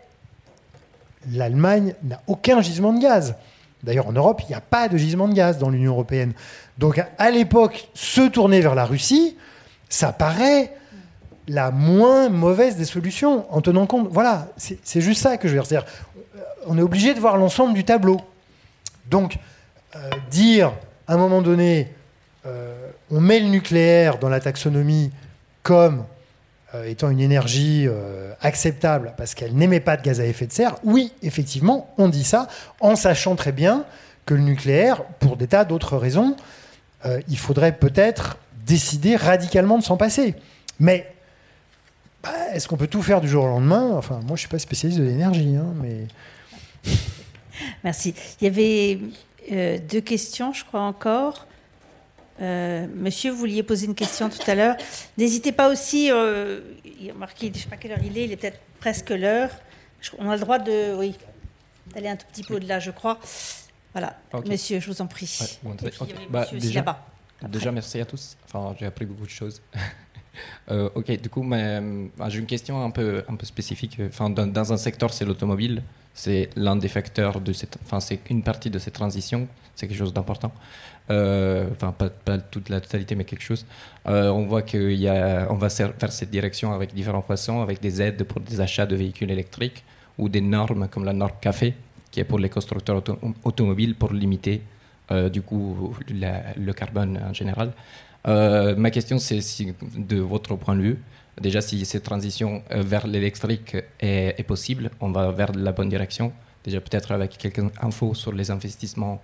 [1.30, 3.34] l'Allemagne n'a aucun gisement de gaz.
[3.82, 6.32] D'ailleurs, en Europe, il n'y a pas de gisement de gaz dans l'Union européenne.
[6.78, 9.36] Donc, à l'époque, se tourner vers la Russie,
[9.88, 10.72] ça paraît
[11.48, 14.08] la moins mauvaise des solutions, en tenant compte.
[14.10, 15.66] Voilà, c'est juste ça que je veux dire.
[15.66, 15.90] C'est-à-dire,
[16.66, 18.20] on est obligé de voir l'ensemble du tableau.
[19.10, 19.38] Donc,
[19.96, 20.72] euh, dire
[21.08, 21.92] à un moment donné,
[22.46, 25.10] euh, on met le nucléaire dans la taxonomie
[25.62, 26.04] comme
[26.74, 30.52] euh, étant une énergie euh, acceptable parce qu'elle n'émet pas de gaz à effet de
[30.52, 32.48] serre, oui, effectivement, on dit ça
[32.80, 33.84] en sachant très bien
[34.24, 36.34] que le nucléaire, pour des tas d'autres raisons,
[37.04, 40.34] euh, il faudrait peut-être décider radicalement de s'en passer.
[40.80, 41.12] Mais
[42.22, 43.92] bah, est-ce qu'on peut tout faire du jour au lendemain?
[43.96, 46.06] Enfin, moi, je ne suis pas spécialiste de l'énergie, hein, mais...
[47.84, 48.14] Merci.
[48.40, 51.46] Il y avait deux questions, je crois encore.
[52.40, 54.76] Euh, monsieur, vous vouliez poser une question tout à l'heure.
[55.18, 56.60] N'hésitez pas aussi, euh,
[57.00, 59.10] il a marqué, je ne sais pas quelle heure il est, il est peut-être presque
[59.10, 59.50] l'heure.
[60.18, 61.14] On a le droit de, oui,
[61.94, 63.20] d'aller un tout petit peu au-delà, je crois.
[63.92, 65.38] Voilà, monsieur, je vous en prie.
[66.30, 66.84] Bah, déjà,
[67.48, 68.36] déjà, merci à tous.
[68.44, 69.62] Enfin, j'ai appris beaucoup de choses.
[70.70, 71.46] Euh, ok, du coup,
[72.28, 73.98] j'ai une question un peu, spécifique.
[74.18, 75.82] Dans, un secteur, c'est l'automobile.
[76.14, 77.78] C'est l'un des facteurs de cette.
[77.84, 79.48] Enfin, c'est une partie de cette transition.
[79.74, 80.52] C'est quelque chose d'important.
[81.10, 83.66] Euh, enfin pas, toute la totalité, mais quelque chose.
[84.06, 88.40] Euh, on voit qu'on va faire cette direction avec différentes façons, avec des aides pour
[88.40, 89.84] des achats de véhicules électriques
[90.18, 91.74] ou des normes comme la norme café,
[92.10, 93.02] qui est pour les constructeurs
[93.44, 94.62] automobiles pour limiter
[95.10, 97.72] euh, du coup le carbone en général.
[98.24, 99.40] Ma question, c'est
[99.96, 100.98] de votre point de vue,
[101.40, 106.32] déjà si cette transition vers l'électrique est, possible, on va vers la bonne direction.
[106.64, 109.20] Déjà peut-être avec quelques infos sur les investissements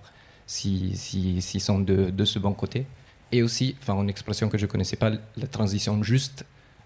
[0.46, 2.86] s'ils si, si, sont de, de, ce bon côté.
[3.30, 6.44] Et aussi, enfin, une expression que je ne connaissais pas, la transition juste.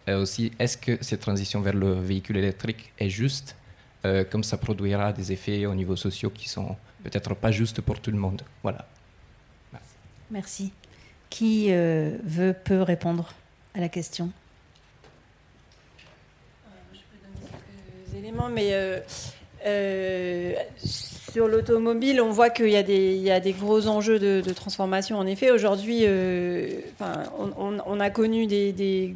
[0.08, 3.56] Euh, aussi, est-ce que cette transition vers le véhicule électrique est juste?
[4.04, 8.00] Euh, Comme ça produira des effets au niveau social qui sont peut-être pas justes pour
[8.00, 8.42] tout le monde.
[8.62, 8.86] Voilà.
[10.30, 10.72] Merci.
[11.32, 13.32] Qui euh, veut, peut répondre
[13.74, 14.28] à la question?
[16.92, 17.46] Je peux donner
[18.04, 18.72] quelques éléments, mais
[19.64, 25.16] euh, sur l'automobile, on voit qu'il y, a des gros enjeux de, transformation.
[25.16, 26.82] En effet, aujourd'hui, euh,
[27.48, 29.14] on, a connu des,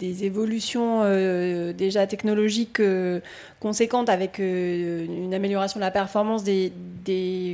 [0.00, 2.82] évolutions euh, déjà technologiques
[3.60, 6.72] conséquentes avec une amélioration de la performance des,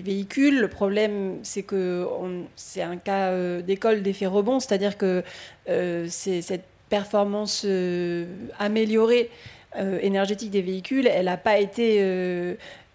[0.04, 0.60] véhicules.
[0.60, 2.06] Le problème, c'est que
[2.56, 5.22] c'est un cas d'école d'effet rebond, c'est-à-dire que
[5.66, 7.66] cette performance
[8.58, 9.30] améliorée
[9.76, 12.00] euh, énergétique des véhicules, elle n'a pas été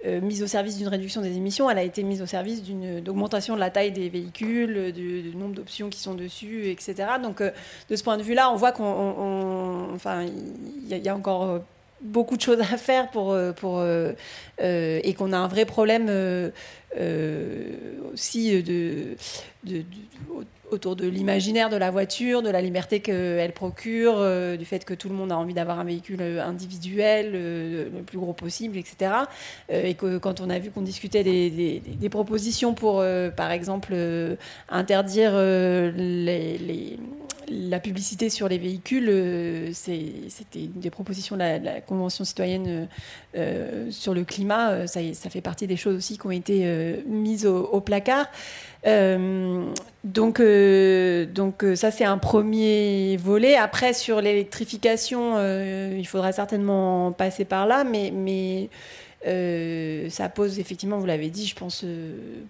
[0.06, 2.64] euh, euh, mise au service d'une réduction des émissions, elle a été mise au service
[2.64, 6.96] d'une augmentation de la taille des véhicules, du, nombre d'options qui sont dessus, etc.
[7.22, 11.62] Donc, de ce point de vue-là, on voit qu'on, enfin, il y, a encore
[12.04, 13.84] beaucoup de choses à faire pour, pour
[14.60, 16.10] et qu'on a un vrai problème
[18.14, 19.16] aussi de,
[19.64, 19.84] de,
[20.74, 24.94] autour de l'imaginaire de la voiture, de la liberté qu'elle procure, euh, du fait que
[24.94, 28.78] tout le monde a envie d'avoir un véhicule euh, individuel, euh, le plus gros possible,
[28.78, 29.12] etc.
[29.70, 33.04] et que quand on a vu qu'on discutait des, propositions pour,
[33.36, 33.96] par exemple,
[34.70, 35.32] interdire
[37.50, 42.88] la publicité sur les véhicules, c'était des propositions de la, Convention citoyenne
[43.90, 44.88] sur le climat.
[44.88, 48.28] Ça, fait partie des choses aussi qui ont été mises au placard.
[48.86, 49.72] Euh,
[50.04, 53.56] donc, euh, donc euh, ça c'est un premier volet.
[53.56, 58.70] Après sur l'électrification, il faudra certainement passer par là, mais, mais
[59.24, 61.86] ça pose effectivement, vous l'avez dit, je pense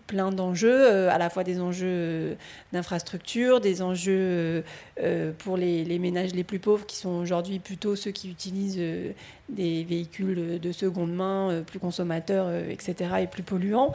[0.08, 2.36] plein d'enjeux, à la fois des enjeux
[2.72, 4.64] d'infrastructure, des enjeux
[5.40, 8.82] pour les, ménages les plus pauvres qui sont aujourd'hui plutôt ceux qui utilisent
[9.50, 13.94] des véhicules de seconde main plus consommateurs, etc., et plus polluants.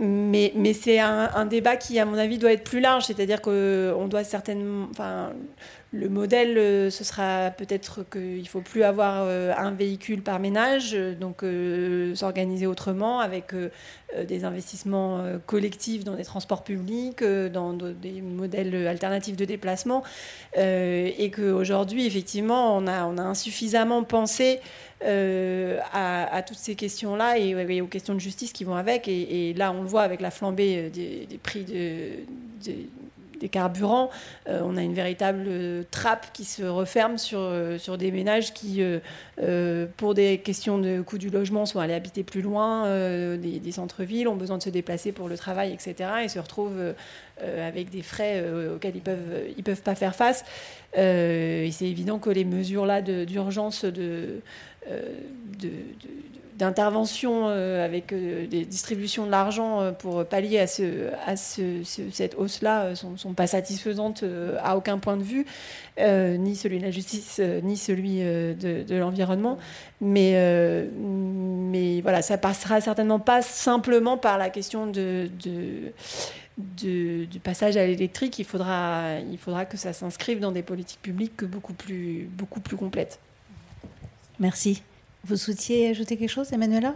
[0.00, 3.06] Mais, c'est un, débat qui, à mon avis, doit être plus large.
[3.06, 4.88] C'est-à-dire qu'on doit certainement.
[5.90, 10.38] Le modèle, euh, ce sera peut-être qu'il ne faut plus avoir euh, un véhicule par
[10.38, 13.54] ménage, donc euh, s'organiser autrement avec
[14.26, 20.02] des investissements collectifs dans des transports publics, dans des modèles alternatifs de déplacement,
[20.56, 24.60] et qu'aujourd'hui, effectivement, on a, on a insuffisamment pensé
[25.02, 29.08] à, toutes ces questions-là et, aux questions de justice qui vont avec.
[29.08, 32.12] Et, là, on le voit avec la flambée des, prix de
[33.38, 34.10] des carburants,
[34.48, 38.82] euh, on a une véritable euh, trappe qui se referme sur, euh, des ménages qui,
[39.96, 42.84] pour des questions de coût du logement, sont allés habiter plus loin
[43.36, 46.10] des, centres-villes, ont besoin de se déplacer pour le travail, etc.
[46.22, 46.94] et se retrouvent
[47.40, 48.44] avec des frais
[48.74, 50.44] auxquels ils ne peuvent, ils peuvent pas faire face.
[50.94, 54.40] et c'est évident que les mesures là d'urgence de,
[55.58, 55.70] de,
[56.58, 61.84] d'intervention euh, avec euh, des distributions de l'argent euh, pour pallier à, ce, à ce,
[61.84, 64.24] cette hausse-là sont, sont, pas satisfaisantes
[64.60, 65.46] à aucun point de vue,
[65.98, 69.58] ni celui de la justice, ni celui de, l'environnement.
[70.00, 70.32] Mais,
[72.02, 75.92] voilà, ça passera certainement pas simplement par la question du
[77.42, 79.14] passage à l'électrique, il faudra,
[79.68, 83.20] que ça s'inscrive dans des politiques publiques beaucoup plus complètes.
[84.40, 84.82] Merci.
[85.28, 86.94] Vous souhaitiez ajouter quelque chose, Emmanuela?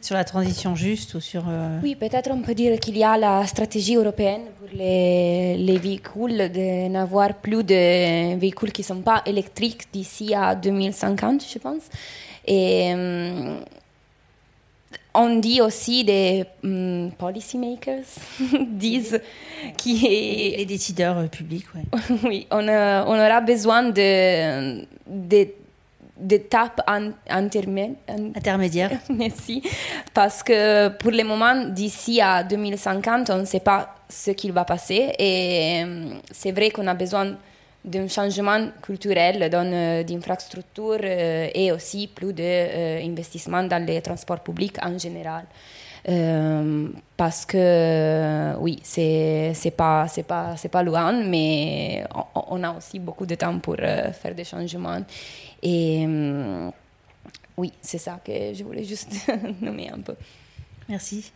[0.00, 1.44] Sur la transition juste ou sur...
[1.46, 5.76] Euh, oui, peut-être on peut dire qu'il y a la stratégie européenne pour les, les
[5.76, 11.58] véhicules, de n'avoir plus de véhicules qui ne sont pas électriques d'ici à 2050, je
[11.58, 11.82] pense.
[12.46, 13.60] Et euh,
[15.14, 18.06] on dit aussi des um, policy makers
[18.70, 19.20] disent
[19.76, 20.56] qui est...
[20.56, 21.82] Les décideurs euh, publics, ouais.
[22.24, 22.46] oui.
[22.50, 25.48] On, on, aura besoin de, de
[26.18, 26.80] d'étapes
[27.28, 28.98] intermédiaires.
[29.10, 29.62] Merci.
[30.12, 34.64] Parce que pour le moment, d'ici à 2050, on ne sait pas ce qu'il va
[34.64, 35.12] passer.
[35.18, 37.36] Et euh, c'est vrai qu'on a besoin
[37.84, 44.98] d'un changement culturel, euh, d'infrastructures euh, et aussi plus d'investissement dans les transports publics en
[44.98, 45.44] général.
[47.16, 52.04] parce que oui, c'est c'est pas c'est pas c'est pas loin, mais
[52.34, 55.02] on, on, a aussi beaucoup de temps pour faire des changements.
[55.62, 56.70] Et euh,
[57.56, 59.10] oui, c'est ça que je voulais juste
[59.60, 60.14] nommer un peu.
[60.88, 61.32] Merci.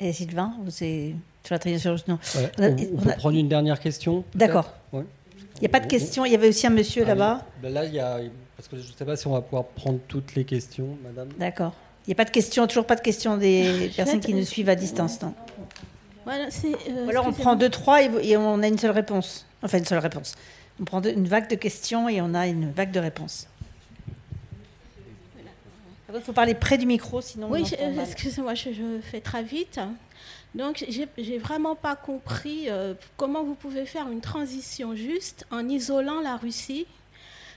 [0.00, 1.14] Et Sylvain, vous êtes
[1.44, 2.18] sur la transition non.
[2.58, 4.72] on, peut prendre une dernière question D'accord.
[4.92, 6.24] Il n'y a pas de questions.
[6.24, 7.44] Il y avait aussi un monsieur là-bas.
[7.62, 8.18] Ben là, il y a.
[8.56, 11.28] Parce que je ne sais pas si on va pouvoir prendre toutes les questions, madame.
[11.38, 11.74] D'accord.
[12.06, 14.68] Il n'y a pas de questions, toujours pas de questions des personnes qui nous suivent
[14.68, 15.20] à distance.
[15.22, 15.34] Non
[16.24, 19.44] voilà, euh, alors on prend deux, trois et, on a une seule réponse.
[19.62, 20.34] Enfin, une seule réponse.
[20.82, 23.46] On prend une vague de questions et on a une vague de réponses.
[26.12, 27.46] Il faut parler près du micro, sinon.
[27.48, 27.62] Oui,
[28.00, 29.78] excusez-moi, je, fais très vite.
[30.56, 36.20] Donc, j'ai vraiment pas compris euh, comment vous pouvez faire une transition juste en isolant
[36.20, 36.88] la Russie,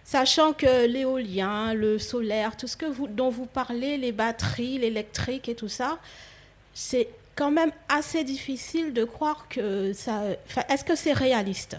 [0.04, 5.50] sachant que l'éolien, le solaire, tout ce que vous, dont vous parlez, les batteries, l'électrique
[5.50, 5.98] et tout ça,
[6.76, 10.22] c'est quand même assez difficile de croire que ça.
[10.70, 11.78] Est-ce que c'est réaliste?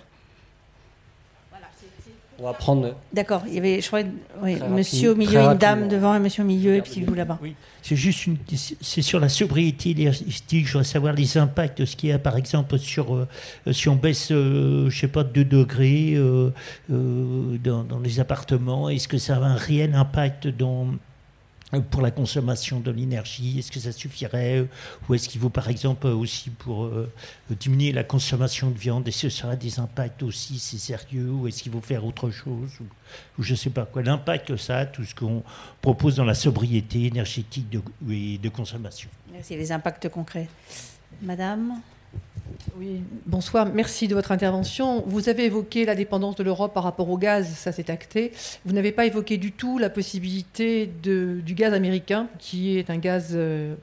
[2.39, 2.95] On va prendre.
[3.13, 3.43] D'accord.
[3.47, 4.01] Il y avait, je crois,
[4.43, 7.39] oui, monsieur au milieu, une dame devant, un monsieur au milieu, et puis vous là-bas.
[7.43, 7.55] Oui.
[7.83, 8.37] C'est juste une,
[8.81, 10.67] c'est sur la sobriété énergétique.
[10.67, 13.29] Je voudrais savoir les impacts de ce qu'il y a, par exemple, sur euh,
[13.73, 16.51] si on baisse, euh, je sais pas, 2 degrés euh,
[16.89, 18.89] dans, dans, les appartements.
[18.89, 20.89] Est-ce que ça a un réel impact dans
[21.81, 24.67] pour la consommation de l'énergie Est-ce que ça suffirait
[25.09, 27.11] Ou est-ce qu'il vaut par exemple aussi pour euh,
[27.51, 31.49] diminuer la consommation de viande Est-ce que ça aura des impacts aussi C'est sérieux Ou
[31.49, 32.71] est-ce qu'il faut faire autre chose
[33.39, 34.03] ou, je ne sais pas quoi.
[34.03, 35.43] L'impact que ça a, tout ce qu'on
[35.81, 37.81] propose dans la sobriété énergétique de,
[38.11, 39.09] et de consommation.
[39.33, 39.57] Merci.
[39.57, 40.49] Les impacts concrets.
[41.23, 41.81] Madame?
[42.77, 43.67] Oui, bonsoir.
[43.67, 45.03] Merci de votre intervention.
[45.07, 48.33] Vous avez évoqué la dépendance de l'Europe par rapport au gaz, ça s'est acté.
[48.65, 52.99] Vous n'avez pas évoqué du tout la possibilité de, du gaz américain, qui est un
[52.99, 53.75] gaz euh,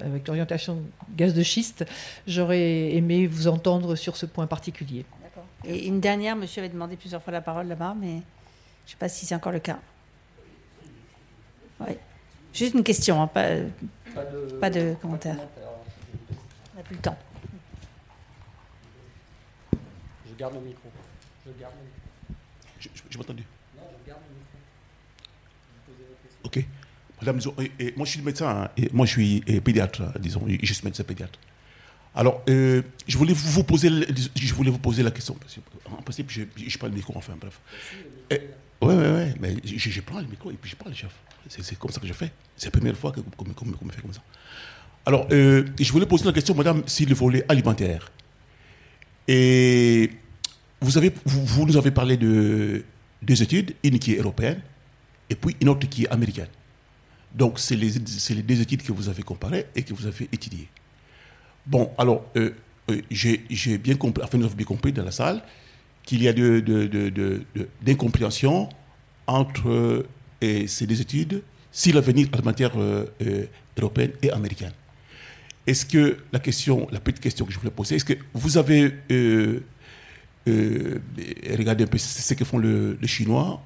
[0.00, 0.82] avec l'orientation
[1.16, 1.84] gaz de schiste.
[2.26, 5.04] J'aurais aimé vous entendre sur ce point particulier.
[5.64, 8.96] Et une dernière, monsieur avait demandé plusieurs fois la parole là-bas, mais je ne sais
[8.98, 9.78] pas si c'est encore le cas.
[11.80, 11.96] Oui.
[12.52, 15.36] Juste une question, hein, pas, de, pas de commentaire.
[16.74, 17.16] On n'a plus le temps.
[20.25, 20.90] Je garde le micro.
[21.44, 22.40] Je garde le micro.
[22.80, 23.42] Je, je, m'entendais
[23.76, 26.06] Non, je garde le micro.
[26.44, 26.64] Ok.
[27.20, 27.40] Madame,
[27.78, 31.02] et, moi je suis médecin, hein, et moi je suis pédiatre, disons, je suis médecin
[31.02, 31.38] pédiatre.
[32.14, 33.90] Alors, euh, je, voulais vous poser,
[34.34, 35.36] je voulais vous poser la question,
[35.90, 37.60] en principe, je pas le micro, enfin bref.
[38.30, 38.38] Oui,
[38.94, 39.34] oui, oui.
[39.40, 41.12] Mais je, prends le micro et puis je parle, chef.
[41.48, 42.32] C'est comme ça que je fais.
[42.56, 44.22] C'est la première fois qu'on me fait comme ça.
[45.04, 48.10] Alors, euh, je voulais poser une question, madame, sur le volet alimentaire.
[49.28, 50.10] Et
[50.80, 52.84] vous, avez, vous, nous avez parlé de
[53.22, 54.60] deux études, une qui est européenne
[55.28, 56.48] et puis une autre qui est américaine.
[57.34, 60.68] Donc, c'est les, les, deux études que vous avez comparées et que vous avez étudiées.
[61.66, 62.52] Bon, alors, euh,
[62.90, 65.42] euh, j'ai bien compris, enfin, nous avons bien compris dans la salle
[66.04, 66.32] qu'il y a
[67.82, 68.74] d'incompréhension de, de,
[69.26, 70.06] entre
[70.66, 71.42] ces deux études
[71.72, 72.72] si l'avenir alimentaire
[73.76, 74.70] européen et américain.
[75.66, 78.94] Est-ce que la question, la petite question que je voulais poser, est-ce que vous avez
[80.48, 83.60] euh, euh, regardé un peu ce que font les Chinois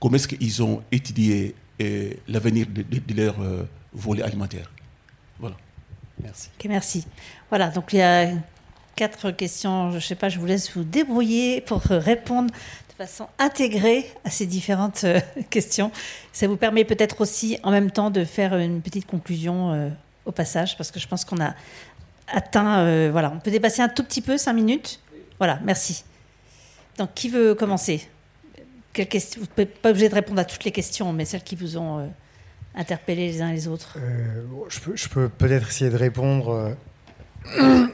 [0.00, 3.36] Comment est-ce qu'ils ont étudié euh, l'avenir de, leur
[3.92, 4.70] volet alimentaire
[5.38, 5.56] Voilà.
[6.22, 6.50] Merci.
[6.68, 7.06] merci.
[7.48, 8.30] Voilà, donc il y a
[8.94, 9.90] quatre questions.
[9.90, 14.30] Je ne sais pas, je vous laisse vous débrouiller pour répondre de façon intégrée à
[14.30, 15.06] ces différentes
[15.50, 15.90] questions.
[16.32, 19.92] Ça vous permet peut-être aussi en même temps de faire une petite conclusion
[20.26, 21.54] au passage, parce que je pense qu'on a
[22.28, 22.80] atteint.
[22.80, 25.00] Euh, voilà, on peut dépasser un tout petit peu, cinq minutes?
[25.38, 26.04] Voilà, merci.
[26.98, 28.06] Donc, qui veut commencer?
[28.96, 29.04] Vous
[29.58, 32.06] n'êtes pas obligé de répondre à toutes les questions, mais celles qui vous ont euh,
[32.74, 33.98] interpellé les uns les autres.
[33.98, 36.74] Euh, je peux, peut-être essayer de répondre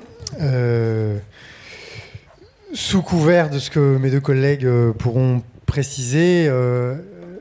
[2.72, 4.68] sous couvert de ce que mes deux collègues
[4.98, 6.48] pourront préciser.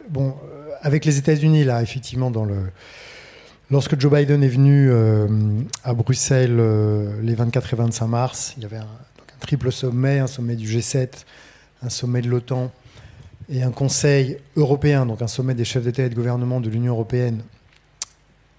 [0.09, 0.35] bon,
[0.81, 2.31] avec les États-Unis, là, effectivement,
[3.71, 5.27] Lorsque Joe Biden est venu euh,
[5.85, 8.87] à Bruxelles euh, les 24 et 25 mars, il y avait un,
[9.39, 11.23] triple sommet, un sommet du G7,
[11.83, 12.71] un sommet de l'OTAN
[13.49, 16.93] et un conseil européen, donc un sommet des chefs d'État et de gouvernement de l'Union
[16.93, 17.41] européenne,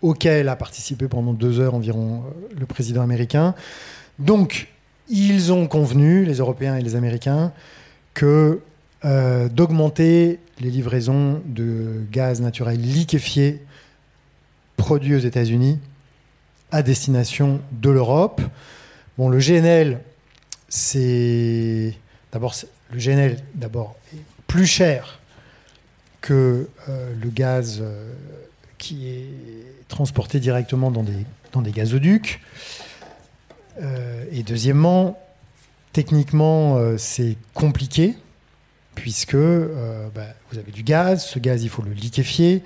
[0.00, 3.54] auquel a participé pendant deux heures environ euh, le président américain.
[4.18, 4.68] Donc,
[5.08, 7.52] ils ont convenu, les Européens et les Américains,
[8.14, 8.60] que
[9.50, 13.60] d'augmenter les livraisons de gaz naturel liquéfié
[14.76, 15.80] produit aux États-Unis
[16.70, 18.40] à destination de l'Europe.
[19.18, 20.00] Bon, le GNL,
[20.68, 21.94] c'est
[22.32, 22.54] d'abord
[22.92, 25.18] le GNL d'abord est plus cher
[26.20, 28.12] que euh, le gaz euh,
[28.78, 32.40] qui est transporté directement dans des, gazoducs.
[33.80, 35.18] Euh, et deuxièmement,
[35.92, 38.14] techniquement, c'est compliqué
[38.94, 42.62] puisque bah, vous avez du gaz, ce gaz, il faut le liquéfier.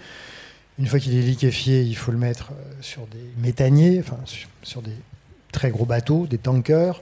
[0.78, 4.18] Une fois qu'il est liquéfié, il faut le mettre sur des méthaniers, enfin
[4.62, 4.92] sur, des
[5.52, 7.00] très gros bateaux, des tankers.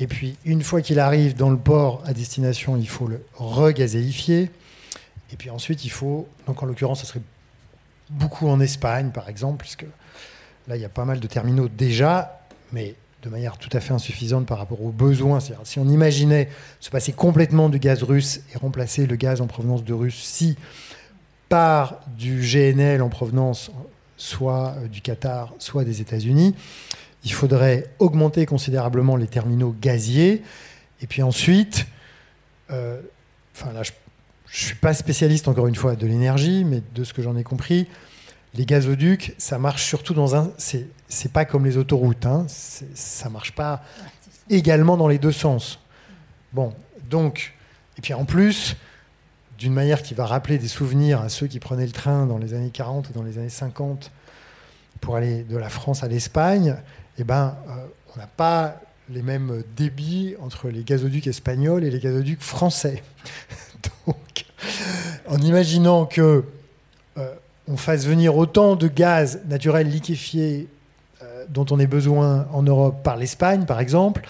[0.00, 4.50] Et puis, une fois qu'il arrive dans le port à destination, il faut le regazéifier.
[5.32, 7.20] Et puis ensuite, il faut, donc en l'occurrence, ce serait
[8.08, 9.84] beaucoup en Espagne, par exemple, puisque
[10.68, 12.40] là, il y a pas mal de terminaux déjà,
[12.72, 15.38] mais de manière tout à fait insuffisante par rapport aux besoins.
[15.38, 16.48] C'est-à-dire, si on imaginait
[16.80, 20.56] se passer complètement du gaz russe et remplacer le gaz en provenance de Russie
[21.50, 23.70] par du GNL en provenance
[24.16, 26.54] soit euh, du Qatar, soit des États-Unis.
[27.24, 30.42] Il faudrait augmenter considérablement les terminaux gaziers.
[31.02, 31.86] Et puis ensuite,
[32.70, 33.00] euh,
[33.54, 37.12] enfin là, je ne suis pas spécialiste encore une fois de l'énergie, mais de ce
[37.12, 37.88] que j'en ai compris,
[38.54, 40.50] les gazoducs, ça marche surtout dans un.
[40.56, 43.82] C'est pas comme les autoroutes, hein, ça marche pas
[44.48, 45.78] également dans les deux sens.
[46.52, 46.74] Bon,
[47.08, 47.54] donc,
[47.96, 48.76] et puis en plus,
[49.58, 52.54] d'une manière qui va rappeler des souvenirs à ceux qui prenaient le train dans les
[52.54, 54.10] années 40 et dans les années 50
[55.00, 56.76] pour aller de la France à l'Espagne,
[57.20, 57.72] eh ben, euh,
[58.14, 58.80] on n'a pas
[59.10, 63.02] les mêmes débits entre les gazoducs espagnols et les gazoducs français.
[64.06, 64.46] Donc,
[65.28, 66.44] en imaginant que
[67.18, 67.34] euh,
[67.68, 70.68] on fasse venir autant de gaz naturel liquéfié
[71.22, 74.22] euh, dont on ait besoin en Europe par l'Espagne, par exemple,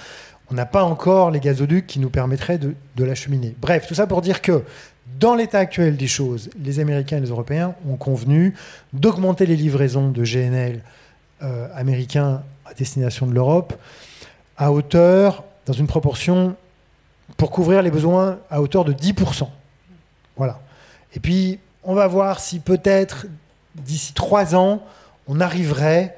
[0.51, 3.55] on n'a pas encore les gazoducs qui nous permettraient de, l'acheminer.
[3.61, 4.65] Bref, tout ça pour dire que
[5.21, 8.55] dans l'état actuel des choses, les Américains et les Européens ont convenu
[8.93, 10.83] d'augmenter les livraisons de GNL
[11.75, 12.43] américains
[12.75, 13.75] destination de l'Europe
[14.57, 16.57] à hauteur, dans une proportion,
[17.37, 19.49] pour couvrir les besoins à hauteur de 10%.
[20.37, 20.61] Voilà.
[21.15, 23.27] Et puis, on va voir si peut-être
[23.75, 24.83] d'ici trois ans,
[25.27, 26.17] on arriverait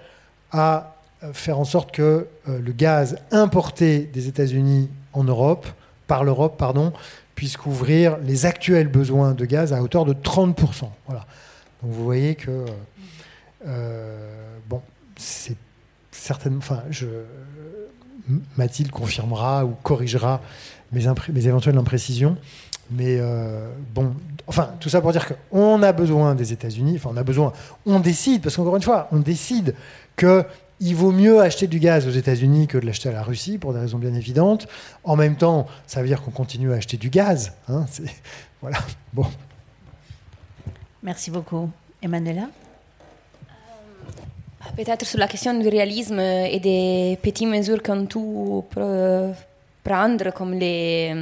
[0.50, 5.66] à euh, faire en sorte que euh, le gaz importé des États-Unis en Europe,
[6.06, 6.92] par l'Europe, pardon,
[7.34, 10.88] puisse couvrir les actuels besoins de gaz à hauteur de 30%.
[11.06, 11.26] Voilà.
[11.82, 12.64] Donc vous voyez que,
[13.66, 14.82] euh, bon,
[15.16, 15.56] c'est
[16.12, 16.82] certainement, enfin,
[18.56, 20.40] Mathilde confirmera ou corrigera
[20.92, 22.36] mes, mes éventuelles imprécisions.
[22.90, 24.14] Mais euh, bon,
[24.46, 27.52] enfin, tout ça pour dire qu'on a besoin des États-Unis, enfin, on a besoin,
[27.86, 29.74] on décide, parce qu'encore une fois, on décide
[30.16, 30.44] que
[30.80, 33.72] il vaut mieux acheter du gaz aux États-Unis que de l'acheter à la Russie, pour
[33.72, 34.66] des raisons bien évidentes.
[35.04, 37.52] En même temps, ça veut dire qu'on continue à acheter du gaz.
[37.68, 37.86] Hein,
[38.60, 38.78] voilà.
[39.12, 39.26] Bon.
[41.04, 41.70] Merci beaucoup.
[42.02, 42.48] Emmanuela?
[44.76, 48.64] Peut-être sur la question du réalisme et des petites mesures qu'on tout
[49.82, 51.14] prendre, comme les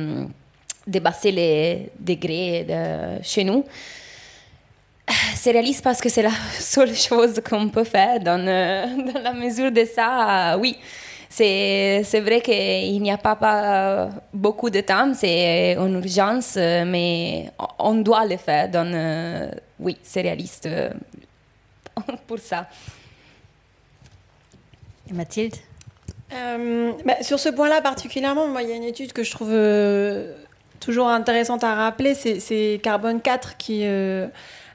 [0.86, 3.64] dépasser les degrés de chez nous.
[5.34, 9.72] C'est réaliste parce que c'est la seule chose qu'on peut faire dans, dans, la mesure
[9.72, 10.56] de ça.
[10.58, 10.76] Oui,
[11.28, 18.26] c'est vrai qu'il n'y a pas, beaucoup de temps, c'est une urgence, mais on doit
[18.26, 18.68] le faire.
[18.68, 18.88] Donc,
[19.78, 20.68] oui, c'est réaliste
[22.26, 22.68] pour ça.
[25.14, 25.56] Mathilde
[26.32, 29.50] euh, bah, Sur ce point-là particulièrement, moi, il y a une étude que je trouve
[29.52, 30.34] euh,
[30.78, 34.28] toujours intéressante à rappeler, c'est Carbone 4 qui euh,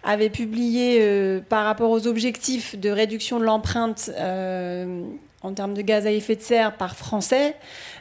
[0.03, 4.11] avait publié par rapport aux objectifs de réduction de l'empreinte
[5.41, 7.55] en termes de gaz à effet de serre par Français.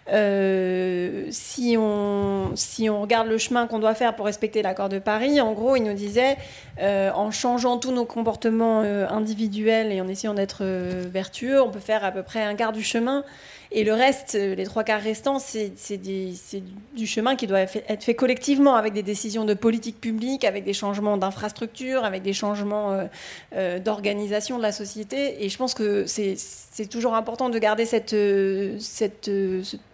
[0.07, 5.41] Si, on, si on regarde le chemin qu'on doit faire pour respecter l'accord de Paris,
[5.41, 6.37] en gros, il nous disait,
[6.81, 12.13] en changeant tous nos comportements individuels et en essayant d'être vertueux, on peut faire à
[12.13, 13.25] peu près un quart du chemin.
[13.73, 18.15] Et le reste, euh, les trois quarts restants, c'est du chemin qui doit être fait
[18.15, 23.05] collectivement avec des décisions de politique publique, avec des changements d'infrastructure, avec des changements euh,
[23.55, 25.45] euh, d'organisation de la société.
[25.45, 28.15] Et je pense que c'est toujours important de garder cet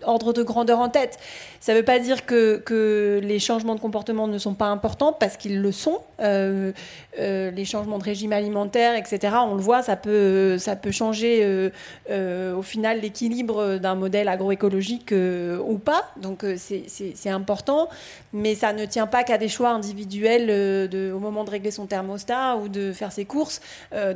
[0.03, 1.19] ordre de grandeur en tête.
[1.61, 5.37] Ça ne veut pas dire que, les changements de comportement ne sont pas importants, parce
[5.37, 6.01] qu'ils le sont.
[6.19, 10.59] les changements de régime alimentaire, etc., on le voit, ça peut,
[10.91, 11.71] changer
[12.11, 16.11] au final l'équilibre d'un modèle agroécologique euh, ou pas.
[16.17, 17.89] Donc euh, c'est important,
[18.33, 21.87] mais ça ne tient pas qu'à des choix individuels euh, au moment de régler son
[21.87, 23.61] thermostat ou de faire ses courses.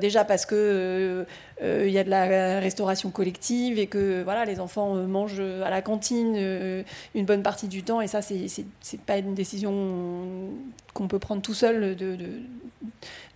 [0.00, 1.26] déjà parce que
[1.62, 5.82] il y a de la restauration collective et que voilà les enfants mangent à la
[5.82, 6.36] cantine
[7.14, 10.50] une bonne partie du temps et ça c'est pas une décision
[10.94, 12.16] qu'on peut prendre tout seul de,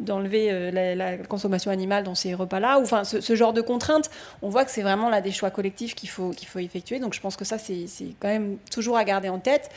[0.00, 2.78] d'enlever euh, la, consommation animale dans ces repas-là.
[2.80, 4.10] Enfin, ce, genre de contraintes,
[4.42, 7.00] on voit que c'est vraiment là des choix collectifs qu'il faut, qu'il faut effectuer.
[7.00, 7.86] Donc je pense que ça, c'est
[8.20, 9.70] quand même toujours à garder en tête.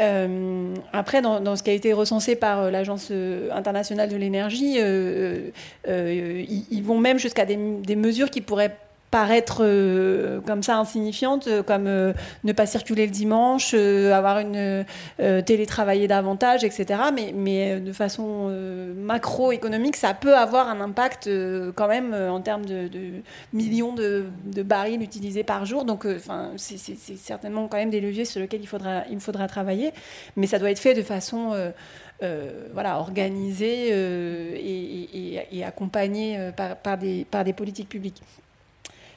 [0.00, 3.12] Euh, après, dans, ce qui a été recensé par euh, l'Agence
[3.52, 4.78] internationale de l'énergie,
[5.86, 8.76] ils, vont même jusqu'à des mesures qui pourraient
[9.12, 12.14] paraître euh, comme ça insignifiante, euh, comme euh,
[12.44, 14.84] ne pas circuler le dimanche, avoir une
[15.44, 17.00] télétravailler davantage, etc.
[17.34, 18.48] Mais, de façon
[18.96, 21.28] macroéconomique, ça peut avoir un impact
[21.74, 22.88] quand même en termes de,
[23.52, 24.24] millions de,
[24.62, 25.84] barils utilisés par jour.
[25.84, 26.06] Donc,
[26.56, 29.92] c'est certainement quand même des leviers sur lesquels il faudra, il faudra travailler,
[30.36, 31.54] mais ça doit être fait de façon
[32.72, 33.90] voilà, organisée
[35.52, 38.22] et, accompagnée par des politiques publiques.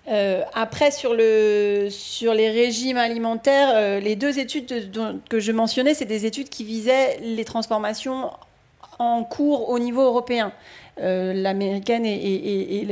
[0.07, 4.91] Euh, après, sur, le, sur les régimes alimentaires, euh, les deux études
[5.29, 8.31] que je mentionnais, c'est des études qui visaient les transformations
[8.99, 10.51] en cours au niveau européen.
[11.01, 12.85] Euh, l'américaine et,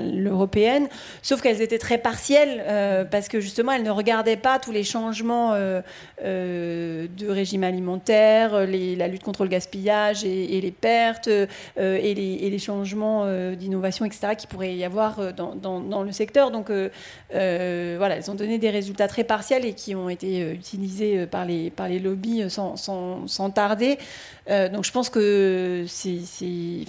[0.00, 0.88] l'européenne,
[1.20, 4.82] sauf qu'elles étaient très partielles euh, parce que justement elles ne regardaient pas tous les
[4.82, 5.82] changements euh,
[6.18, 14.06] de régime alimentaire, la lutte contre le gaspillage et, les pertes et les, changements d'innovation,
[14.06, 16.50] etc., qui pourrait y avoir dans, le secteur.
[16.50, 21.44] Donc voilà, elles ont donné des résultats très partiels et qui ont été utilisés par
[21.44, 23.98] les, par les lobbies sans, sans tarder.
[24.48, 26.85] donc je pense que c'est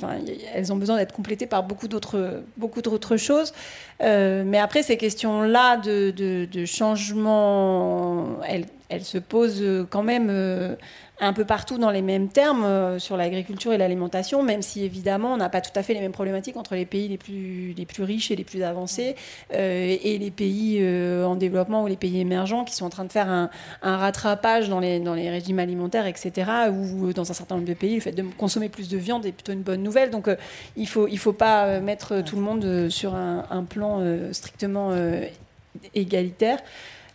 [0.53, 3.53] elles ont besoin d'être complétées par beaucoup d'autres, choses.
[4.01, 10.75] Euh, mais après, ces questions-là de, changement, elles, elles, se posent quand même euh,
[11.19, 15.33] un peu partout dans les mêmes termes euh, sur l'agriculture et l'alimentation, même si évidemment
[15.33, 18.31] on n'a pas tout à fait les mêmes problématiques entre les pays les plus, riches
[18.31, 19.15] et les plus avancés
[19.51, 20.83] et les pays
[21.23, 23.49] en développement ou les pays émergents qui sont en train de faire un,
[23.81, 26.51] rattrapage dans les, régimes alimentaires, etc.
[26.71, 29.31] Ou dans un certain nombre de pays, le fait de consommer plus de viande est
[29.31, 30.11] plutôt une bonne nouvelle.
[30.11, 30.29] Donc
[30.75, 35.25] il ne faut, pas mettre tout le monde sur un, plan euh, strictement euh,
[35.93, 36.59] égalitaire.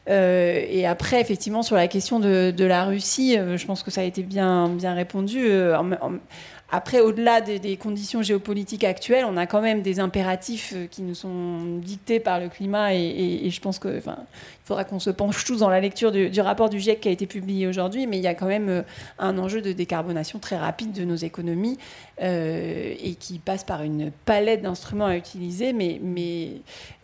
[0.08, 4.04] Euh, et après, effectivement, sur la question de, la Russie, je pense que ça a
[4.04, 5.46] été bien, bien répondu.
[6.70, 11.78] après, au-delà des, conditions géopolitiques actuelles, on a quand même des impératifs qui nous sont
[11.78, 12.94] dictés par le climat.
[12.94, 14.02] Et, je pense qu'il
[14.64, 17.26] faudra qu'on se penche tous dans la lecture du, rapport du GIEC qui a été
[17.26, 18.06] publié aujourd'hui.
[18.06, 18.84] Mais il y a quand même
[19.18, 21.78] un enjeu de décarbonation très rapide de nos économies.
[22.22, 26.52] Euh, et qui passe par une palette d'instruments à utiliser, mais,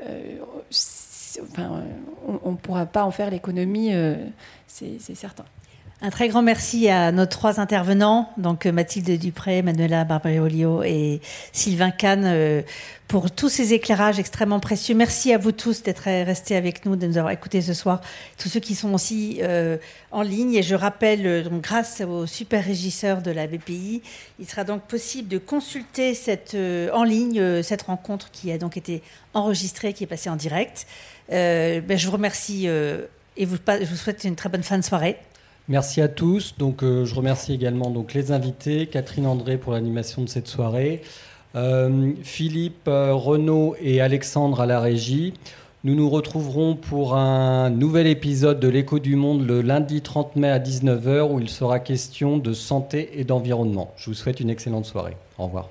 [0.05, 0.37] euh,
[1.43, 1.83] enfin,
[2.45, 4.17] on ne pourra pas en faire l'économie, euh,
[4.67, 5.45] c'est certain.
[6.01, 11.21] Un très grand merci à nos trois intervenants, donc euh, Mathilde Dupré, Manuela Barbariolio et
[11.51, 12.63] Sylvain Kahn, euh,
[13.09, 14.95] pour tous ces éclairages extrêmement précieux.
[14.95, 18.01] Merci à vous tous d'être restés avec nous, de nous avoir écoutés ce soir,
[18.39, 19.77] tous ceux qui sont aussi euh,
[20.13, 20.55] en ligne.
[20.55, 24.01] Et je rappelle, grâce au super régisseur de la BPI,
[24.39, 26.57] il sera donc possible de consulter cette,
[26.93, 29.03] en ligne cette rencontre qui a donc été
[29.35, 30.87] enregistrée, qui est passée en direct.
[31.29, 35.19] Ben, je vous remercie et je vous souhaite une très bonne fin de soirée.
[35.69, 36.55] Merci à tous.
[36.57, 41.03] Donc, euh, je remercie également donc, les invités, Catherine André pour l'animation de cette soirée,
[41.57, 45.35] euh, Philippe, euh, Renaud et Alexandre à la régie.
[45.85, 50.51] Nous nous retrouverons pour un nouvel épisode de l'écho du monde le lundi 30 mai
[50.51, 53.93] à 19h où il sera question de santé et d'environnement.
[53.97, 55.17] Je vous souhaite une excellente soirée.
[55.39, 55.69] Au revoir.